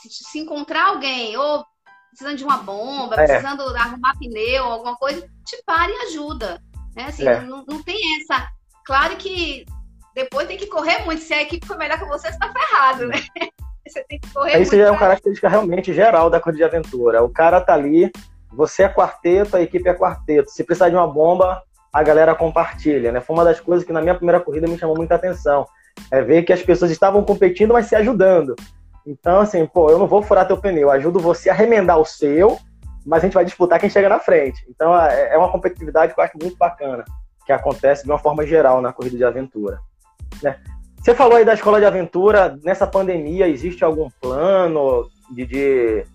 se, 0.00 0.08
se, 0.08 0.38
encontrar 0.38 0.88
alguém, 0.88 1.36
ou 1.36 1.66
precisando 2.08 2.38
de 2.38 2.44
uma 2.44 2.56
bomba, 2.56 3.14
é. 3.16 3.26
precisando 3.26 3.62
arrumar 3.76 4.16
pneu, 4.18 4.64
alguma 4.64 4.96
coisa, 4.96 5.20
te 5.44 5.62
para 5.66 5.90
e 5.90 5.96
ajuda. 6.06 6.62
Né? 6.96 7.04
Assim, 7.04 7.28
é. 7.28 7.40
não, 7.42 7.62
não 7.68 7.82
tem 7.82 8.00
essa. 8.22 8.48
Claro 8.86 9.16
que 9.16 9.66
depois 10.18 10.48
tem 10.48 10.56
que 10.56 10.66
correr 10.66 11.04
muito. 11.04 11.22
Se 11.22 11.32
a 11.32 11.42
equipe 11.42 11.66
for 11.66 11.78
melhor 11.78 11.98
que 11.98 12.04
você, 12.06 12.32
você 12.32 12.38
tá 12.38 12.52
ferrado, 12.52 13.06
né? 13.06 13.16
Você 13.86 14.04
tem 14.04 14.20
que 14.20 14.34
correr 14.34 14.60
Isso 14.60 14.72
muito. 14.72 14.76
já 14.76 14.88
é 14.88 14.90
uma 14.90 14.98
característica 14.98 15.48
realmente 15.48 15.94
geral 15.94 16.28
da 16.28 16.38
corrida 16.38 16.58
de 16.58 16.64
aventura. 16.64 17.24
O 17.24 17.30
cara 17.30 17.58
tá 17.58 17.72
ali, 17.72 18.12
você 18.52 18.82
é 18.82 18.88
quarteto, 18.88 19.56
a 19.56 19.62
equipe 19.62 19.88
é 19.88 19.94
quarteto. 19.94 20.50
Se 20.50 20.62
precisar 20.62 20.90
de 20.90 20.94
uma 20.94 21.06
bomba, 21.06 21.62
a 21.90 22.02
galera 22.02 22.34
compartilha, 22.34 23.10
né? 23.10 23.22
Foi 23.22 23.34
uma 23.34 23.46
das 23.46 23.60
coisas 23.60 23.86
que 23.86 23.92
na 23.92 24.02
minha 24.02 24.14
primeira 24.14 24.40
corrida 24.40 24.68
me 24.68 24.76
chamou 24.76 24.94
muita 24.94 25.14
atenção. 25.14 25.66
É 26.10 26.20
ver 26.20 26.42
que 26.42 26.52
as 26.52 26.62
pessoas 26.62 26.90
estavam 26.90 27.24
competindo, 27.24 27.72
mas 27.72 27.86
se 27.86 27.96
ajudando. 27.96 28.54
Então, 29.06 29.40
assim, 29.40 29.64
pô, 29.64 29.88
eu 29.90 29.98
não 29.98 30.06
vou 30.06 30.22
furar 30.22 30.46
teu 30.46 30.58
pneu, 30.58 30.90
ajudo 30.90 31.18
você 31.18 31.48
a 31.48 31.54
remendar 31.54 31.98
o 31.98 32.04
seu, 32.04 32.58
mas 33.06 33.22
a 33.22 33.26
gente 33.26 33.34
vai 33.34 33.44
disputar 33.46 33.80
quem 33.80 33.88
chega 33.88 34.10
na 34.10 34.18
frente. 34.18 34.62
Então, 34.68 34.94
é, 35.00 35.34
é 35.34 35.38
uma 35.38 35.50
competitividade 35.50 36.12
que 36.12 36.20
eu 36.20 36.24
acho 36.24 36.36
muito 36.38 36.58
bacana, 36.58 37.06
que 37.46 37.52
acontece 37.52 38.04
de 38.04 38.10
uma 38.10 38.18
forma 38.18 38.46
geral 38.46 38.82
na 38.82 38.92
corrida 38.92 39.16
de 39.16 39.24
aventura. 39.24 39.80
Né? 40.42 40.60
Você 41.00 41.14
falou 41.14 41.36
aí 41.36 41.44
da 41.44 41.54
escola 41.54 41.78
de 41.78 41.86
aventura, 41.86 42.58
nessa 42.62 42.86
pandemia, 42.86 43.48
existe 43.48 43.84
algum 43.84 44.08
plano 44.20 45.08
de, 45.30 45.46
de 45.46 46.06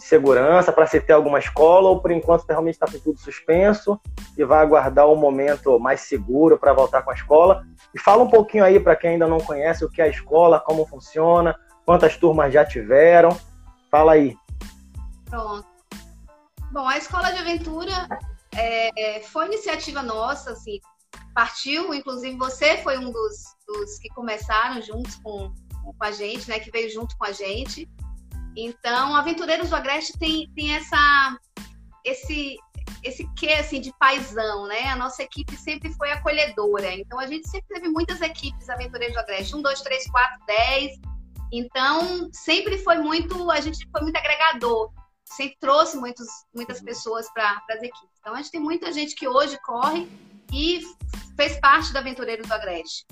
de 0.00 0.06
segurança 0.06 0.72
para 0.72 0.86
se 0.86 0.98
ter 0.98 1.12
alguma 1.12 1.38
escola 1.38 1.90
ou 1.90 2.00
por 2.00 2.10
enquanto 2.10 2.46
realmente 2.48 2.74
está 2.74 2.86
tudo 2.86 3.20
suspenso 3.20 4.00
e 4.36 4.42
vai 4.42 4.60
aguardar 4.60 5.06
o 5.06 5.12
um 5.12 5.16
momento 5.16 5.78
mais 5.78 6.00
seguro 6.00 6.58
para 6.58 6.72
voltar 6.72 7.02
com 7.02 7.10
a 7.10 7.14
escola? 7.14 7.66
E 7.94 8.00
fala 8.00 8.22
um 8.22 8.30
pouquinho 8.30 8.64
aí 8.64 8.80
para 8.80 8.96
quem 8.96 9.10
ainda 9.10 9.28
não 9.28 9.38
conhece 9.38 9.84
o 9.84 9.90
que 9.90 10.00
é 10.00 10.06
a 10.06 10.08
escola, 10.08 10.58
como 10.58 10.86
funciona, 10.86 11.54
quantas 11.84 12.16
turmas 12.16 12.50
já 12.50 12.64
tiveram. 12.64 13.36
Fala 13.90 14.12
aí. 14.12 14.34
Pronto. 15.28 15.66
Bom, 16.72 16.88
a 16.88 16.96
escola 16.96 17.30
de 17.30 17.38
aventura 17.38 18.08
é, 18.56 19.20
foi 19.24 19.46
iniciativa 19.46 20.02
nossa, 20.02 20.52
assim, 20.52 20.80
partiu, 21.40 21.94
inclusive 21.94 22.36
você 22.36 22.76
foi 22.82 22.98
um 22.98 23.10
dos, 23.10 23.36
dos 23.66 23.98
que 23.98 24.10
começaram 24.10 24.82
juntos 24.82 25.14
com, 25.16 25.50
com 25.82 25.94
a 25.98 26.10
gente, 26.10 26.46
né, 26.46 26.60
que 26.60 26.70
veio 26.70 26.90
junto 26.90 27.16
com 27.16 27.24
a 27.24 27.32
gente. 27.32 27.88
Então, 28.54 29.16
Aventureiros 29.16 29.70
do 29.70 29.76
Agreste 29.76 30.18
tem, 30.18 30.52
tem 30.54 30.74
essa, 30.74 31.38
esse, 32.04 32.58
esse 33.02 33.26
quê 33.36 33.54
assim, 33.54 33.80
de 33.80 33.90
paisão, 33.98 34.66
né? 34.66 34.88
A 34.88 34.96
nossa 34.96 35.22
equipe 35.22 35.56
sempre 35.56 35.90
foi 35.94 36.10
acolhedora. 36.10 36.92
Então, 36.92 37.18
a 37.18 37.26
gente 37.26 37.48
sempre 37.48 37.68
teve 37.68 37.88
muitas 37.88 38.20
equipes 38.20 38.68
Aventureiros 38.68 39.14
do 39.14 39.20
Agreste. 39.20 39.56
Um, 39.56 39.62
dois, 39.62 39.80
três, 39.80 40.06
quatro, 40.10 40.44
dez. 40.44 40.98
Então, 41.50 42.28
sempre 42.34 42.76
foi 42.76 42.98
muito, 42.98 43.50
a 43.50 43.60
gente 43.60 43.88
foi 43.90 44.02
muito 44.02 44.16
agregador. 44.16 44.92
Sempre 45.24 45.56
trouxe 45.58 45.96
muitos, 45.96 46.26
muitas 46.54 46.82
pessoas 46.82 47.32
para 47.32 47.62
as 47.70 47.82
equipes. 47.82 48.18
Então, 48.20 48.34
a 48.34 48.36
gente 48.36 48.50
tem 48.50 48.60
muita 48.60 48.92
gente 48.92 49.14
que 49.14 49.26
hoje 49.26 49.58
corre 49.64 50.06
e 50.52 50.82
fez 51.36 51.58
parte 51.60 51.92
da 51.92 52.00
Aventureiros 52.00 52.46
do 52.46 52.52
Agreste. 52.52 53.06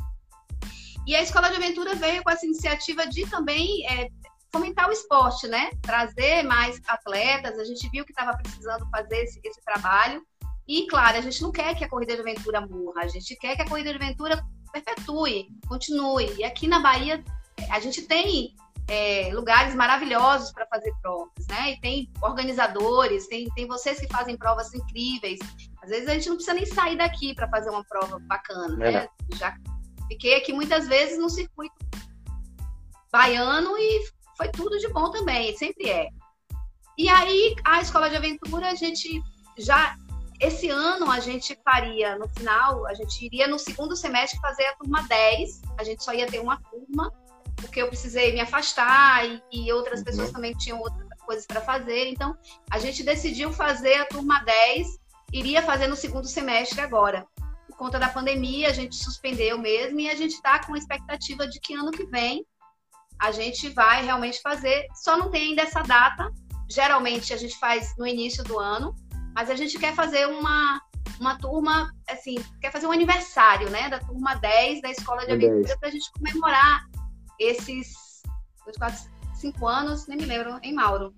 E 1.06 1.14
a 1.14 1.22
Escola 1.22 1.48
de 1.48 1.56
Aventura 1.56 1.94
veio 1.94 2.22
com 2.22 2.30
essa 2.30 2.44
iniciativa 2.44 3.06
de 3.06 3.26
também 3.30 3.86
é, 3.90 4.08
fomentar 4.52 4.88
o 4.88 4.92
esporte, 4.92 5.48
né? 5.48 5.70
Trazer 5.82 6.42
mais 6.42 6.80
atletas. 6.86 7.58
A 7.58 7.64
gente 7.64 7.88
viu 7.88 8.04
que 8.04 8.12
estava 8.12 8.36
precisando 8.36 8.86
fazer 8.90 9.22
esse, 9.22 9.40
esse, 9.42 9.60
trabalho. 9.62 10.22
E, 10.66 10.86
claro, 10.86 11.16
a 11.16 11.20
gente 11.20 11.40
não 11.40 11.50
quer 11.50 11.74
que 11.74 11.84
a 11.84 11.88
corrida 11.88 12.14
de 12.14 12.20
aventura 12.20 12.60
morra, 12.60 13.02
a 13.02 13.08
gente 13.08 13.34
quer 13.36 13.56
que 13.56 13.62
a 13.62 13.68
corrida 13.68 13.90
de 13.90 13.96
aventura 13.96 14.44
perpetue, 14.70 15.48
continue. 15.66 16.30
E 16.36 16.44
aqui 16.44 16.68
na 16.68 16.80
Bahia, 16.80 17.24
a 17.70 17.80
gente 17.80 18.02
tem 18.02 18.54
é, 18.86 19.30
lugares 19.32 19.74
maravilhosos 19.74 20.52
para 20.52 20.66
fazer 20.66 20.92
provas, 21.00 21.46
né? 21.48 21.72
E 21.72 21.80
tem 21.80 22.10
organizadores, 22.20 23.26
tem, 23.28 23.48
tem 23.54 23.66
vocês 23.66 23.98
que 24.00 24.08
fazem 24.08 24.36
provas 24.36 24.74
incríveis. 24.74 25.38
Às 25.88 25.90
vezes 25.90 26.08
a 26.08 26.14
gente 26.14 26.28
não 26.28 26.36
precisa 26.36 26.54
nem 26.54 26.66
sair 26.66 26.98
daqui 26.98 27.34
para 27.34 27.48
fazer 27.48 27.70
uma 27.70 27.82
prova 27.82 28.18
bacana, 28.18 28.76
né? 28.76 29.08
Já 29.36 29.56
fiquei 30.06 30.36
aqui 30.36 30.52
muitas 30.52 30.86
vezes 30.86 31.18
no 31.18 31.30
circuito 31.30 31.74
baiano 33.10 33.74
e 33.78 34.06
foi 34.36 34.50
tudo 34.50 34.78
de 34.78 34.86
bom 34.88 35.10
também, 35.10 35.56
sempre 35.56 35.88
é. 35.88 36.08
E 36.98 37.08
aí, 37.08 37.56
a 37.64 37.80
escola 37.80 38.10
de 38.10 38.16
aventura, 38.16 38.68
a 38.68 38.74
gente 38.74 39.22
já. 39.56 39.96
Esse 40.38 40.68
ano 40.68 41.10
a 41.10 41.20
gente 41.20 41.58
faria, 41.64 42.18
no 42.18 42.28
final, 42.28 42.86
a 42.86 42.92
gente 42.92 43.24
iria 43.24 43.48
no 43.48 43.58
segundo 43.58 43.96
semestre 43.96 44.38
fazer 44.40 44.66
a 44.66 44.76
turma 44.76 45.02
10. 45.08 45.62
A 45.78 45.84
gente 45.84 46.04
só 46.04 46.12
ia 46.12 46.26
ter 46.26 46.38
uma 46.38 46.60
turma, 46.60 47.10
porque 47.56 47.80
eu 47.80 47.88
precisei 47.88 48.34
me 48.34 48.40
afastar 48.40 49.26
e, 49.26 49.42
e 49.50 49.72
outras 49.72 50.00
uhum. 50.00 50.04
pessoas 50.04 50.30
também 50.32 50.52
tinham 50.52 50.78
outras 50.80 51.08
coisas 51.22 51.46
para 51.46 51.62
fazer. 51.62 52.08
Então, 52.08 52.36
a 52.70 52.78
gente 52.78 53.02
decidiu 53.02 53.52
fazer 53.52 53.94
a 53.94 54.04
turma 54.04 54.44
10, 54.44 54.98
iria 55.32 55.62
fazer 55.62 55.86
no 55.86 55.96
segundo 55.96 56.26
semestre 56.26 56.80
agora. 56.80 57.26
Por 57.66 57.76
conta 57.76 57.98
da 57.98 58.08
pandemia, 58.08 58.68
a 58.68 58.72
gente 58.72 58.96
suspendeu 58.96 59.58
mesmo 59.58 60.00
e 60.00 60.08
a 60.08 60.14
gente 60.14 60.34
está 60.34 60.64
com 60.64 60.74
a 60.74 60.78
expectativa 60.78 61.46
de 61.46 61.60
que 61.60 61.74
ano 61.74 61.90
que 61.90 62.06
vem 62.06 62.44
a 63.18 63.32
gente 63.32 63.68
vai 63.70 64.04
realmente 64.04 64.40
fazer. 64.40 64.86
Só 64.94 65.16
não 65.16 65.30
tem 65.30 65.50
ainda 65.50 65.62
essa 65.62 65.82
data. 65.82 66.30
Geralmente 66.70 67.32
a 67.32 67.36
gente 67.36 67.58
faz 67.58 67.94
no 67.98 68.06
início 68.06 68.44
do 68.44 68.58
ano, 68.58 68.94
mas 69.34 69.50
a 69.50 69.56
gente 69.56 69.78
quer 69.78 69.94
fazer 69.94 70.26
uma, 70.28 70.80
uma 71.18 71.36
turma, 71.38 71.92
assim, 72.08 72.36
quer 72.60 72.70
fazer 72.70 72.86
um 72.86 72.92
aniversário, 72.92 73.68
né? 73.70 73.88
Da 73.88 73.98
turma 73.98 74.34
10 74.34 74.82
da 74.82 74.90
Escola 74.90 75.26
de 75.26 75.32
Aventura 75.32 75.76
para 75.78 75.88
a 75.88 75.92
gente 75.92 76.10
comemorar 76.12 76.84
esses 77.38 78.22
4, 78.78 79.10
5 79.34 79.66
anos, 79.66 80.06
nem 80.06 80.18
me 80.18 80.26
lembro, 80.26 80.58
em 80.62 80.72
Mauro? 80.72 81.14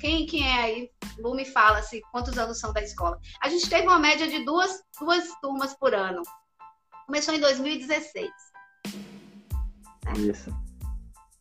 Quem, 0.00 0.24
quem 0.24 0.48
é 0.48 0.62
aí? 0.62 0.90
Lu 1.18 1.34
me 1.34 1.44
fala 1.44 1.78
assim, 1.78 2.00
quantos 2.10 2.38
anos 2.38 2.58
são 2.58 2.72
da 2.72 2.80
escola. 2.80 3.18
A 3.42 3.50
gente 3.50 3.68
teve 3.68 3.86
uma 3.86 3.98
média 3.98 4.26
de 4.26 4.42
duas, 4.44 4.82
duas 4.98 5.28
turmas 5.42 5.74
por 5.74 5.94
ano. 5.94 6.22
Começou 7.06 7.34
em 7.34 7.40
2016. 7.40 8.30
Isso. 10.16 10.50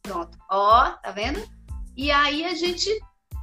Pronto. 0.03 0.38
Ó, 0.51 0.91
tá 0.91 1.12
vendo? 1.12 1.41
E 1.95 2.12
aí 2.12 2.43
a 2.43 2.53
gente 2.53 2.89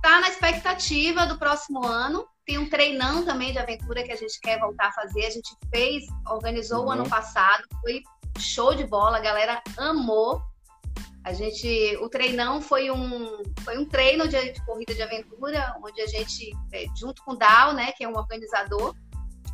tá 0.02 0.20
na 0.20 0.28
expectativa 0.28 1.26
do 1.26 1.38
próximo 1.38 1.84
ano. 1.86 2.26
Tem 2.44 2.58
um 2.58 2.68
treinão 2.68 3.24
também 3.24 3.52
de 3.52 3.58
aventura 3.58 4.04
que 4.04 4.12
a 4.12 4.16
gente 4.16 4.38
quer 4.40 4.60
voltar 4.60 4.88
a 4.88 4.92
fazer. 4.92 5.24
A 5.24 5.30
gente 5.30 5.56
fez, 5.74 6.04
organizou 6.28 6.80
uhum. 6.80 6.86
o 6.86 6.90
ano 6.90 7.08
passado, 7.08 7.64
foi 7.80 8.02
show 8.38 8.74
de 8.74 8.84
bola, 8.84 9.16
a 9.16 9.20
galera 9.20 9.62
amou. 9.78 10.42
A 11.26 11.32
gente, 11.32 11.96
o 12.00 12.08
treinão 12.08 12.62
foi 12.62 12.88
um, 12.88 13.42
foi 13.64 13.76
um 13.76 13.84
treino 13.84 14.28
de, 14.28 14.52
de 14.52 14.64
corrida 14.64 14.94
de 14.94 15.02
aventura, 15.02 15.74
onde 15.82 16.00
a 16.00 16.06
gente, 16.06 16.52
é, 16.72 16.84
junto 16.96 17.20
com 17.24 17.32
o 17.32 17.36
Dal, 17.36 17.74
né, 17.74 17.90
que 17.90 18.04
é 18.04 18.08
um 18.08 18.16
organizador 18.16 18.94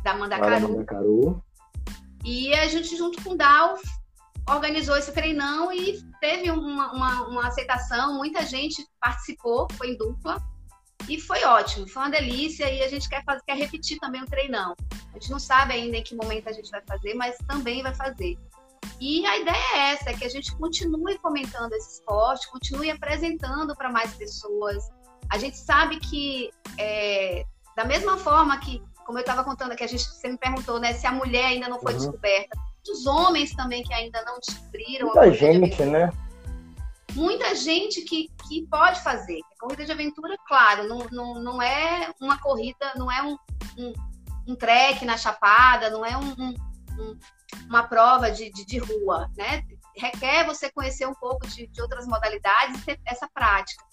da 0.03 0.13
Mandacaru, 0.13 0.69
Mandacaru. 0.69 1.43
e 2.23 2.53
a 2.53 2.67
gente, 2.67 2.95
junto 2.95 3.23
com 3.23 3.31
o 3.31 3.35
Dal, 3.35 3.75
organizou 4.47 4.95
esse 4.95 5.11
treinão 5.11 5.73
e 5.73 5.99
teve 6.21 6.51
uma, 6.51 6.93
uma, 6.93 7.27
uma 7.27 7.47
aceitação, 7.47 8.17
muita 8.17 8.45
gente 8.45 8.85
participou, 9.01 9.67
foi 9.71 9.93
em 9.93 9.97
dupla, 9.97 10.39
e 11.09 11.19
foi 11.19 11.43
ótimo, 11.43 11.87
foi 11.87 12.03
uma 12.03 12.11
delícia 12.11 12.71
e 12.71 12.83
a 12.83 12.87
gente 12.87 13.09
quer, 13.09 13.23
fazer, 13.23 13.41
quer 13.47 13.57
repetir 13.57 13.97
também 13.97 14.21
o 14.21 14.27
treinão. 14.27 14.75
A 14.91 15.13
gente 15.13 15.31
não 15.31 15.39
sabe 15.39 15.73
ainda 15.73 15.97
em 15.97 16.03
que 16.03 16.15
momento 16.15 16.49
a 16.49 16.53
gente 16.53 16.69
vai 16.69 16.83
fazer, 16.85 17.15
mas 17.15 17.35
também 17.47 17.81
vai 17.81 17.95
fazer. 17.95 18.37
E 18.99 19.25
a 19.25 19.37
ideia 19.37 19.75
é 19.75 19.91
essa, 19.91 20.09
é 20.09 20.13
que 20.13 20.25
a 20.25 20.29
gente 20.29 20.55
continue 20.55 21.17
fomentando 21.19 21.73
esse 21.75 21.95
esporte, 21.95 22.49
continue 22.49 22.89
apresentando 22.89 23.75
para 23.75 23.91
mais 23.91 24.13
pessoas. 24.13 24.89
A 25.29 25.37
gente 25.37 25.57
sabe 25.57 25.99
que, 25.99 26.51
é, 26.77 27.43
da 27.75 27.85
mesma 27.85 28.17
forma 28.17 28.57
que, 28.59 28.81
como 29.05 29.17
eu 29.17 29.21
estava 29.21 29.43
contando 29.43 29.75
que 29.75 29.83
a 29.83 29.87
gente 29.87 30.03
você 30.03 30.29
me 30.29 30.37
perguntou, 30.37 30.79
né, 30.79 30.93
se 30.93 31.05
a 31.05 31.11
mulher 31.11 31.45
ainda 31.45 31.67
não 31.67 31.79
foi 31.79 31.93
uhum. 31.93 31.99
descoberta, 31.99 32.57
os 32.89 33.05
homens 33.05 33.53
também 33.53 33.83
que 33.83 33.93
ainda 33.93 34.23
não 34.23 34.39
descobriram. 34.39 35.07
Muita 35.07 35.31
gente, 35.33 35.83
né? 35.83 36.11
Muita 37.13 37.55
gente 37.55 38.01
que, 38.01 38.29
que 38.47 38.67
pode 38.67 39.01
fazer. 39.01 39.39
A 39.55 39.59
corrida 39.59 39.85
de 39.85 39.91
aventura, 39.91 40.35
claro, 40.47 40.87
não, 40.87 41.07
não, 41.11 41.35
não 41.35 41.61
é 41.61 42.11
uma 42.19 42.39
corrida, 42.39 42.91
não 42.95 43.11
é 43.11 43.21
um, 43.21 43.37
um, 43.77 43.93
um 44.47 44.55
trek 44.55 45.05
na 45.05 45.15
chapada, 45.15 45.89
não 45.89 46.05
é 46.05 46.17
um, 46.17 46.55
um 46.99 47.17
uma 47.67 47.83
prova 47.87 48.31
de, 48.31 48.51
de, 48.51 48.65
de, 48.65 48.77
rua, 48.77 49.29
né? 49.37 49.63
Requer 49.95 50.45
você 50.45 50.71
conhecer 50.71 51.07
um 51.07 51.13
pouco 51.13 51.47
de, 51.47 51.67
de 51.67 51.81
outras 51.81 52.07
modalidades 52.07 52.81
e 52.81 52.85
ter 52.85 52.99
essa 53.05 53.27
prática. 53.33 53.83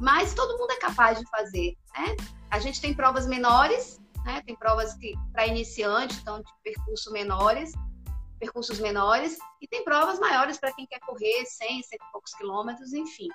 Mas 0.00 0.34
todo 0.34 0.58
mundo 0.58 0.72
é 0.72 0.78
capaz 0.78 1.18
de 1.18 1.28
fazer, 1.30 1.76
né? 1.96 2.16
A 2.50 2.58
gente 2.58 2.80
tem 2.80 2.94
provas 2.94 3.26
menores, 3.26 4.00
né? 4.24 4.42
Tem 4.44 4.56
provas 4.56 4.94
que 4.94 5.14
para 5.32 5.46
iniciante, 5.46 6.16
então 6.20 6.40
de 6.40 6.52
percurso 6.62 7.12
menores, 7.12 7.72
percursos 8.38 8.78
menores, 8.78 9.38
e 9.60 9.66
tem 9.66 9.84
provas 9.84 10.18
maiores 10.18 10.58
para 10.58 10.72
quem 10.72 10.86
quer 10.86 11.00
correr 11.00 11.44
100, 11.46 11.82
100 11.82 11.98
e 12.00 12.12
poucos 12.12 12.34
quilômetros, 12.34 12.92
enfim. 12.92 13.28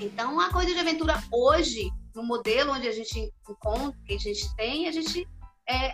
Então, 0.00 0.38
a 0.38 0.52
corrida 0.52 0.74
de 0.74 0.80
aventura 0.80 1.22
hoje, 1.32 1.90
no 2.14 2.22
modelo 2.22 2.72
onde 2.72 2.86
a 2.86 2.92
gente 2.92 3.32
encontra, 3.48 3.98
que 4.06 4.14
a 4.14 4.18
gente 4.18 4.54
tem, 4.56 4.88
a 4.88 4.92
gente 4.92 5.26
é, 5.68 5.92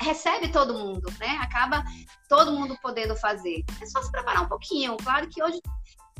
recebe 0.00 0.48
todo 0.48 0.74
mundo, 0.74 1.12
né? 1.18 1.38
Acaba 1.40 1.84
todo 2.28 2.52
mundo 2.52 2.76
podendo 2.82 3.16
fazer. 3.16 3.64
É 3.80 3.86
só 3.86 4.02
se 4.02 4.10
preparar 4.10 4.42
um 4.42 4.48
pouquinho. 4.48 4.96
Claro 4.96 5.28
que 5.28 5.42
hoje 5.42 5.60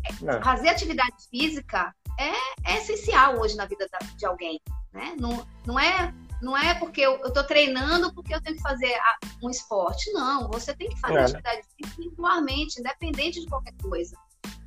é, 0.05 0.43
fazer 0.43 0.69
atividade 0.69 1.17
física 1.31 1.95
é, 2.19 2.73
é, 2.73 2.79
essencial 2.79 3.39
hoje 3.41 3.57
na 3.57 3.67
vida 3.67 3.87
de 4.17 4.27
alguém, 4.27 4.61
né? 4.93 5.15
Não, 5.19 5.47
não 5.67 5.79
é 5.79 6.13
não 6.41 6.57
é 6.57 6.73
porque 6.75 7.01
eu 7.01 7.17
estou 7.27 7.43
treinando 7.43 8.15
porque 8.15 8.33
eu 8.33 8.41
tenho 8.41 8.57
que 8.57 8.63
fazer 8.63 8.95
um 9.43 9.51
esporte. 9.51 10.13
Não, 10.13 10.49
você 10.49 10.75
tem 10.77 10.89
que 10.89 11.01
fazer 11.01 11.19
é. 11.19 11.23
atividade 11.23 11.63
física 11.77 12.03
regularmente, 12.03 12.81
independente 12.81 13.41
de 13.41 13.47
qualquer 13.47 13.75
coisa. 13.83 14.17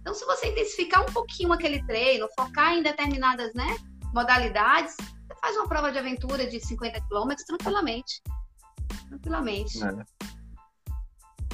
Então, 0.02 0.14
se 0.14 0.26
você 0.26 0.48
intensificar 0.48 1.02
um 1.02 1.14
pouquinho 1.14 1.54
aquele 1.54 1.82
treino, 1.86 2.28
focar 2.38 2.74
em 2.74 2.84
determinadas 2.84 3.54
né, 3.54 3.78
modalidades, 4.14 4.98
você 4.98 5.40
faz 5.40 5.56
uma 5.56 5.68
prova 5.68 5.92
de 5.92 5.98
aventura 5.98 6.46
de 6.46 6.60
50 6.60 7.00
quilômetros 7.08 7.46
tranquilamente 7.46 8.22
tranquilamente. 9.08 9.84
É. 9.84 9.92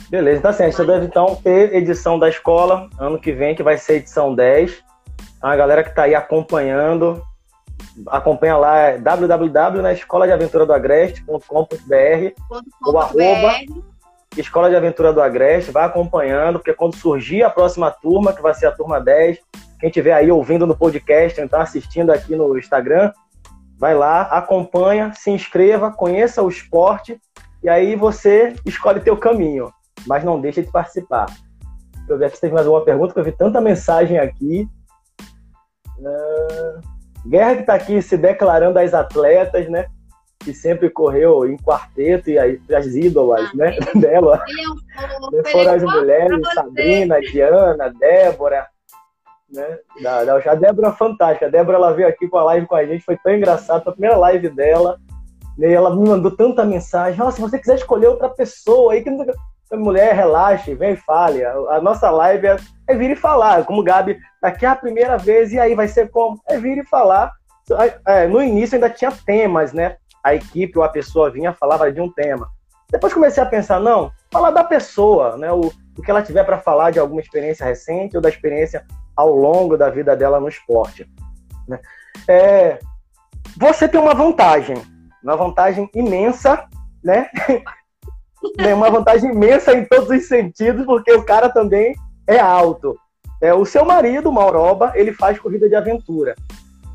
Beleza, 0.09 0.41
tá 0.41 0.53
certo. 0.53 0.75
Você 0.75 0.85
deve 0.85 1.05
então 1.05 1.35
ter 1.35 1.75
edição 1.75 2.17
da 2.17 2.29
escola 2.29 2.89
ano 2.97 3.19
que 3.19 3.31
vem, 3.31 3.55
que 3.55 3.63
vai 3.63 3.77
ser 3.77 3.95
edição 3.95 4.33
10. 4.33 4.83
A 5.41 5.55
galera 5.55 5.83
que 5.83 5.89
está 5.89 6.03
aí 6.03 6.15
acompanhando, 6.15 7.21
acompanha 8.07 8.57
lá 8.57 8.77
é 8.77 8.97
www 8.97 9.81
na 9.81 9.93
escola 9.93 10.25
de 10.25 10.33
aventura 10.33 10.65
do 10.65 10.73
agreste.com.br 10.73 11.41
ou 12.83 12.97
arroba 12.99 13.53
Escola 14.35 14.69
de 14.69 14.75
Aventura 14.75 15.11
do 15.11 15.21
Agreste, 15.21 15.71
vai 15.71 15.85
acompanhando, 15.85 16.59
porque 16.59 16.73
quando 16.73 16.95
surgir 16.95 17.43
a 17.43 17.49
próxima 17.49 17.89
turma, 17.89 18.33
que 18.33 18.41
vai 18.41 18.53
ser 18.53 18.67
a 18.67 18.71
turma 18.71 18.99
10, 18.99 19.39
quem 19.79 19.89
estiver 19.89 20.13
aí 20.13 20.31
ouvindo 20.31 20.67
no 20.67 20.77
podcast, 20.77 21.39
então 21.41 21.59
assistindo 21.59 22.11
aqui 22.11 22.35
no 22.35 22.57
Instagram, 22.57 23.11
vai 23.79 23.95
lá, 23.95 24.23
acompanha, 24.23 25.13
se 25.15 25.31
inscreva, 25.31 25.91
conheça 25.91 26.41
o 26.41 26.49
esporte 26.49 27.19
e 27.63 27.69
aí 27.69 27.95
você 27.95 28.55
escolhe 28.65 28.99
teu 28.99 29.17
caminho, 29.17 29.71
mas 30.05 30.23
não 30.23 30.39
deixa 30.39 30.61
de 30.61 30.71
participar. 30.71 31.25
Deixa 31.95 32.13
eu 32.13 32.17
ver 32.17 32.31
se 32.31 32.41
teve 32.41 32.53
mais 32.53 32.65
alguma 32.65 32.85
pergunta, 32.85 33.13
que 33.13 33.19
eu 33.19 33.23
vi 33.23 33.31
tanta 33.31 33.59
mensagem 33.59 34.17
aqui. 34.17 34.67
Uh... 35.99 36.97
Guerra 37.27 37.55
que 37.55 37.61
está 37.61 37.73
aqui 37.73 38.01
se 38.01 38.15
declarando 38.17 38.79
as 38.79 38.93
atletas, 38.93 39.67
né? 39.67 39.87
Que 40.39 40.53
sempre 40.53 40.89
correu 40.89 41.45
em 41.45 41.57
quarteto 41.57 42.29
e 42.29 42.39
aí, 42.39 42.61
as 42.73 42.87
ídolas, 42.87 43.49
ah, 43.49 43.51
né? 43.53 43.77
Dela. 43.99 44.41
Foram 45.51 45.73
as 45.73 45.83
mulheres, 45.83 46.39
Sabrina, 46.53 47.19
Diana, 47.19 47.93
Débora. 47.99 48.67
Né? 49.51 49.79
Da, 50.01 50.23
da, 50.23 50.37
a 50.37 50.55
Débora 50.55 50.89
é 50.89 50.93
fantástica. 50.93 51.47
A 51.47 51.49
Débora 51.49 51.77
ela 51.77 51.93
veio 51.93 52.07
aqui 52.07 52.27
com 52.27 52.37
a 52.37 52.43
live 52.43 52.67
com 52.67 52.75
a 52.75 52.85
gente, 52.85 53.03
foi 53.03 53.17
tão 53.17 53.35
engraçado. 53.35 53.83
Foi 53.83 53.91
a 53.91 53.95
primeira 53.95 54.17
live 54.17 54.49
dela. 54.49 54.97
E 55.57 55.65
ela 55.65 55.95
me 55.95 56.07
mandou 56.07 56.35
tanta 56.35 56.63
mensagem. 56.63 57.21
Oh, 57.21 57.31
se 57.31 57.41
você 57.41 57.57
quiser 57.57 57.75
escolher 57.75 58.07
outra 58.07 58.29
pessoa 58.29 58.93
aí, 58.93 59.03
que 59.03 59.09
mulher, 59.75 60.15
relaxe, 60.15 60.73
vem 60.75 60.93
e 60.93 60.97
fale. 60.97 61.43
A, 61.43 61.81
nossa 61.81 62.09
live 62.09 62.47
é, 62.47 62.57
é, 62.87 62.95
vir 62.95 63.11
e 63.11 63.15
falar. 63.15 63.65
Como 63.65 63.81
o 63.81 63.83
Gabi, 63.83 64.17
daqui 64.41 64.65
é 64.65 64.69
a 64.69 64.75
primeira 64.75 65.17
vez, 65.17 65.51
e 65.51 65.59
aí 65.59 65.75
vai 65.75 65.87
ser 65.87 66.09
como? 66.09 66.39
É 66.47 66.57
vir 66.57 66.77
e 66.77 66.85
falar. 66.85 67.31
É, 68.05 68.27
no 68.27 68.41
início 68.41 68.75
ainda 68.75 68.89
tinha 68.89 69.11
temas, 69.11 69.73
né? 69.73 69.97
A 70.23 70.35
equipe 70.35 70.77
ou 70.77 70.83
a 70.83 70.89
pessoa 70.89 71.31
vinha 71.31 71.53
falava 71.53 71.91
de 71.91 71.99
um 71.99 72.11
tema. 72.11 72.49
Depois 72.89 73.13
comecei 73.13 73.43
a 73.43 73.45
pensar, 73.45 73.79
não, 73.79 74.11
falar 74.31 74.51
da 74.51 74.63
pessoa, 74.63 75.35
né? 75.37 75.51
O, 75.51 75.71
o 75.97 76.01
que 76.01 76.09
ela 76.09 76.21
tiver 76.21 76.43
para 76.43 76.59
falar 76.59 76.91
de 76.91 76.99
alguma 76.99 77.19
experiência 77.19 77.65
recente 77.65 78.15
ou 78.15 78.21
da 78.21 78.29
experiência 78.29 78.85
ao 79.15 79.33
longo 79.35 79.75
da 79.75 79.89
vida 79.89 80.15
dela 80.15 80.39
no 80.39 80.47
esporte. 80.47 81.09
Né? 81.67 81.79
É, 82.27 82.79
você 83.57 83.87
tem 83.87 83.99
uma 83.99 84.13
vantagem, 84.13 84.77
uma 85.23 85.35
vantagem 85.35 85.89
imensa, 85.93 86.65
né? 87.03 87.29
uma 88.75 88.89
vantagem 88.89 89.31
imensa 89.31 89.73
em 89.73 89.85
todos 89.85 90.09
os 90.09 90.27
sentidos, 90.27 90.85
porque 90.85 91.11
o 91.11 91.23
cara 91.23 91.49
também 91.49 91.95
é 92.27 92.39
alto. 92.39 92.97
É, 93.41 93.53
o 93.53 93.65
seu 93.65 93.85
marido, 93.85 94.31
Mauroba, 94.31 94.91
ele 94.95 95.13
faz 95.13 95.39
corrida 95.39 95.69
de 95.69 95.75
aventura. 95.75 96.35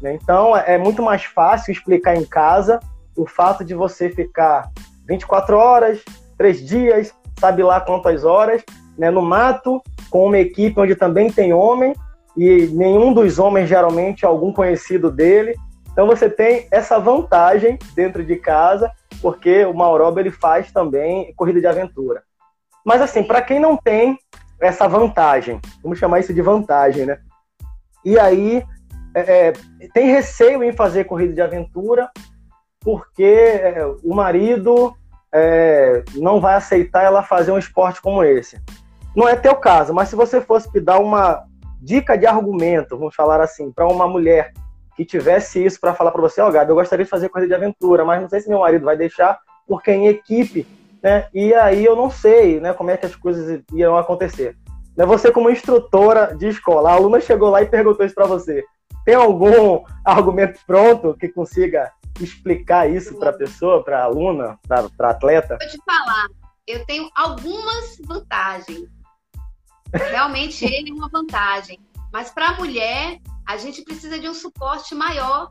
Né? 0.00 0.18
Então 0.20 0.56
é 0.56 0.76
muito 0.76 1.02
mais 1.02 1.24
fácil 1.24 1.72
explicar 1.72 2.16
em 2.16 2.24
casa 2.24 2.80
o 3.16 3.26
fato 3.26 3.64
de 3.64 3.74
você 3.74 4.10
ficar 4.10 4.70
24 5.06 5.56
horas, 5.56 6.00
3 6.36 6.66
dias, 6.66 7.14
sabe 7.38 7.62
lá 7.62 7.80
quantas 7.80 8.24
horas, 8.24 8.62
né, 8.96 9.10
no 9.10 9.22
mato, 9.22 9.82
com 10.10 10.26
uma 10.26 10.38
equipe 10.38 10.78
onde 10.80 10.94
também 10.94 11.30
tem 11.30 11.52
homem, 11.52 11.94
e 12.36 12.66
nenhum 12.68 13.12
dos 13.12 13.38
homens 13.38 13.68
geralmente 13.68 14.24
é 14.24 14.28
algum 14.28 14.52
conhecido 14.52 15.10
dele. 15.10 15.54
Então 15.92 16.06
você 16.06 16.28
tem 16.28 16.66
essa 16.70 16.98
vantagem 16.98 17.78
dentro 17.94 18.24
de 18.24 18.36
casa, 18.36 18.90
porque 19.20 19.64
o 19.64 19.74
Mauroba 19.74 20.20
ele 20.20 20.30
faz 20.30 20.72
também 20.72 21.32
corrida 21.34 21.60
de 21.60 21.66
aventura. 21.66 22.22
Mas 22.84 23.00
assim, 23.00 23.22
para 23.22 23.42
quem 23.42 23.60
não 23.60 23.76
tem 23.76 24.18
essa 24.60 24.88
vantagem, 24.88 25.60
vamos 25.82 25.98
chamar 25.98 26.20
isso 26.20 26.32
de 26.32 26.40
vantagem, 26.40 27.04
né? 27.04 27.18
E 28.04 28.18
aí 28.18 28.64
é, 29.14 29.48
é 29.48 29.52
tem 29.92 30.10
receio 30.10 30.64
em 30.64 30.72
fazer 30.72 31.04
corrida 31.04 31.34
de 31.34 31.40
aventura, 31.40 32.10
porque 32.80 33.22
é, 33.22 33.84
o 34.02 34.14
marido 34.14 34.94
é, 35.32 36.02
não 36.14 36.40
vai 36.40 36.54
aceitar 36.54 37.02
ela 37.02 37.22
fazer 37.22 37.52
um 37.52 37.58
esporte 37.58 38.00
como 38.00 38.24
esse. 38.24 38.60
Não 39.14 39.28
é 39.28 39.36
teu 39.36 39.54
caso, 39.56 39.92
mas 39.92 40.08
se 40.08 40.16
você 40.16 40.40
fosse 40.40 40.80
dar 40.80 40.98
uma 40.98 41.44
dica 41.80 42.16
de 42.16 42.26
argumento, 42.26 42.96
vamos 42.96 43.14
falar 43.14 43.40
assim, 43.40 43.70
para 43.70 43.86
uma 43.86 44.08
mulher 44.08 44.52
que 44.96 45.04
tivesse 45.04 45.64
isso 45.64 45.80
para 45.80 45.94
falar 45.94 46.10
para 46.10 46.20
você, 46.20 46.40
ó, 46.40 46.48
oh, 46.48 46.52
Gabi, 46.52 46.70
eu 46.70 46.74
gostaria 46.74 47.04
de 47.04 47.10
fazer 47.10 47.28
coisa 47.28 47.46
de 47.46 47.54
aventura, 47.54 48.04
mas 48.04 48.20
não 48.20 48.28
sei 48.28 48.40
se 48.40 48.48
meu 48.48 48.60
marido 48.60 48.84
vai 48.84 48.96
deixar, 48.96 49.38
porque 49.66 49.90
em 49.90 50.08
equipe, 50.08 50.66
né? 51.02 51.28
E 51.32 51.54
aí 51.54 51.84
eu 51.84 51.96
não 51.96 52.10
sei, 52.10 52.60
né, 52.60 52.72
como 52.72 52.90
é 52.90 52.96
que 52.96 53.06
as 53.06 53.16
coisas 53.16 53.62
iam 53.72 53.96
acontecer. 53.96 54.56
Né, 54.96 55.06
você 55.06 55.32
como 55.32 55.50
instrutora 55.50 56.34
de 56.36 56.48
escola, 56.48 56.90
a 56.90 56.94
aluna 56.94 57.20
chegou 57.20 57.50
lá 57.50 57.62
e 57.62 57.66
perguntou 57.66 58.04
isso 58.04 58.14
para 58.14 58.26
você. 58.26 58.64
Tem 59.04 59.14
algum 59.14 59.82
argumento 60.04 60.60
pronto 60.66 61.16
que 61.18 61.28
consiga 61.28 61.90
explicar 62.20 62.88
isso 62.88 63.18
para 63.18 63.30
a 63.30 63.34
pessoa, 63.34 63.82
para 63.82 64.00
a 64.00 64.04
aluna, 64.04 64.58
para 64.68 65.10
atleta? 65.10 65.56
Vou 65.58 65.68
te 65.68 65.78
falar, 65.84 66.26
eu 66.66 66.84
tenho 66.86 67.10
algumas 67.14 67.98
vantagens. 68.04 68.88
Realmente 69.92 70.64
ele 70.64 70.90
é 70.90 70.94
uma 70.94 71.08
vantagem. 71.08 71.80
Mas 72.12 72.30
para 72.30 72.50
a 72.50 72.56
mulher, 72.56 73.18
a 73.46 73.56
gente 73.56 73.82
precisa 73.82 74.18
de 74.18 74.28
um 74.28 74.34
suporte 74.34 74.94
maior 74.94 75.50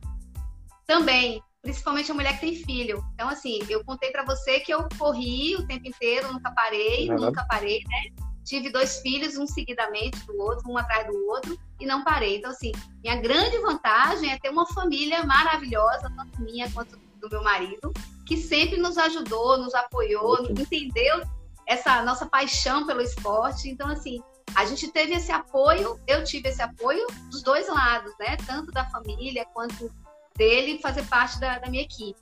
também, 0.86 1.42
principalmente 1.62 2.12
a 2.12 2.14
mulher 2.14 2.34
que 2.36 2.42
tem 2.42 2.56
filho. 2.56 3.04
Então, 3.14 3.30
assim, 3.30 3.60
eu 3.70 3.84
contei 3.84 4.12
para 4.12 4.26
você 4.26 4.60
que 4.60 4.74
eu 4.74 4.88
corri 4.98 5.56
o 5.56 5.66
tempo 5.68 5.88
inteiro, 5.88 6.32
nunca 6.34 6.52
parei, 6.52 7.10
uhum. 7.10 7.18
nunca 7.18 7.46
parei, 7.46 7.84
né? 7.88 8.32
tive 8.44 8.70
dois 8.70 9.00
filhos, 9.00 9.38
um 9.38 9.48
seguidamente 9.48 10.26
do 10.26 10.38
outro, 10.40 10.70
um 10.70 10.78
atrás 10.78 11.08
do 11.08 11.28
outro, 11.28 11.58
e 11.80 11.86
não 11.86 12.04
parei. 12.04 12.38
Então, 12.38 12.52
assim, 12.52 12.72
minha 13.04 13.16
grande 13.16 13.58
vantagem 13.60 14.32
é 14.32 14.40
ter 14.40 14.50
uma 14.50 14.66
família 14.68 15.24
maravilhosa, 15.24 16.12
tanto 16.16 16.42
minha 16.42 16.70
quanto 16.72 17.00
do 17.20 17.30
meu 17.30 17.44
marido, 17.44 17.94
que 18.26 18.36
sempre 18.36 18.78
nos 18.78 18.98
ajudou, 18.98 19.58
nos 19.58 19.74
apoiou, 19.76 20.44
entendeu 20.50 21.22
essa 21.68 22.04
nossa 22.04 22.26
paixão 22.26 22.86
pelo 22.86 23.02
esporte. 23.02 23.70
Então, 23.70 23.88
assim, 23.88 24.22
a 24.56 24.66
gente 24.66 24.88
teve 24.90 25.14
esse 25.14 25.32
apoio, 25.32 26.00
eu 26.08 26.24
tive 26.24 26.50
esse 26.50 26.62
apoio 26.62 27.06
dos 27.30 27.42
dois 27.42 27.68
lados, 27.68 28.14
né? 28.20 28.38
Tanto 28.46 28.72
da 28.72 28.86
família 28.86 29.46
quanto 29.54 29.92
dele 30.36 30.80
fazer 30.82 31.06
parte 31.06 31.40
da, 31.40 31.60
da 31.60 31.70
minha 31.70 31.84
equipe. 31.84 32.20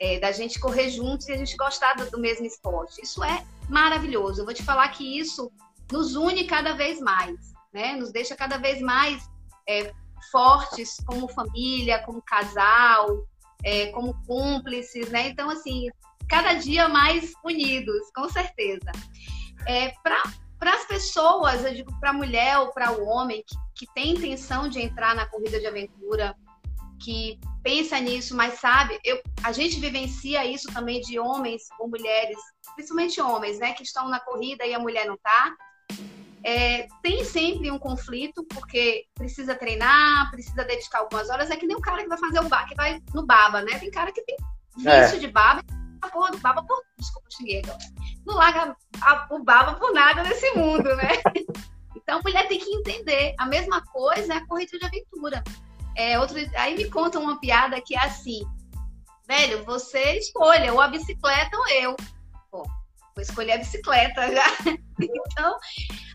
É, 0.00 0.20
da 0.20 0.30
gente 0.30 0.60
correr 0.60 0.90
juntos 0.90 1.28
e 1.28 1.32
a 1.32 1.36
gente 1.36 1.56
gostar 1.56 1.94
do, 1.94 2.08
do, 2.08 2.20
mesmo 2.20 2.46
esporte. 2.46 3.02
Isso 3.02 3.24
é 3.24 3.44
maravilhoso. 3.68 4.40
Eu 4.40 4.44
vou 4.44 4.54
te 4.54 4.62
falar 4.62 4.88
que 4.90 5.18
isso 5.18 5.50
nos 5.90 6.14
une 6.14 6.44
cada 6.44 6.74
vez 6.74 7.00
mais, 7.00 7.52
né? 7.72 7.96
Nos 7.96 8.12
deixa 8.12 8.36
cada 8.36 8.58
vez 8.58 8.80
mais 8.80 9.28
é, 9.68 9.92
fortes 10.30 10.98
como 11.04 11.26
família, 11.26 12.00
como 12.04 12.22
casal, 12.22 13.26
é, 13.64 13.86
como 13.86 14.14
cúmplices, 14.24 15.10
né? 15.10 15.28
Então, 15.28 15.50
assim, 15.50 15.88
cada 16.28 16.54
dia 16.54 16.88
mais 16.88 17.32
unidos, 17.44 18.08
com 18.14 18.28
certeza. 18.28 18.92
É, 19.66 19.90
para 20.00 20.22
as 20.60 20.84
pessoas, 20.86 21.64
eu 21.64 21.74
digo 21.74 21.98
para 22.00 22.10
a 22.10 22.12
mulher 22.12 22.58
ou 22.58 22.72
para 22.72 22.92
o 22.92 23.06
homem 23.06 23.44
que, 23.46 23.86
que 23.86 23.94
tem 23.94 24.10
intenção 24.10 24.68
de 24.68 24.80
entrar 24.80 25.14
na 25.14 25.26
corrida 25.26 25.60
de 25.60 25.66
aventura, 25.66 26.34
que 27.00 27.38
pensa 27.62 27.98
nisso, 28.00 28.36
mas 28.36 28.54
sabe, 28.54 28.98
eu, 29.04 29.22
a 29.42 29.52
gente 29.52 29.78
vivencia 29.78 30.44
isso 30.44 30.72
também 30.72 31.00
de 31.00 31.18
homens 31.18 31.62
ou 31.78 31.88
mulheres, 31.88 32.36
principalmente 32.74 33.20
homens, 33.20 33.58
né, 33.58 33.72
que 33.72 33.82
estão 33.82 34.08
na 34.08 34.18
corrida 34.18 34.66
e 34.66 34.74
a 34.74 34.78
mulher 34.78 35.06
não 35.06 35.14
está. 35.14 35.54
É, 36.44 36.86
tem 37.02 37.24
sempre 37.24 37.70
um 37.70 37.78
conflito, 37.78 38.44
porque 38.44 39.04
precisa 39.14 39.54
treinar, 39.54 40.30
precisa 40.30 40.64
dedicar 40.64 41.00
algumas 41.00 41.28
horas. 41.28 41.50
É 41.50 41.56
que 41.56 41.66
nem 41.66 41.76
o 41.76 41.80
cara 41.80 42.02
que 42.02 42.08
vai 42.08 42.18
fazer 42.18 42.40
o 42.40 42.48
bar, 42.48 42.66
que 42.66 42.74
vai 42.74 43.00
no 43.12 43.26
baba, 43.26 43.60
né? 43.62 43.78
Tem 43.78 43.90
cara 43.90 44.12
que 44.12 44.22
tem 44.22 44.36
vício 44.76 45.16
é. 45.16 45.18
de 45.18 45.26
baba, 45.26 45.62
porra 46.08 46.30
do 46.30 46.38
baba 46.38 46.62
por. 46.62 46.82
Desculpa, 46.98 47.28
xinguei 47.30 47.62
agora. 47.64 47.78
Não 48.26 48.34
larga 48.34 48.76
a, 49.00 49.26
o 49.30 49.42
baba 49.42 49.74
por 49.74 49.92
nada 49.92 50.22
nesse 50.22 50.50
mundo, 50.52 50.94
né? 50.96 51.08
Então 52.08 52.20
a 52.20 52.22
mulher 52.22 52.48
tem 52.48 52.58
que 52.58 52.74
entender. 52.74 53.34
A 53.36 53.44
mesma 53.44 53.84
coisa 53.84 54.32
é 54.32 54.36
a 54.38 54.46
corrida 54.46 54.78
de 54.78 54.86
aventura. 54.86 55.44
É, 55.94 56.18
outro, 56.18 56.36
aí 56.56 56.74
me 56.74 56.88
conta 56.88 57.18
uma 57.18 57.38
piada 57.38 57.78
que 57.82 57.94
é 57.94 57.98
assim: 57.98 58.40
velho, 59.28 59.62
você 59.64 60.16
escolha 60.16 60.72
ou 60.72 60.80
a 60.80 60.88
bicicleta 60.88 61.54
ou 61.54 61.68
eu. 61.68 61.96
Bom, 62.50 62.64
vou 63.14 63.22
escolher 63.22 63.52
a 63.52 63.58
bicicleta 63.58 64.32
já. 64.32 64.46
então, 64.98 65.58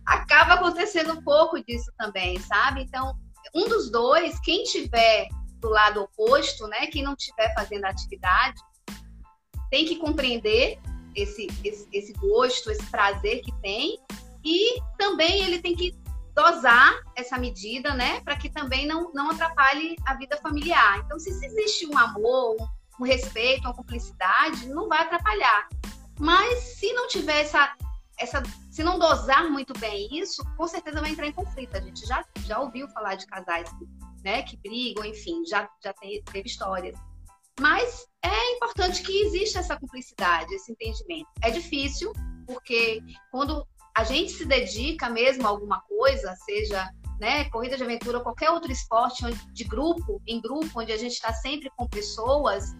acaba 0.04 0.56
acontecendo 0.56 1.14
um 1.14 1.24
pouco 1.24 1.64
disso 1.64 1.92
também, 1.96 2.40
sabe? 2.40 2.82
Então, 2.82 3.16
um 3.54 3.70
dos 3.70 3.92
dois, 3.92 4.40
quem 4.40 4.64
tiver 4.64 5.28
do 5.60 5.70
lado 5.70 6.02
oposto, 6.02 6.68
né, 6.68 6.88
quem 6.88 7.04
não 7.04 7.14
estiver 7.14 7.54
fazendo 7.54 7.86
atividade, 7.86 8.60
tem 9.74 9.86
que 9.86 9.96
compreender 9.96 10.78
esse, 11.16 11.48
esse, 11.64 11.88
esse 11.92 12.14
gosto, 12.14 12.70
esse 12.70 12.86
prazer 12.92 13.42
que 13.42 13.52
tem, 13.54 14.00
e 14.46 14.80
também 15.00 15.44
ele 15.44 15.64
tem 15.64 15.76
que 15.76 15.98
dosar 16.36 16.94
essa 17.16 17.40
medida, 17.40 17.92
né, 17.96 18.22
para 18.22 18.38
que 18.38 18.52
também 18.52 18.86
não, 18.86 19.12
não 19.16 19.32
atrapalhe 19.32 19.96
a 20.06 20.14
vida 20.14 20.38
familiar. 20.38 21.00
Então, 21.00 21.18
se 21.18 21.32
existe 21.44 21.88
um 21.88 21.98
amor, 21.98 22.56
um, 23.00 23.04
respeito, 23.04 23.64
uma 23.64 23.74
cumplicidade, 23.74 24.68
não 24.68 24.88
vai 24.88 25.02
atrapalhar. 25.02 25.68
Mas 26.20 26.60
se 26.78 26.94
não 26.94 27.08
tiver 27.08 27.42
essa, 27.42 27.76
essa, 28.20 28.44
se 28.70 28.84
não 28.84 29.00
dosar 29.00 29.50
muito 29.50 29.74
bem 29.80 30.08
isso, 30.12 30.44
com 30.56 30.68
certeza 30.68 31.02
vai 31.02 31.10
entrar 31.10 31.26
em 31.26 31.34
conflito. 31.34 31.76
A 31.76 31.82
gente 31.82 32.06
já, 32.06 32.24
já 32.46 32.60
ouviu 32.60 32.88
falar 32.90 33.16
de 33.16 33.26
casais 33.26 33.68
né, 34.24 34.44
que 34.44 34.56
brigam, 34.56 35.04
enfim, 35.04 35.44
já, 35.48 35.68
já 35.84 35.92
teve 35.94 36.48
histórias. 36.48 36.96
Mas 37.60 38.08
é 38.24 38.52
importante 38.56 39.04
que 39.04 39.22
exista 39.24 39.60
essa 39.60 39.78
cumplicidade, 39.78 40.54
esse 40.54 40.72
entendimento. 40.72 41.28
É 41.42 41.52
difícil, 41.52 42.12
porque 42.48 43.02
quando 43.32 43.66
a 43.96 44.04
gente 44.04 44.32
se 44.32 44.46
dedica 44.46 45.10
mesmo 45.10 45.46
a 45.46 45.50
alguma 45.50 45.82
coisa, 45.82 46.36
seja 46.46 46.90
né, 47.20 47.46
corrida 47.46 47.78
de 47.78 47.84
aventura 47.84 48.18
ou 48.18 48.24
qualquer 48.24 48.50
outro 48.50 48.72
esporte 48.72 49.24
de 49.54 49.64
grupo, 49.64 50.22
em 50.28 50.42
grupo, 50.42 50.82
onde 50.82 50.92
a 50.92 50.98
gente 50.98 51.14
está 51.14 51.32
sempre 51.32 51.70
com 51.78 51.88
pessoas, 51.88 52.74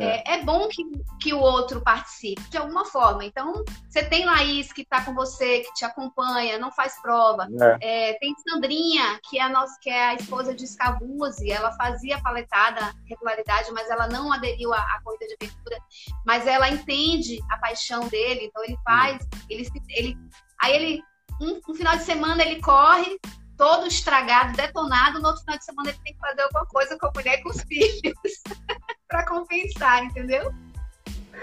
é. 0.00 0.34
é, 0.34 0.34
é, 0.34 0.44
bom 0.44 0.68
que, 0.68 0.82
que 1.20 1.32
o 1.32 1.38
outro 1.38 1.80
participe 1.80 2.42
de 2.50 2.56
alguma 2.56 2.84
forma. 2.84 3.24
Então, 3.24 3.64
você 3.88 4.04
tem 4.04 4.24
Laís 4.24 4.72
que 4.72 4.82
está 4.82 5.04
com 5.04 5.14
você, 5.14 5.60
que 5.60 5.72
te 5.74 5.84
acompanha, 5.84 6.58
não 6.58 6.70
faz 6.70 7.00
prova. 7.00 7.48
É. 7.80 8.10
É, 8.10 8.18
tem 8.18 8.34
Sandrinha, 8.48 9.18
que 9.28 9.38
é, 9.38 9.42
a 9.42 9.48
nossa, 9.48 9.78
que 9.80 9.90
é 9.90 10.08
a 10.08 10.14
esposa 10.14 10.54
de 10.54 10.66
Scavuzzi, 10.66 11.50
ela 11.50 11.72
fazia 11.72 12.20
paletada 12.20 12.94
regularidade, 13.08 13.70
mas 13.72 13.88
ela 13.90 14.08
não 14.08 14.32
aderiu 14.32 14.72
à, 14.72 14.78
à, 14.78 15.00
corrida 15.02 15.26
de 15.26 15.36
aventura. 15.40 15.78
Mas 16.24 16.46
ela 16.46 16.68
entende 16.68 17.40
a 17.50 17.58
paixão 17.58 18.08
dele, 18.08 18.46
então 18.46 18.62
ele 18.64 18.78
faz, 18.84 19.26
ele, 19.48 19.68
ele 19.90 20.16
aí 20.60 20.74
ele 20.74 21.02
um, 21.40 21.60
um 21.68 21.74
final 21.74 21.96
de 21.96 22.04
semana 22.04 22.42
ele 22.42 22.60
corre, 22.60 23.18
todo 23.56 23.86
estragado, 23.86 24.56
detonado, 24.56 25.20
no 25.20 25.28
outro 25.28 25.42
final 25.42 25.58
de 25.58 25.64
semana 25.64 25.90
ele 25.90 25.98
tem 26.04 26.14
que 26.14 26.20
fazer 26.20 26.42
alguma 26.42 26.66
coisa 26.66 26.98
com 26.98 27.06
a 27.06 27.12
mulher 27.14 27.38
e 27.38 27.42
com 27.42 27.50
os 27.50 27.62
filhos 27.62 28.42
para 29.08 29.26
compensar, 29.26 30.04
entendeu? 30.04 30.52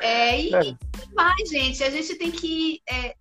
É, 0.01 0.39
e, 0.39 0.55
é. 0.55 0.61
vai, 1.14 1.45
gente. 1.45 1.84
A 1.84 1.89
gente 1.89 2.16
tem 2.16 2.32
que. 2.32 2.82
É, 2.89 3.16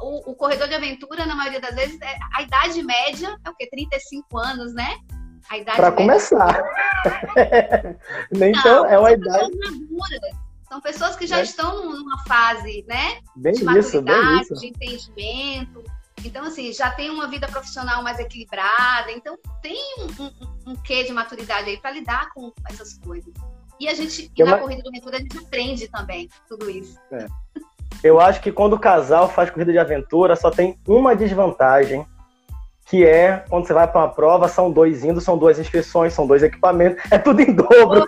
o, 0.00 0.30
o, 0.30 0.34
corredor 0.34 0.68
de 0.68 0.74
aventura, 0.74 1.26
na 1.26 1.34
maioria 1.34 1.60
das 1.60 1.74
vezes, 1.74 2.00
é, 2.00 2.16
a 2.34 2.42
idade 2.42 2.82
média 2.82 3.36
é 3.44 3.50
o 3.50 3.54
quê? 3.54 3.68
35 3.70 4.38
anos, 4.38 4.74
né? 4.74 4.98
A 5.50 5.58
idade 5.58 5.76
Para 5.76 5.92
começar. 5.92 6.62
então, 8.32 8.86
é 8.86 8.98
uma 8.98 9.12
idade. 9.12 9.50
São 10.68 10.80
pessoas 10.80 11.16
que 11.16 11.26
já 11.26 11.40
é. 11.40 11.42
estão 11.42 11.84
numa 11.84 12.18
fase, 12.24 12.84
né? 12.88 13.20
Bem 13.34 13.52
de 13.52 13.64
maturidade, 13.64 14.42
isso, 14.42 14.54
de 14.54 14.68
entendimento. 14.68 15.84
Então, 16.24 16.44
assim, 16.44 16.72
já 16.72 16.90
tem 16.90 17.10
uma 17.10 17.26
vida 17.28 17.48
profissional 17.48 18.02
mais 18.02 18.18
equilibrada. 18.18 19.10
Então, 19.10 19.38
tem 19.62 19.78
um, 19.98 20.24
um, 20.24 20.72
um 20.72 20.76
quê 20.76 21.04
de 21.04 21.12
maturidade 21.12 21.68
aí 21.68 21.76
para 21.76 21.90
lidar 21.90 22.30
com 22.34 22.52
essas 22.68 22.98
coisas. 22.98 23.32
E 23.78 23.88
a 23.88 23.94
gente, 23.94 24.30
e 24.36 24.44
na 24.44 24.58
corrida 24.58 24.82
do 24.82 24.88
aventura, 24.90 25.16
a 25.16 25.20
gente 25.20 25.38
aprende 25.38 25.88
também 25.88 26.28
tudo 26.46 26.68
isso. 26.70 26.98
É. 27.12 27.26
Eu 28.04 28.20
acho 28.20 28.40
que 28.40 28.52
quando 28.52 28.74
o 28.74 28.78
casal 28.78 29.28
faz 29.28 29.50
corrida 29.50 29.72
de 29.72 29.78
aventura, 29.78 30.36
só 30.36 30.50
tem 30.50 30.78
uma 30.86 31.16
desvantagem, 31.16 32.06
que 32.84 33.06
é 33.06 33.44
quando 33.48 33.66
você 33.66 33.72
vai 33.72 33.86
para 33.86 34.00
uma 34.00 34.08
prova, 34.08 34.48
são 34.48 34.70
dois 34.70 35.04
indo, 35.04 35.20
são 35.20 35.38
duas 35.38 35.58
inscrições, 35.58 36.12
são 36.12 36.26
dois 36.26 36.42
equipamentos, 36.42 37.02
é 37.10 37.18
tudo 37.18 37.40
em 37.40 37.54
dobro. 37.54 38.06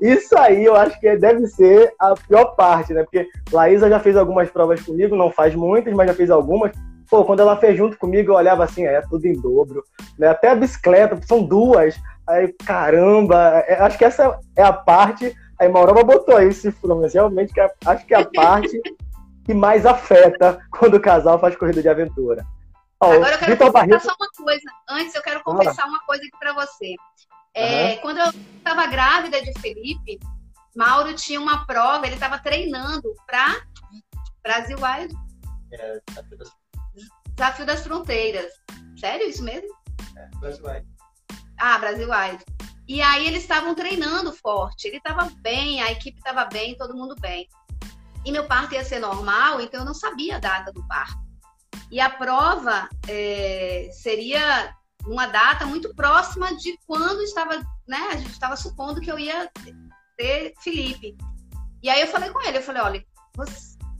Isso 0.00 0.36
aí 0.38 0.64
eu 0.64 0.74
acho 0.74 0.98
que 0.98 1.16
deve 1.16 1.46
ser 1.46 1.92
a 1.98 2.14
pior 2.14 2.56
parte, 2.56 2.94
né? 2.94 3.02
Porque 3.02 3.28
Laísa 3.52 3.88
já 3.88 4.00
fez 4.00 4.16
algumas 4.16 4.50
provas 4.50 4.80
comigo, 4.80 5.14
não 5.14 5.30
faz 5.30 5.54
muitas, 5.54 5.92
mas 5.94 6.08
já 6.08 6.14
fez 6.14 6.30
algumas. 6.30 6.72
Pô, 7.08 7.24
quando 7.24 7.40
ela 7.40 7.56
fez 7.56 7.76
junto 7.76 7.98
comigo, 7.98 8.32
eu 8.32 8.36
olhava 8.36 8.64
assim, 8.64 8.86
é 8.86 9.00
tudo 9.02 9.26
em 9.26 9.38
dobro, 9.38 9.84
né? 10.18 10.28
Até 10.28 10.48
a 10.48 10.54
bicicleta, 10.54 11.18
são 11.26 11.42
duas. 11.42 12.00
Aí, 12.26 12.52
caramba, 12.64 13.64
é, 13.66 13.74
acho 13.80 13.98
que 13.98 14.04
essa 14.04 14.38
é 14.56 14.62
a 14.62 14.72
parte. 14.72 15.34
Aí 15.58 15.68
Maurova 15.68 16.02
botou 16.02 16.36
aí 16.36 16.48
esse 16.48 16.74
mas 16.82 17.12
realmente 17.12 17.58
é, 17.60 17.70
acho 17.84 18.06
que 18.06 18.14
é 18.14 18.20
a 18.20 18.24
parte 18.24 18.80
que 19.44 19.52
mais 19.52 19.84
afeta 19.84 20.58
quando 20.70 20.94
o 20.94 21.00
casal 21.00 21.38
faz 21.38 21.56
corrida 21.56 21.82
de 21.82 21.88
aventura. 21.88 22.46
Ó, 23.00 23.12
Agora 23.12 23.34
eu 23.34 23.38
quero 23.38 23.52
Vitor 23.52 23.66
confessar 23.66 23.86
Barreto... 23.86 24.04
só 24.04 24.14
uma 24.18 24.28
coisa. 24.44 24.70
Antes 24.88 25.14
eu 25.14 25.22
quero 25.22 25.42
confessar 25.42 25.84
ah. 25.84 25.88
uma 25.88 26.00
coisa 26.00 26.22
aqui 26.22 26.38
para 26.38 26.52
você. 26.52 26.94
É, 27.54 27.94
uhum. 27.94 28.00
Quando 28.00 28.18
eu 28.18 28.30
estava 28.58 28.86
grávida 28.86 29.42
de 29.42 29.52
Felipe, 29.60 30.18
Mauro 30.76 31.14
tinha 31.14 31.40
uma 31.40 31.66
prova, 31.66 32.06
ele 32.06 32.14
estava 32.14 32.38
treinando 32.38 33.14
para 33.26 33.60
Brasil 34.42 34.76
Wild. 34.76 35.14
É, 35.72 36.00
Desafio 37.34 37.66
das 37.66 37.82
Fronteiras. 37.82 38.52
Sério, 38.98 39.28
isso 39.28 39.42
mesmo? 39.42 39.68
É, 40.16 40.28
Brasil 40.38 40.64
Wild. 40.64 40.86
Ah, 41.58 41.78
Brasil 41.78 42.08
Wild. 42.08 42.44
E 42.86 43.00
aí 43.02 43.26
eles 43.26 43.42
estavam 43.42 43.74
treinando 43.74 44.32
forte. 44.32 44.88
Ele 44.88 44.96
estava 44.96 45.30
bem, 45.40 45.82
a 45.82 45.92
equipe 45.92 46.18
estava 46.18 46.44
bem, 46.44 46.76
todo 46.76 46.96
mundo 46.96 47.14
bem. 47.20 47.48
E 48.24 48.32
meu 48.32 48.46
parto 48.46 48.74
ia 48.74 48.84
ser 48.84 48.98
normal, 48.98 49.60
então 49.60 49.80
eu 49.80 49.86
não 49.86 49.94
sabia 49.94 50.36
a 50.36 50.40
data 50.40 50.72
do 50.72 50.86
parto. 50.86 51.18
E 51.90 52.00
a 52.00 52.10
prova 52.10 52.88
é, 53.08 53.88
seria 53.92 54.74
uma 55.06 55.26
data 55.26 55.66
muito 55.66 55.94
próxima 55.94 56.54
de 56.56 56.78
quando 56.86 57.22
estava, 57.22 57.56
né? 57.86 58.08
A 58.10 58.16
gente 58.16 58.32
estava 58.32 58.56
supondo 58.56 59.00
que 59.00 59.10
eu 59.10 59.18
ia 59.18 59.50
ter 60.16 60.54
Felipe. 60.60 61.16
E 61.82 61.88
aí 61.88 62.00
eu 62.00 62.08
falei 62.08 62.30
com 62.30 62.40
ele, 62.42 62.58
eu 62.58 62.62
falei, 62.62 62.82
olha, 62.82 63.04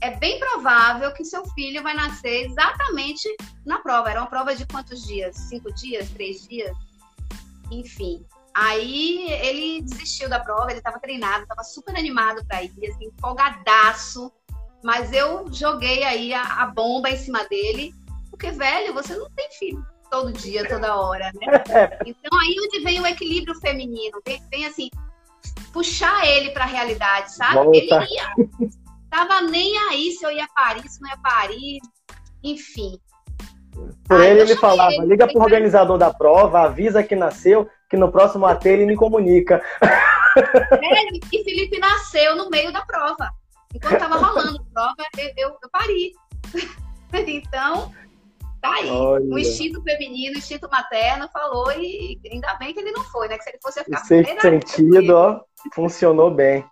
é 0.01 0.15
bem 0.17 0.39
provável 0.39 1.13
que 1.13 1.25
seu 1.25 1.45
filho 1.51 1.81
vai 1.81 1.93
nascer 1.93 2.45
exatamente 2.45 3.27
na 3.65 3.79
prova. 3.79 4.09
Era 4.11 4.21
uma 4.21 4.29
prova 4.29 4.55
de 4.55 4.65
quantos 4.67 5.05
dias? 5.05 5.35
Cinco 5.35 5.73
dias? 5.73 6.09
Três 6.09 6.47
dias? 6.47 6.75
Enfim. 7.71 8.25
Aí 8.53 9.31
ele 9.31 9.81
desistiu 9.81 10.29
da 10.29 10.39
prova, 10.39 10.69
ele 10.69 10.79
estava 10.79 10.99
treinado, 10.99 11.43
estava 11.43 11.63
super 11.63 11.95
animado 11.95 12.45
para 12.45 12.63
ir, 12.63 12.71
assim, 12.87 13.05
empolgadaço. 13.05 14.31
Mas 14.83 15.13
eu 15.13 15.51
joguei 15.51 16.03
aí 16.03 16.33
a, 16.33 16.63
a 16.63 16.65
bomba 16.67 17.09
em 17.09 17.17
cima 17.17 17.43
dele, 17.45 17.93
porque, 18.29 18.51
velho, 18.51 18.93
você 18.93 19.15
não 19.15 19.29
tem 19.31 19.49
filho 19.51 19.85
todo 20.11 20.33
dia, 20.33 20.67
toda 20.67 20.95
hora, 20.95 21.31
né? 21.33 21.47
Então 22.05 22.39
aí 22.39 22.55
onde 22.59 22.83
vem 22.83 22.99
o 22.99 23.07
equilíbrio 23.07 23.55
feminino, 23.59 24.21
vem, 24.27 24.43
vem 24.51 24.65
assim, 24.65 24.89
puxar 25.71 26.27
ele 26.27 26.51
para 26.51 26.65
a 26.65 26.67
realidade, 26.67 27.33
sabe? 27.33 27.55
Volta. 27.55 27.77
Ele 27.77 27.87
ia, 27.87 28.69
tava 29.09 29.41
nem 29.41 29.77
aí 29.89 30.11
se 30.11 30.25
eu 30.25 30.31
ia 30.31 30.47
parir, 30.53 30.87
se 30.87 31.01
não 31.01 31.09
ia 31.09 31.17
parir, 31.17 31.79
enfim. 32.43 32.99
Por 34.05 34.21
ele, 34.21 34.41
ele 34.41 34.55
falava, 34.57 34.91
ele, 34.91 35.05
liga 35.05 35.25
pro 35.25 35.41
organizador 35.41 35.97
da 35.97 36.13
prova, 36.13 36.63
avisa 36.63 37.01
que 37.01 37.15
nasceu, 37.15 37.69
que 37.89 37.95
no 37.95 38.11
próximo 38.11 38.45
AT 38.45 38.65
ele 38.65 38.85
me 38.85 38.97
comunica. 38.97 39.63
É, 40.35 41.15
e 41.31 41.43
Felipe 41.43 41.79
nasceu 41.79 42.35
no 42.35 42.49
meio 42.49 42.73
da 42.73 42.81
prova. 42.85 43.29
Enquanto 43.73 43.99
tava 43.99 44.17
rolando 44.17 44.59
a 44.59 44.73
prova, 44.73 45.09
eu, 45.17 45.31
eu, 45.37 45.57
eu 45.63 45.69
pari. 45.71 46.11
então, 47.27 47.93
Tá 48.61 48.73
aí. 48.75 48.89
Olha. 48.89 49.25
O 49.25 49.39
instinto 49.39 49.81
feminino, 49.81 50.35
o 50.35 50.37
instinto 50.37 50.69
materno 50.69 51.27
falou 51.33 51.71
e 51.71 52.19
ainda 52.31 52.53
bem 52.55 52.73
que 52.73 52.79
ele 52.79 52.91
não 52.91 53.03
foi, 53.05 53.27
né? 53.27 53.37
Que 53.37 53.43
se 53.43 53.49
ele 53.49 53.59
fosse 53.61 53.83
ficar 53.83 54.03
Sexto 54.05 54.39
sentido, 54.39 55.17
ó, 55.17 55.41
funcionou 55.73 56.29
bem. 56.29 56.63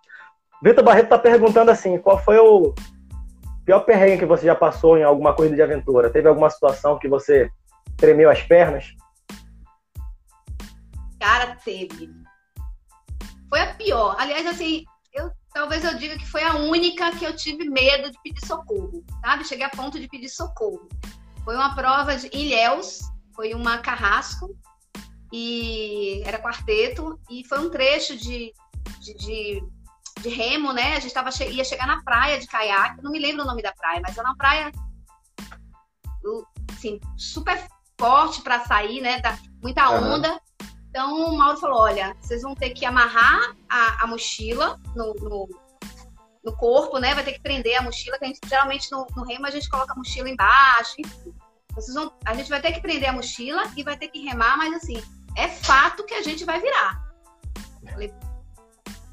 Vitor 0.62 0.84
Barreto 0.84 1.08
tá 1.08 1.18
perguntando 1.18 1.70
assim, 1.70 1.98
qual 1.98 2.22
foi 2.22 2.38
o 2.38 2.74
pior 3.64 3.80
perrengue 3.80 4.18
que 4.18 4.26
você 4.26 4.46
já 4.46 4.54
passou 4.54 4.96
em 4.96 5.02
alguma 5.02 5.34
corrida 5.34 5.56
de 5.56 5.62
aventura? 5.62 6.10
Teve 6.10 6.28
alguma 6.28 6.48
situação 6.48 6.98
que 6.98 7.08
você 7.08 7.50
tremeu 7.96 8.30
as 8.30 8.42
pernas? 8.42 8.94
Cara, 11.18 11.56
teve. 11.64 12.10
Foi 13.48 13.60
a 13.60 13.74
pior. 13.74 14.14
Aliás, 14.18 14.46
assim, 14.46 14.84
eu 15.12 15.30
talvez 15.52 15.84
eu 15.84 15.96
diga 15.96 16.16
que 16.16 16.26
foi 16.26 16.42
a 16.44 16.54
única 16.54 17.10
que 17.16 17.24
eu 17.24 17.34
tive 17.34 17.68
medo 17.68 18.10
de 18.10 18.18
pedir 18.22 18.46
socorro, 18.46 19.04
sabe? 19.20 19.44
Cheguei 19.44 19.66
a 19.66 19.70
ponto 19.70 19.98
de 19.98 20.08
pedir 20.08 20.28
socorro. 20.28 20.88
Foi 21.44 21.54
uma 21.54 21.74
prova 21.74 22.16
de 22.16 22.28
Ilhéus, 22.32 23.00
foi 23.34 23.54
uma 23.54 23.78
carrasco, 23.78 24.54
e 25.32 26.22
era 26.24 26.42
quarteto, 26.42 27.18
e 27.30 27.44
foi 27.46 27.58
um 27.58 27.70
trecho 27.70 28.16
de, 28.16 28.52
de, 29.00 29.14
de, 29.14 29.64
de 30.20 30.28
remo, 30.28 30.72
né? 30.72 30.96
A 30.96 31.00
gente 31.00 31.14
tava, 31.14 31.30
ia 31.44 31.64
chegar 31.64 31.86
na 31.86 32.02
praia 32.02 32.38
de 32.38 32.46
caiaque, 32.46 33.02
não 33.02 33.10
me 33.10 33.18
lembro 33.18 33.42
o 33.42 33.46
nome 33.46 33.62
da 33.62 33.72
praia, 33.72 34.00
mas 34.02 34.16
era 34.16 34.28
uma 34.28 34.36
praia 34.36 34.70
assim, 36.72 37.00
super 37.16 37.66
forte 37.98 38.42
para 38.42 38.64
sair, 38.64 39.00
né? 39.00 39.20
Da, 39.20 39.38
muita 39.62 39.90
onda. 39.90 40.32
Uhum. 40.32 40.38
Então 40.88 41.30
o 41.30 41.36
Mauro 41.36 41.58
falou: 41.58 41.80
olha, 41.80 42.16
vocês 42.20 42.42
vão 42.42 42.54
ter 42.54 42.70
que 42.70 42.84
amarrar 42.84 43.54
a, 43.68 44.04
a 44.04 44.06
mochila 44.06 44.78
no, 44.96 45.14
no, 45.14 45.48
no 46.44 46.56
corpo, 46.56 46.98
né? 46.98 47.14
Vai 47.14 47.24
ter 47.24 47.32
que 47.32 47.40
prender 47.40 47.76
a 47.76 47.82
mochila, 47.82 48.18
que 48.18 48.24
a 48.24 48.28
gente 48.28 48.40
geralmente 48.46 48.90
no, 48.90 49.06
no 49.16 49.24
remo 49.24 49.46
a 49.46 49.50
gente 49.50 49.68
coloca 49.68 49.92
a 49.92 49.96
mochila 49.96 50.28
embaixo, 50.28 50.94
enfim. 50.98 51.34
Vocês 51.74 51.94
vão, 51.94 52.12
a 52.24 52.34
gente 52.34 52.50
vai 52.50 52.60
ter 52.60 52.72
que 52.72 52.80
prender 52.80 53.08
a 53.08 53.12
mochila 53.12 53.62
e 53.76 53.82
vai 53.82 53.96
ter 53.96 54.08
que 54.08 54.24
remar, 54.24 54.56
mas 54.56 54.74
assim, 54.74 55.02
é 55.36 55.48
fato 55.48 56.04
que 56.04 56.14
a 56.14 56.22
gente 56.22 56.44
vai 56.44 56.60
virar. 56.60 57.00
falei, 57.90 58.12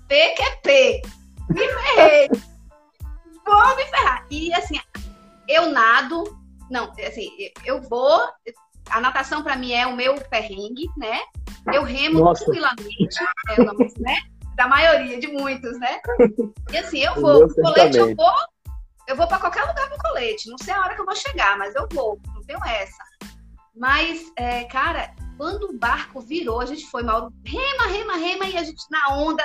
P 0.07 0.30
que 0.32 0.41
é 0.41 0.55
P. 0.57 1.01
Me 1.49 1.67
ferrei. 1.67 2.30
vou 3.45 3.75
me 3.75 3.86
ferrar. 3.86 4.25
E 4.30 4.53
assim, 4.53 4.80
eu 5.47 5.69
nado, 5.71 6.23
não, 6.69 6.91
assim, 7.05 7.30
eu 7.63 7.82
vou. 7.82 8.21
A 8.89 9.01
natação 9.01 9.43
para 9.43 9.55
mim 9.55 9.73
é 9.73 9.86
o 9.86 9.95
meu 9.95 10.15
perrengue, 10.15 10.89
né? 10.97 11.19
Eu 11.73 11.84
remo 11.84 12.19
Nossa. 12.19 12.45
tranquilamente, 12.45 13.17
é, 13.49 14.01
né? 14.01 14.21
Da 14.58 14.68
maioria, 14.68 15.20
de 15.20 15.28
muitos, 15.28 15.80
né? 15.80 16.01
E 16.70 16.78
assim, 16.78 16.99
eu 16.99 17.16
vou, 17.16 17.47
com 17.47 17.62
colete 17.62 17.97
eu 17.97 18.14
vou, 18.14 18.36
eu 19.08 19.16
vou 19.16 19.26
para 19.26 19.39
qualquer 19.39 19.64
lugar 19.64 19.89
com 19.89 19.97
colete. 19.99 20.49
Não 20.49 20.58
sei 20.58 20.74
a 20.74 20.82
hora 20.82 20.95
que 20.95 20.99
eu 20.99 21.05
vou 21.05 21.16
chegar, 21.16 21.58
mas 21.58 21.74
eu 21.76 21.88
vou, 21.93 22.20
não 22.34 22.41
tenho 22.41 22.62
essa. 22.66 23.01
Mas, 23.74 24.30
é, 24.36 24.66
cara, 24.66 25.16
quando 25.38 25.70
o 25.70 25.78
barco 25.78 26.20
virou, 26.20 26.60
a 26.60 26.66
gente 26.66 26.86
foi, 26.88 27.03
Mauro, 27.03 27.32
rema, 27.45 27.88
rema, 27.88 28.18
rema, 28.18 28.45
e 28.47 28.58
a 28.58 28.64
gente 28.64 28.84
na 28.91 29.16
onda, 29.16 29.43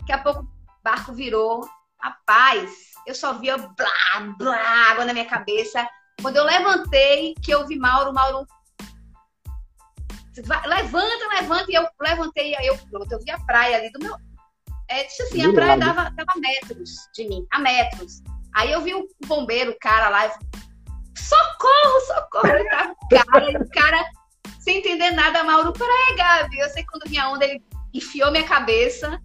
daqui 0.00 0.12
a 0.12 0.18
pouco 0.18 0.42
o 0.42 0.48
barco 0.84 1.14
virou. 1.14 1.66
Rapaz, 1.98 2.70
eu 3.06 3.14
só 3.14 3.32
via 3.32 3.56
blá, 3.56 4.34
blá, 4.36 4.90
água 4.90 5.06
na 5.06 5.14
minha 5.14 5.26
cabeça. 5.26 5.88
Quando 6.20 6.36
eu 6.36 6.44
levantei, 6.44 7.34
que 7.42 7.54
eu 7.54 7.66
vi 7.66 7.78
Mauro, 7.78 8.12
Mauro 8.12 8.46
levanta, 10.66 11.28
levanta, 11.28 11.70
e 11.70 11.74
eu 11.74 11.88
levantei, 12.00 12.54
aí 12.54 12.66
eu 12.66 12.76
pronto, 12.90 13.10
eu 13.12 13.20
vi 13.20 13.30
a 13.30 13.40
praia 13.40 13.76
ali 13.76 13.90
do 13.90 13.98
meu, 13.98 14.14
é, 14.90 15.04
tipo 15.04 15.22
assim, 15.22 15.46
a 15.46 15.52
praia 15.52 15.78
dava, 15.78 16.10
dava 16.10 16.32
metros 16.38 16.90
de 17.14 17.28
mim, 17.28 17.46
a 17.52 17.60
metros. 17.60 18.22
Aí 18.52 18.72
eu 18.72 18.82
vi 18.82 18.92
o 18.92 19.08
bombeiro, 19.24 19.70
o 19.70 19.78
cara 19.78 20.08
lá, 20.08 20.26
eu 20.26 20.32
socorro, 21.16 22.00
socorro, 22.06 22.48
ele 22.48 22.68
tava 22.68 22.94
cara, 23.24 23.52
e 23.52 23.56
o 23.56 23.70
cara, 23.70 24.04
sem 24.58 24.78
entender 24.78 25.12
nada, 25.12 25.44
Mauro, 25.44 25.72
peraí, 25.72 26.16
Gabi. 26.16 26.58
Eu 26.58 26.68
sei 26.70 26.84
quando 26.84 27.08
vinha 27.08 27.28
onda, 27.28 27.44
ele 27.44 27.62
enfiou 27.94 28.32
minha 28.32 28.46
cabeça. 28.46 29.20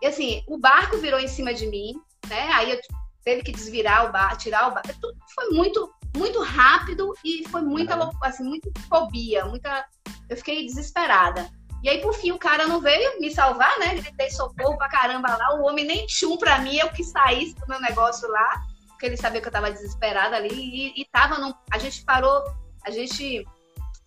E 0.00 0.06
assim, 0.06 0.44
o 0.46 0.56
barco 0.56 0.98
virou 0.98 1.18
em 1.18 1.28
cima 1.28 1.52
de 1.52 1.66
mim, 1.66 1.94
né? 2.28 2.48
Aí 2.52 2.70
eu 2.70 2.78
teve 3.24 3.42
que 3.42 3.50
desvirar 3.50 4.08
o 4.08 4.12
barco, 4.12 4.38
tirar 4.38 4.68
o 4.68 4.74
barco. 4.74 4.94
Tudo 5.00 5.18
foi 5.34 5.50
muito, 5.50 5.92
muito 6.16 6.40
rápido 6.42 7.12
e 7.24 7.42
foi 7.48 7.62
muita, 7.62 7.98
assim, 8.22 8.44
muita 8.44 8.70
fobia, 8.88 9.46
muita. 9.46 9.84
Eu 10.28 10.36
fiquei 10.36 10.64
desesperada. 10.64 11.50
E 11.86 11.88
aí, 11.88 12.00
por 12.00 12.12
fim, 12.14 12.32
o 12.32 12.38
cara 12.38 12.66
não 12.66 12.80
veio 12.80 13.20
me 13.20 13.32
salvar, 13.32 13.78
né? 13.78 13.94
Gritei 13.94 14.28
socorro 14.28 14.76
pra 14.76 14.88
caramba 14.88 15.36
lá. 15.36 15.54
O 15.54 15.66
homem 15.66 15.84
nem 15.84 16.04
tchum 16.06 16.36
pra 16.36 16.58
mim, 16.58 16.76
eu 16.76 16.88
que 16.88 17.04
saísse 17.04 17.54
do 17.54 17.68
meu 17.68 17.80
negócio 17.80 18.28
lá, 18.28 18.60
porque 18.88 19.06
ele 19.06 19.16
sabia 19.16 19.40
que 19.40 19.46
eu 19.46 19.52
tava 19.52 19.70
desesperada 19.70 20.34
ali. 20.34 20.48
E, 20.52 21.00
e 21.00 21.04
tava 21.04 21.38
num. 21.38 21.54
A 21.70 21.78
gente 21.78 22.04
parou, 22.04 22.42
a 22.84 22.90
gente 22.90 23.46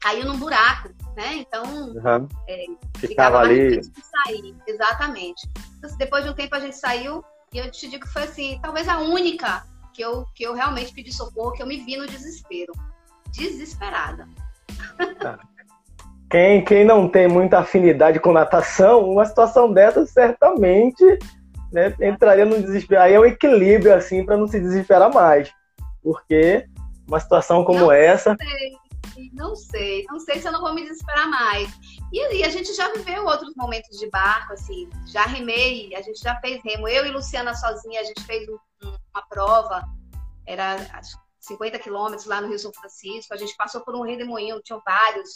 caiu 0.01 0.25
num 0.25 0.37
buraco, 0.37 0.89
né? 1.15 1.35
Então, 1.35 1.63
uhum. 1.63 2.27
é, 2.49 2.65
ficava 2.97 3.39
ali. 3.39 3.79
Sair. 3.81 4.53
Exatamente. 4.67 5.49
Então, 5.77 5.95
depois 5.95 6.25
de 6.25 6.31
um 6.31 6.33
tempo 6.33 6.53
a 6.55 6.59
gente 6.59 6.75
saiu, 6.75 7.23
e 7.53 7.59
eu 7.59 7.71
te 7.71 7.87
digo 7.87 8.05
que 8.05 8.11
foi 8.11 8.23
assim, 8.23 8.59
talvez 8.61 8.89
a 8.89 8.99
única 8.99 9.65
que 9.93 10.01
eu, 10.01 10.25
que 10.35 10.43
eu 10.43 10.53
realmente 10.53 10.93
pedi 10.93 11.13
socorro, 11.13 11.53
que 11.53 11.63
eu 11.63 11.67
me 11.67 11.77
vi 11.77 11.95
no 11.95 12.07
desespero. 12.07 12.73
Desesperada. 13.31 14.27
Tá. 15.17 15.39
Quem, 16.29 16.63
quem 16.63 16.85
não 16.85 17.09
tem 17.09 17.27
muita 17.27 17.59
afinidade 17.59 18.19
com 18.19 18.31
natação, 18.31 19.09
uma 19.09 19.25
situação 19.25 19.73
dessa 19.73 20.05
certamente 20.05 21.03
né, 21.71 21.95
entraria 22.01 22.45
no 22.45 22.61
desespero. 22.61 23.01
Aí 23.01 23.13
é 23.13 23.19
um 23.19 23.25
equilíbrio, 23.25 23.93
assim, 23.93 24.23
para 24.23 24.37
não 24.37 24.47
se 24.47 24.59
desesperar 24.59 25.11
mais. 25.11 25.51
Porque 26.03 26.67
uma 27.07 27.19
situação 27.19 27.63
como 27.63 27.79
não 27.79 27.91
essa. 27.91 28.35
Sei, 28.39 29.29
não 29.33 29.55
sei, 29.55 30.05
não 30.09 30.19
sei 30.19 30.39
se 30.39 30.47
eu 30.47 30.51
não 30.51 30.61
vou 30.61 30.73
me 30.73 30.83
desesperar 30.83 31.27
mais. 31.29 31.69
E, 32.13 32.37
e 32.37 32.43
a 32.43 32.49
gente 32.49 32.73
já 32.73 32.91
viveu 32.93 33.25
outros 33.25 33.53
momentos 33.55 33.97
de 33.97 34.09
barco, 34.09 34.53
assim, 34.53 34.89
já 35.07 35.23
remei, 35.23 35.93
a 35.95 36.01
gente 36.01 36.19
já 36.21 36.35
fez 36.39 36.61
remo. 36.63 36.87
Eu 36.87 37.05
e 37.05 37.11
Luciana 37.11 37.53
sozinha, 37.55 38.01
a 38.01 38.03
gente 38.03 38.23
fez 38.23 38.47
um, 38.47 38.57
um, 38.87 38.95
uma 39.13 39.25
prova, 39.27 39.83
era 40.45 40.77
50 41.39 41.79
quilômetros 41.79 42.27
lá 42.27 42.41
no 42.41 42.47
Rio 42.47 42.59
São 42.59 42.71
Francisco. 42.71 43.33
A 43.33 43.37
gente 43.37 43.55
passou 43.57 43.81
por 43.81 43.95
um 43.95 44.01
redemoinho, 44.01 44.61
tinham 44.61 44.81
vários, 44.85 45.29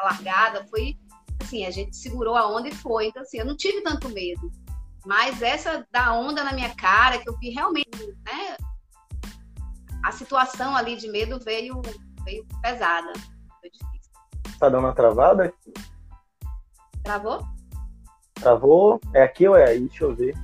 a 0.00 0.04
largada, 0.04 0.66
foi 0.68 0.96
assim, 1.42 1.66
a 1.66 1.70
gente 1.70 1.96
segurou 1.96 2.36
a 2.36 2.48
onda 2.48 2.68
e 2.68 2.74
foi. 2.74 3.08
Então, 3.08 3.22
assim, 3.22 3.38
eu 3.38 3.44
não 3.44 3.56
tive 3.56 3.82
tanto 3.82 4.08
medo. 4.08 4.50
Mas 5.04 5.42
essa 5.42 5.86
da 5.90 6.12
onda 6.14 6.44
na 6.44 6.52
minha 6.52 6.74
cara, 6.74 7.18
que 7.18 7.28
eu 7.28 7.36
vi 7.38 7.50
realmente, 7.50 7.88
né? 8.24 8.56
A 10.04 10.12
situação 10.12 10.76
ali 10.76 10.96
de 10.96 11.08
medo 11.08 11.38
veio, 11.40 11.80
veio 12.24 12.46
pesada. 12.62 13.12
Foi 13.60 13.70
difícil. 13.70 14.12
Tá 14.58 14.68
dando 14.68 14.84
uma 14.84 14.94
travada? 14.94 15.52
Travou? 17.02 17.42
Travou? 18.34 19.00
É 19.14 19.22
aqui 19.22 19.48
ou 19.48 19.56
é 19.56 19.70
aí? 19.70 19.80
Deixa 19.80 20.04
eu 20.04 20.14
ver. 20.14 20.34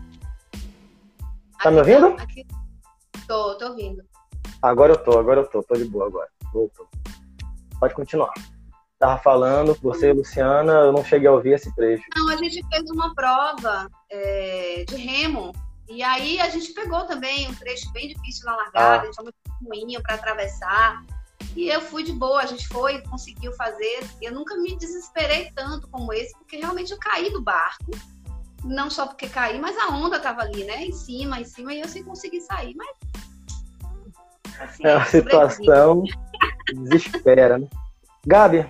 Tá 1.63 1.69
aqui 1.69 1.71
me 1.71 1.79
ouvindo? 1.79 2.07
Aqui. 2.21 2.47
Tô, 3.29 3.57
tô 3.59 3.69
ouvindo. 3.69 4.03
Agora 4.63 4.93
eu 4.93 5.05
tô, 5.05 5.19
agora 5.19 5.41
eu 5.41 5.49
tô, 5.49 5.63
tô 5.63 5.75
de 5.75 5.85
boa 5.85 6.07
agora. 6.07 6.29
Voltou. 6.53 6.89
Pode 7.79 7.95
continuar 7.95 8.33
estava 8.97 9.19
falando, 9.19 9.77
você, 9.83 10.13
Luciana, 10.13 10.73
eu 10.73 10.93
não 10.93 11.05
cheguei 11.05 11.29
a 11.29 11.33
ouvir 11.33 11.53
esse 11.53 11.75
trecho. 11.75 12.03
Não, 12.17 12.31
a 12.31 12.37
gente 12.37 12.65
fez 12.69 12.91
uma 12.91 13.15
prova 13.15 13.89
é, 14.11 14.85
de 14.89 14.97
remo, 14.97 15.53
e 15.89 16.03
aí 16.03 16.41
a 16.41 16.49
gente 16.49 16.73
pegou 16.73 17.05
também 17.05 17.49
um 17.49 17.55
trecho 17.55 17.93
bem 17.93 18.09
difícil 18.09 18.47
na 18.47 18.57
largada, 18.57 18.97
ah. 18.97 19.03
a 19.03 19.05
gente 19.05 19.23
muito 19.23 19.37
ruim 19.65 20.03
para 20.03 20.15
atravessar. 20.15 21.05
E 21.55 21.69
eu 21.69 21.81
fui 21.81 22.03
de 22.03 22.13
boa, 22.13 22.43
a 22.43 22.47
gente 22.47 22.67
foi, 22.69 23.01
conseguiu 23.03 23.53
fazer. 23.53 24.05
Eu 24.21 24.33
nunca 24.33 24.57
me 24.57 24.77
desesperei 24.77 25.51
tanto 25.55 25.89
como 25.89 26.13
esse, 26.13 26.37
porque 26.37 26.57
realmente 26.57 26.93
eu 26.93 26.99
caí 26.99 27.31
do 27.31 27.41
barco. 27.41 27.93
Não 28.65 28.91
só 28.91 29.07
porque 29.07 29.29
caí, 29.29 29.59
mas 29.61 29.77
a 29.79 29.89
onda 29.89 30.17
estava 30.17 30.43
ali, 30.43 30.65
né? 30.65 30.85
Em 30.85 30.93
cima, 30.93 31.41
em 31.41 31.45
cima, 31.45 31.73
e 31.73 31.81
eu 31.81 31.89
sem 31.89 32.03
conseguir 32.03 32.41
sair. 32.41 32.75
Mas. 32.75 32.97
Assim, 34.59 34.87
é 34.87 34.97
uma 34.97 35.05
situação 35.05 36.03
desespera, 36.75 37.59
né? 37.59 37.69
Gabi, 38.27 38.67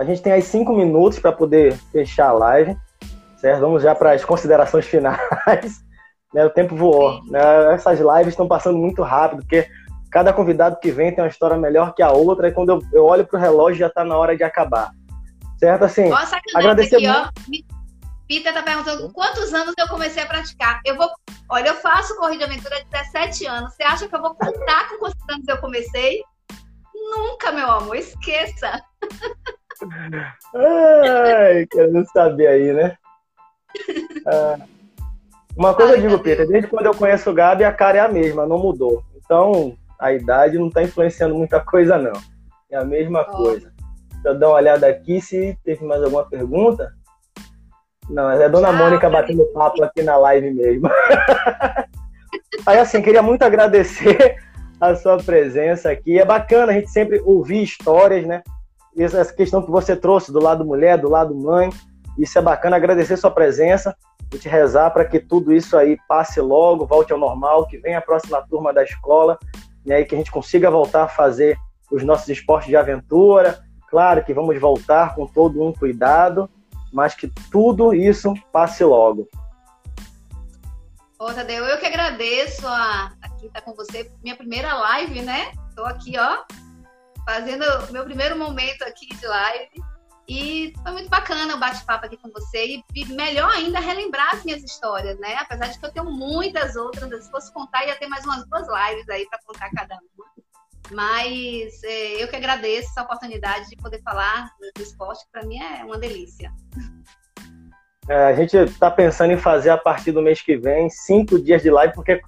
a 0.00 0.04
gente 0.04 0.22
tem 0.22 0.32
aí 0.32 0.40
cinco 0.40 0.72
minutos 0.72 1.18
para 1.18 1.30
poder 1.30 1.76
fechar 1.92 2.30
a 2.30 2.32
live, 2.32 2.74
certo? 3.36 3.60
Vamos 3.60 3.82
já 3.82 3.94
para 3.94 4.12
as 4.12 4.24
considerações 4.24 4.86
finais. 4.86 5.20
Né? 6.32 6.46
O 6.46 6.50
tempo 6.50 6.76
voou. 6.76 7.24
Né? 7.24 7.40
Essas 7.74 7.98
lives 7.98 8.28
estão 8.28 8.46
passando 8.46 8.78
muito 8.78 9.02
rápido, 9.02 9.40
porque 9.40 9.68
cada 10.12 10.32
convidado 10.32 10.78
que 10.78 10.92
vem 10.92 11.12
tem 11.12 11.24
uma 11.24 11.28
história 11.28 11.56
melhor 11.56 11.92
que 11.92 12.04
a 12.04 12.12
outra, 12.12 12.46
e 12.46 12.52
quando 12.52 12.68
eu, 12.68 12.80
eu 12.92 13.04
olho 13.04 13.26
pro 13.26 13.36
relógio 13.36 13.80
já 13.80 13.88
está 13.88 14.04
na 14.04 14.16
hora 14.16 14.36
de 14.36 14.44
acabar. 14.44 14.92
Certo? 15.58 15.86
Assim, 15.86 16.08
Nossa, 16.08 16.38
agradecer 16.54 16.94
aqui, 16.94 17.08
muito. 17.08 17.18
ó. 17.18 18.28
Peter 18.28 18.54
tá 18.54 18.62
perguntando 18.62 19.12
quantos 19.12 19.52
anos 19.52 19.74
eu 19.76 19.88
comecei 19.88 20.22
a 20.22 20.26
praticar. 20.26 20.80
Eu 20.86 20.96
vou, 20.96 21.10
olha, 21.48 21.70
eu 21.70 21.74
faço 21.74 22.16
corrida 22.16 22.46
de 22.46 22.52
aventura 22.52 22.76
há 22.76 23.02
17 23.02 23.46
anos. 23.46 23.74
Você 23.74 23.82
acha 23.82 24.06
que 24.06 24.14
eu 24.14 24.22
vou 24.22 24.32
contar 24.36 24.88
com 24.88 24.98
quantos 24.98 25.28
anos 25.28 25.48
eu 25.48 25.58
comecei? 25.58 26.22
Nunca, 26.94 27.50
meu 27.50 27.68
amor, 27.68 27.96
esqueça. 27.96 28.80
Ai, 30.54 31.66
querendo 31.66 32.04
saber 32.12 32.46
aí, 32.46 32.72
né? 32.72 32.96
Ah, 34.26 34.58
uma 35.56 35.74
coisa 35.74 35.94
eu 35.94 36.00
digo, 36.00 36.18
Peter, 36.18 36.46
desde 36.46 36.68
quando 36.68 36.86
eu 36.86 36.94
conheço 36.94 37.30
o 37.30 37.34
Gabi, 37.34 37.64
a 37.64 37.72
cara 37.72 37.98
é 37.98 38.00
a 38.00 38.08
mesma, 38.08 38.46
não 38.46 38.58
mudou. 38.58 39.02
Então, 39.16 39.76
a 39.98 40.12
idade 40.12 40.58
não 40.58 40.68
está 40.68 40.82
influenciando 40.82 41.34
muita 41.34 41.60
coisa, 41.60 41.98
não. 41.98 42.12
É 42.70 42.76
a 42.76 42.84
mesma 42.84 43.26
oh. 43.28 43.36
coisa. 43.36 43.72
Deixa 44.10 44.28
eu 44.28 44.38
dar 44.38 44.48
uma 44.48 44.56
olhada 44.56 44.86
aqui 44.86 45.20
se 45.20 45.58
teve 45.64 45.84
mais 45.84 46.02
alguma 46.02 46.24
pergunta. 46.24 46.92
Não, 48.08 48.30
é 48.30 48.44
a 48.44 48.48
Dona 48.48 48.72
Mônica 48.72 49.08
batendo 49.08 49.44
papo 49.52 49.82
aqui 49.84 50.02
na 50.02 50.16
live 50.16 50.50
mesmo. 50.50 50.88
Aí, 52.66 52.78
assim, 52.78 53.00
queria 53.00 53.22
muito 53.22 53.42
agradecer 53.42 54.36
a 54.80 54.94
sua 54.94 55.16
presença 55.18 55.90
aqui. 55.90 56.18
É 56.18 56.24
bacana 56.24 56.72
a 56.72 56.74
gente 56.74 56.90
sempre 56.90 57.20
ouvir 57.24 57.62
histórias, 57.62 58.26
né? 58.26 58.42
Essa 58.98 59.32
questão 59.32 59.62
que 59.62 59.70
você 59.70 59.96
trouxe 59.96 60.32
do 60.32 60.42
lado 60.42 60.64
mulher, 60.64 60.98
do 60.98 61.08
lado 61.08 61.34
mãe. 61.34 61.70
Isso 62.18 62.38
é 62.38 62.42
bacana. 62.42 62.76
Agradecer 62.76 63.16
sua 63.16 63.30
presença. 63.30 63.96
A 64.30 64.36
gente 64.36 64.48
rezar 64.48 64.90
para 64.90 65.04
que 65.04 65.18
tudo 65.18 65.52
isso 65.52 65.76
aí 65.76 65.98
passe 66.08 66.40
logo, 66.40 66.86
volte 66.86 67.12
ao 67.12 67.18
normal, 67.18 67.66
que 67.66 67.78
venha 67.78 67.98
a 67.98 68.02
próxima 68.02 68.40
turma 68.48 68.72
da 68.72 68.84
escola, 68.84 69.36
e 69.84 69.92
aí 69.92 70.04
que 70.04 70.14
a 70.14 70.18
gente 70.18 70.30
consiga 70.30 70.70
voltar 70.70 71.04
a 71.04 71.08
fazer 71.08 71.58
os 71.90 72.04
nossos 72.04 72.28
esportes 72.28 72.68
de 72.68 72.76
aventura. 72.76 73.60
Claro 73.88 74.24
que 74.24 74.32
vamos 74.32 74.58
voltar 74.60 75.16
com 75.16 75.26
todo 75.26 75.60
um 75.60 75.72
cuidado, 75.72 76.48
mas 76.92 77.14
que 77.14 77.26
tudo 77.50 77.92
isso 77.92 78.32
passe 78.52 78.84
logo. 78.84 79.26
Ô, 81.18 81.32
Tadeu, 81.34 81.64
eu 81.64 81.78
que 81.78 81.86
agradeço 81.86 82.66
a, 82.66 83.12
aqui 83.20 83.50
tá 83.50 83.60
com 83.60 83.74
você, 83.74 84.10
minha 84.22 84.36
primeira 84.36 84.72
live, 84.74 85.22
né? 85.22 85.50
Estou 85.68 85.84
aqui, 85.84 86.14
ó, 86.16 86.44
fazendo 87.24 87.64
meu 87.92 88.04
primeiro 88.04 88.38
momento 88.38 88.82
aqui 88.82 89.06
de 89.06 89.26
live. 89.26 89.68
E 90.28 90.72
foi 90.82 90.92
muito 90.92 91.08
bacana 91.08 91.56
o 91.56 91.58
bate-papo 91.58 92.06
aqui 92.06 92.16
com 92.16 92.30
você. 92.30 92.82
E 92.94 93.04
melhor 93.06 93.50
ainda 93.50 93.80
relembrar 93.80 94.34
as 94.34 94.44
minhas 94.44 94.62
histórias, 94.62 95.18
né? 95.18 95.36
Apesar 95.40 95.66
de 95.66 95.78
que 95.78 95.84
eu 95.84 95.92
tenho 95.92 96.10
muitas 96.10 96.76
outras. 96.76 97.24
Se 97.24 97.30
fosse 97.30 97.52
contar, 97.52 97.84
ia 97.86 97.96
ter 97.96 98.06
mais 98.06 98.24
umas 98.24 98.46
duas 98.46 98.66
lives 98.68 99.08
aí 99.08 99.26
para 99.28 99.40
contar 99.44 99.70
cada 99.70 99.96
uma. 99.96 100.30
Mas 100.92 101.82
é, 101.84 102.22
eu 102.22 102.28
que 102.28 102.36
agradeço 102.36 102.90
essa 102.90 103.02
oportunidade 103.02 103.68
de 103.68 103.76
poder 103.76 104.00
falar 104.02 104.50
do 104.74 104.82
esporte, 104.82 105.24
que 105.24 105.32
para 105.32 105.46
mim 105.46 105.58
é 105.60 105.84
uma 105.84 105.98
delícia. 105.98 106.52
É, 108.08 108.26
a 108.26 108.34
gente 108.34 108.56
está 108.56 108.90
pensando 108.90 109.32
em 109.32 109.36
fazer 109.36 109.70
a 109.70 109.78
partir 109.78 110.10
do 110.10 110.22
mês 110.22 110.42
que 110.42 110.56
vem 110.56 110.90
cinco 110.90 111.40
dias 111.40 111.62
de 111.62 111.70
live, 111.70 111.94
porque 111.94 112.20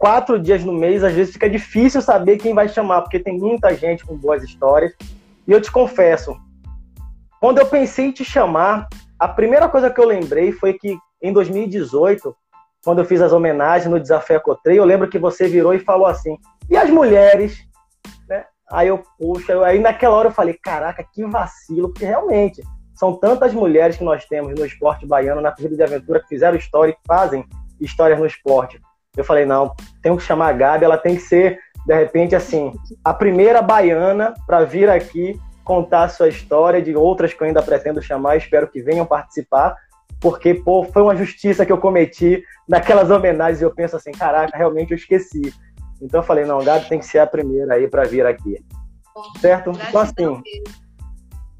quatro 0.00 0.40
dias 0.40 0.64
no 0.64 0.72
mês 0.72 1.04
às 1.04 1.12
vezes 1.12 1.34
fica 1.34 1.48
difícil 1.48 2.00
saber 2.00 2.38
quem 2.38 2.54
vai 2.54 2.66
chamar, 2.66 3.02
porque 3.02 3.20
tem 3.20 3.38
muita 3.38 3.74
gente 3.74 4.04
com 4.04 4.16
boas 4.16 4.42
histórias. 4.42 4.94
E 5.46 5.52
eu 5.52 5.60
te 5.60 5.70
confesso, 5.70 6.34
quando 7.38 7.58
eu 7.58 7.66
pensei 7.66 8.06
em 8.06 8.12
te 8.12 8.24
chamar, 8.24 8.88
a 9.18 9.28
primeira 9.28 9.68
coisa 9.68 9.90
que 9.90 10.00
eu 10.00 10.06
lembrei 10.06 10.52
foi 10.52 10.72
que 10.72 10.96
em 11.22 11.32
2018, 11.34 12.34
quando 12.82 13.00
eu 13.00 13.04
fiz 13.04 13.20
as 13.20 13.30
homenagens 13.30 13.90
no 13.90 14.00
Desafio 14.00 14.36
Ecotrei, 14.36 14.78
eu 14.78 14.86
lembro 14.86 15.08
que 15.08 15.18
você 15.18 15.46
virou 15.46 15.74
e 15.74 15.78
falou 15.78 16.06
assim: 16.06 16.38
e 16.70 16.78
as 16.78 16.88
mulheres? 16.88 17.58
Né? 18.26 18.46
Aí 18.72 18.88
eu, 18.88 19.02
puxa, 19.18 19.62
aí 19.66 19.78
naquela 19.78 20.16
hora 20.16 20.28
eu 20.28 20.32
falei: 20.32 20.54
caraca, 20.54 21.04
que 21.12 21.22
vacilo, 21.26 21.90
porque 21.90 22.06
realmente 22.06 22.62
são 22.94 23.14
tantas 23.14 23.52
mulheres 23.52 23.98
que 23.98 24.04
nós 24.04 24.24
temos 24.24 24.54
no 24.54 24.64
esporte 24.64 25.06
baiano, 25.06 25.42
na 25.42 25.52
corrida 25.52 25.76
de 25.76 25.82
aventura, 25.82 26.20
que 26.20 26.28
fizeram 26.28 26.56
história 26.56 26.92
e 26.92 27.06
fazem 27.06 27.44
histórias 27.78 28.18
no 28.18 28.24
esporte. 28.24 28.80
Eu 29.16 29.24
falei, 29.24 29.44
não, 29.44 29.74
tenho 30.02 30.16
que 30.16 30.22
chamar 30.22 30.48
a 30.48 30.52
Gabi, 30.52 30.84
ela 30.84 30.96
tem 30.96 31.16
que 31.16 31.22
ser, 31.22 31.58
de 31.86 31.94
repente, 31.94 32.36
assim, 32.36 32.72
a 33.04 33.12
primeira 33.12 33.60
baiana 33.60 34.34
para 34.46 34.64
vir 34.64 34.88
aqui 34.88 35.38
contar 35.64 36.04
a 36.04 36.08
sua 36.08 36.28
história, 36.28 36.82
de 36.82 36.96
outras 36.96 37.32
que 37.32 37.42
eu 37.42 37.46
ainda 37.46 37.62
pretendo 37.62 38.02
chamar, 38.02 38.36
espero 38.36 38.68
que 38.68 38.82
venham 38.82 39.06
participar, 39.06 39.76
porque, 40.20 40.54
pô, 40.54 40.84
foi 40.84 41.02
uma 41.02 41.16
justiça 41.16 41.64
que 41.64 41.72
eu 41.72 41.78
cometi 41.78 42.42
naquelas 42.68 43.10
homenagens 43.10 43.60
e 43.60 43.64
eu 43.64 43.74
penso 43.74 43.96
assim, 43.96 44.12
caraca, 44.12 44.56
realmente 44.56 44.90
eu 44.90 44.96
esqueci. 44.96 45.52
Então 46.00 46.20
eu 46.20 46.24
falei, 46.24 46.44
não, 46.44 46.64
Gabi 46.64 46.88
tem 46.88 46.98
que 46.98 47.06
ser 47.06 47.18
a 47.18 47.26
primeira 47.26 47.74
aí 47.74 47.88
para 47.88 48.04
vir 48.04 48.26
aqui. 48.26 48.56
Certo? 49.40 49.70
Então, 49.88 50.00
assim, 50.00 50.42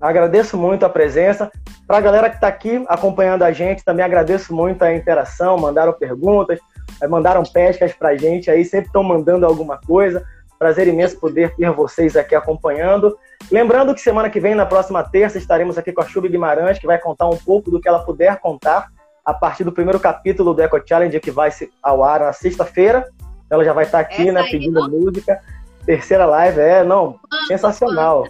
Agradeço 0.00 0.56
muito 0.56 0.86
a 0.86 0.88
presença. 0.88 1.50
Para 1.86 1.98
a 1.98 2.00
galera 2.00 2.30
que 2.30 2.36
está 2.36 2.48
aqui 2.48 2.82
acompanhando 2.88 3.42
a 3.42 3.52
gente, 3.52 3.84
também 3.84 4.04
agradeço 4.04 4.54
muito 4.54 4.82
a 4.82 4.94
interação, 4.94 5.58
mandaram 5.58 5.92
perguntas, 5.92 6.58
mandaram 7.08 7.42
pescas 7.42 7.92
para 7.92 8.10
a 8.10 8.16
gente 8.16 8.50
aí, 8.50 8.64
sempre 8.64 8.86
estão 8.86 9.02
mandando 9.02 9.46
alguma 9.46 9.78
coisa. 9.78 10.24
Prazer 10.58 10.88
imenso 10.88 11.18
poder 11.18 11.54
ter 11.56 11.70
vocês 11.70 12.16
aqui 12.16 12.34
acompanhando. 12.34 13.16
Lembrando 13.50 13.94
que 13.94 14.00
semana 14.00 14.28
que 14.28 14.38
vem, 14.38 14.54
na 14.54 14.66
próxima 14.66 15.02
terça, 15.02 15.38
estaremos 15.38 15.78
aqui 15.78 15.92
com 15.92 16.02
a 16.02 16.04
Chubi 16.04 16.28
Guimarães, 16.28 16.78
que 16.78 16.86
vai 16.86 16.98
contar 16.98 17.28
um 17.28 17.36
pouco 17.36 17.70
do 17.70 17.80
que 17.80 17.88
ela 17.88 18.00
puder 18.00 18.38
contar 18.38 18.88
a 19.24 19.32
partir 19.32 19.64
do 19.64 19.72
primeiro 19.72 19.98
capítulo 19.98 20.52
do 20.52 20.60
Eco 20.60 20.80
Challenge, 20.86 21.18
que 21.20 21.30
vai 21.30 21.50
ao 21.82 22.04
ar 22.04 22.20
na 22.20 22.32
sexta-feira. 22.32 23.08
Ela 23.48 23.64
já 23.64 23.72
vai 23.72 23.84
estar 23.84 24.00
aqui, 24.00 24.22
Essa 24.22 24.32
né, 24.32 24.44
pedindo 24.50 24.88
música. 24.88 25.40
Terceira 25.86 26.26
live, 26.26 26.60
é, 26.60 26.84
não, 26.84 27.18
sensacional. 27.48 28.28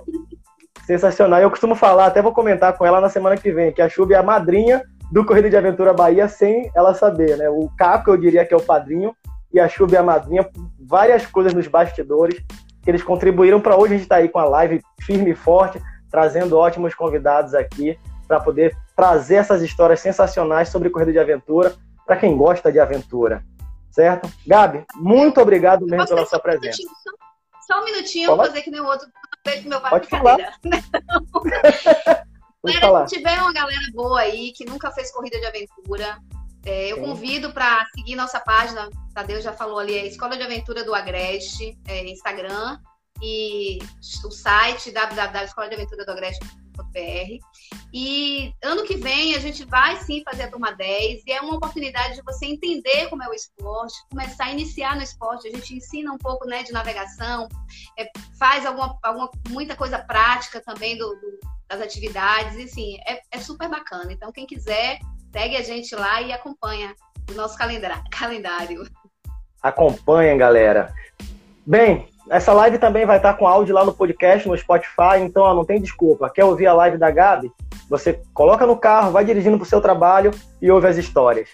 Sensacional. 0.86 1.40
Eu 1.40 1.50
costumo 1.50 1.74
falar, 1.74 2.06
até 2.06 2.22
vou 2.22 2.32
comentar 2.32 2.76
com 2.76 2.86
ela 2.86 3.00
na 3.00 3.08
semana 3.08 3.36
que 3.36 3.50
vem, 3.50 3.72
que 3.72 3.82
a 3.82 3.88
Chubi 3.88 4.14
é 4.14 4.18
a 4.18 4.22
madrinha 4.22 4.82
do 5.10 5.24
Corrida 5.24 5.50
de 5.50 5.56
Aventura 5.56 5.92
Bahia 5.92 6.28
sem 6.28 6.70
ela 6.74 6.94
saber, 6.94 7.36
né? 7.36 7.48
O 7.48 7.68
Caco, 7.76 8.10
eu 8.10 8.16
diria 8.16 8.44
que 8.44 8.54
é 8.54 8.56
o 8.56 8.62
padrinho, 8.62 9.14
e 9.52 9.58
a 9.58 9.68
Chubi 9.68 9.96
é 9.96 9.98
a 9.98 10.02
madrinha, 10.02 10.48
várias 10.78 11.26
coisas 11.26 11.52
nos 11.52 11.66
bastidores 11.66 12.40
que 12.82 12.90
eles 12.90 13.02
contribuíram 13.02 13.60
para 13.60 13.76
hoje 13.76 13.94
a 13.94 13.96
gente 13.96 14.04
estar 14.04 14.16
tá 14.16 14.22
aí 14.22 14.28
com 14.28 14.38
a 14.38 14.44
live 14.44 14.80
firme 15.02 15.30
e 15.30 15.34
forte, 15.34 15.82
trazendo 16.10 16.56
ótimos 16.56 16.94
convidados 16.94 17.54
aqui 17.54 17.98
para 18.26 18.40
poder 18.40 18.76
trazer 18.94 19.36
essas 19.36 19.60
histórias 19.60 20.00
sensacionais 20.00 20.68
sobre 20.68 20.88
corrida 20.88 21.12
de 21.12 21.18
aventura 21.18 21.74
para 22.06 22.16
quem 22.16 22.36
gosta 22.36 22.70
de 22.70 22.78
aventura. 22.78 23.44
Certo? 23.90 24.30
Gabi, 24.46 24.84
muito 24.94 25.40
obrigado 25.40 25.84
mesmo 25.84 26.06
pela 26.06 26.24
sua 26.24 26.38
presença. 26.38 26.78
Só 27.66 27.80
um 27.80 27.84
minutinho, 27.84 28.28
vou 28.28 28.46
fazer 28.46 28.62
que 28.62 28.70
nem 28.70 28.80
o 28.80 28.86
outro 28.86 29.08
meu 29.66 29.80
pai 29.80 29.90
Pode 29.90 30.06
falar. 30.06 30.38
Galera, 32.62 33.08
se 33.08 33.16
tiver 33.16 33.40
uma 33.40 33.52
galera 33.52 33.86
boa 33.92 34.20
aí 34.20 34.52
que 34.52 34.64
nunca 34.64 34.90
fez 34.90 35.10
corrida 35.10 35.38
de 35.38 35.46
aventura, 35.46 36.18
é, 36.64 36.92
eu 36.92 36.96
Sim. 36.96 37.02
convido 37.02 37.52
para 37.52 37.86
seguir 37.94 38.16
nossa 38.16 38.40
página. 38.40 38.88
Tadeu 39.14 39.40
já 39.40 39.52
falou 39.52 39.78
ali, 39.78 39.96
é 39.96 40.06
Escola 40.06 40.36
de 40.36 40.42
Aventura 40.42 40.84
do 40.84 40.94
Agreste, 40.94 41.78
é, 41.86 42.04
Instagram 42.08 42.78
e 43.22 43.78
o 44.24 44.30
site 44.30 44.90
www.escoladeaventura.agreste.br. 44.92 47.38
E 47.92 48.54
ano 48.62 48.84
que 48.84 48.96
vem 48.96 49.34
a 49.34 49.38
gente 49.38 49.64
vai 49.64 49.96
sim 49.96 50.22
fazer 50.24 50.44
a 50.44 50.50
turma 50.50 50.72
10 50.72 51.22
e 51.26 51.32
é 51.32 51.40
uma 51.40 51.56
oportunidade 51.56 52.14
de 52.14 52.22
você 52.22 52.46
entender 52.46 53.08
como 53.08 53.22
é 53.22 53.28
o 53.28 53.34
esporte, 53.34 53.94
começar 54.10 54.44
a 54.44 54.52
iniciar 54.52 54.96
no 54.96 55.02
esporte. 55.02 55.48
A 55.48 55.50
gente 55.50 55.74
ensina 55.74 56.12
um 56.12 56.18
pouco 56.18 56.46
né, 56.46 56.62
de 56.62 56.72
navegação, 56.72 57.48
é, 57.98 58.08
faz 58.38 58.64
alguma, 58.64 58.96
alguma, 59.02 59.30
muita 59.48 59.76
coisa 59.76 59.98
prática 59.98 60.60
também 60.60 60.96
do, 60.96 61.08
do, 61.16 61.40
das 61.70 61.80
atividades, 61.80 62.56
e 62.56 62.66
sim, 62.66 62.98
é, 63.06 63.20
é 63.30 63.38
super 63.38 63.68
bacana. 63.68 64.12
Então, 64.12 64.32
quem 64.32 64.44
quiser, 64.44 64.98
segue 65.32 65.56
a 65.56 65.62
gente 65.62 65.94
lá 65.94 66.20
e 66.20 66.32
acompanha 66.32 66.92
o 67.30 67.34
nosso 67.34 67.56
calendário. 68.10 68.82
Acompanhem, 69.62 70.36
galera. 70.36 70.92
Bem, 71.64 72.08
essa 72.28 72.52
live 72.52 72.78
também 72.78 73.06
vai 73.06 73.18
estar 73.18 73.34
com 73.34 73.46
áudio 73.46 73.74
lá 73.74 73.84
no 73.84 73.94
podcast, 73.94 74.48
no 74.48 74.58
Spotify, 74.58 75.20
então 75.20 75.44
ó, 75.44 75.54
não 75.54 75.64
tem 75.64 75.80
desculpa. 75.80 76.28
Quer 76.28 76.44
ouvir 76.44 76.66
a 76.66 76.74
live 76.74 76.98
da 76.98 77.10
Gabi? 77.10 77.52
Você 77.88 78.20
coloca 78.34 78.66
no 78.66 78.76
carro, 78.76 79.12
vai 79.12 79.24
dirigindo 79.24 79.56
para 79.56 79.64
o 79.64 79.68
seu 79.68 79.80
trabalho 79.80 80.32
e 80.60 80.70
ouve 80.70 80.88
as 80.88 80.96
histórias. 80.96 81.50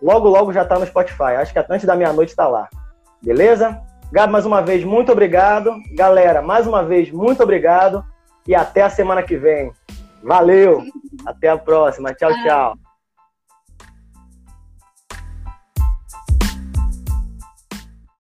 Logo, 0.00 0.28
logo 0.28 0.52
já 0.52 0.62
está 0.62 0.78
no 0.78 0.86
Spotify. 0.86 1.34
Acho 1.36 1.52
que 1.52 1.58
antes 1.58 1.84
da 1.84 1.94
meia-noite 1.94 2.30
está 2.30 2.48
lá. 2.48 2.68
Beleza? 3.22 3.80
Gabi, 4.10 4.32
mais 4.32 4.46
uma 4.46 4.62
vez, 4.62 4.84
muito 4.84 5.12
obrigado. 5.12 5.74
Galera, 5.94 6.40
mais 6.40 6.66
uma 6.66 6.82
vez, 6.82 7.10
muito 7.10 7.42
obrigado. 7.42 8.04
E 8.46 8.54
até 8.54 8.82
a 8.82 8.90
semana 8.90 9.22
que 9.22 9.36
vem. 9.36 9.72
Valeu! 10.22 10.84
Até 11.26 11.48
a 11.48 11.58
próxima. 11.58 12.14
Tchau, 12.14 12.30
tchau. 12.42 12.74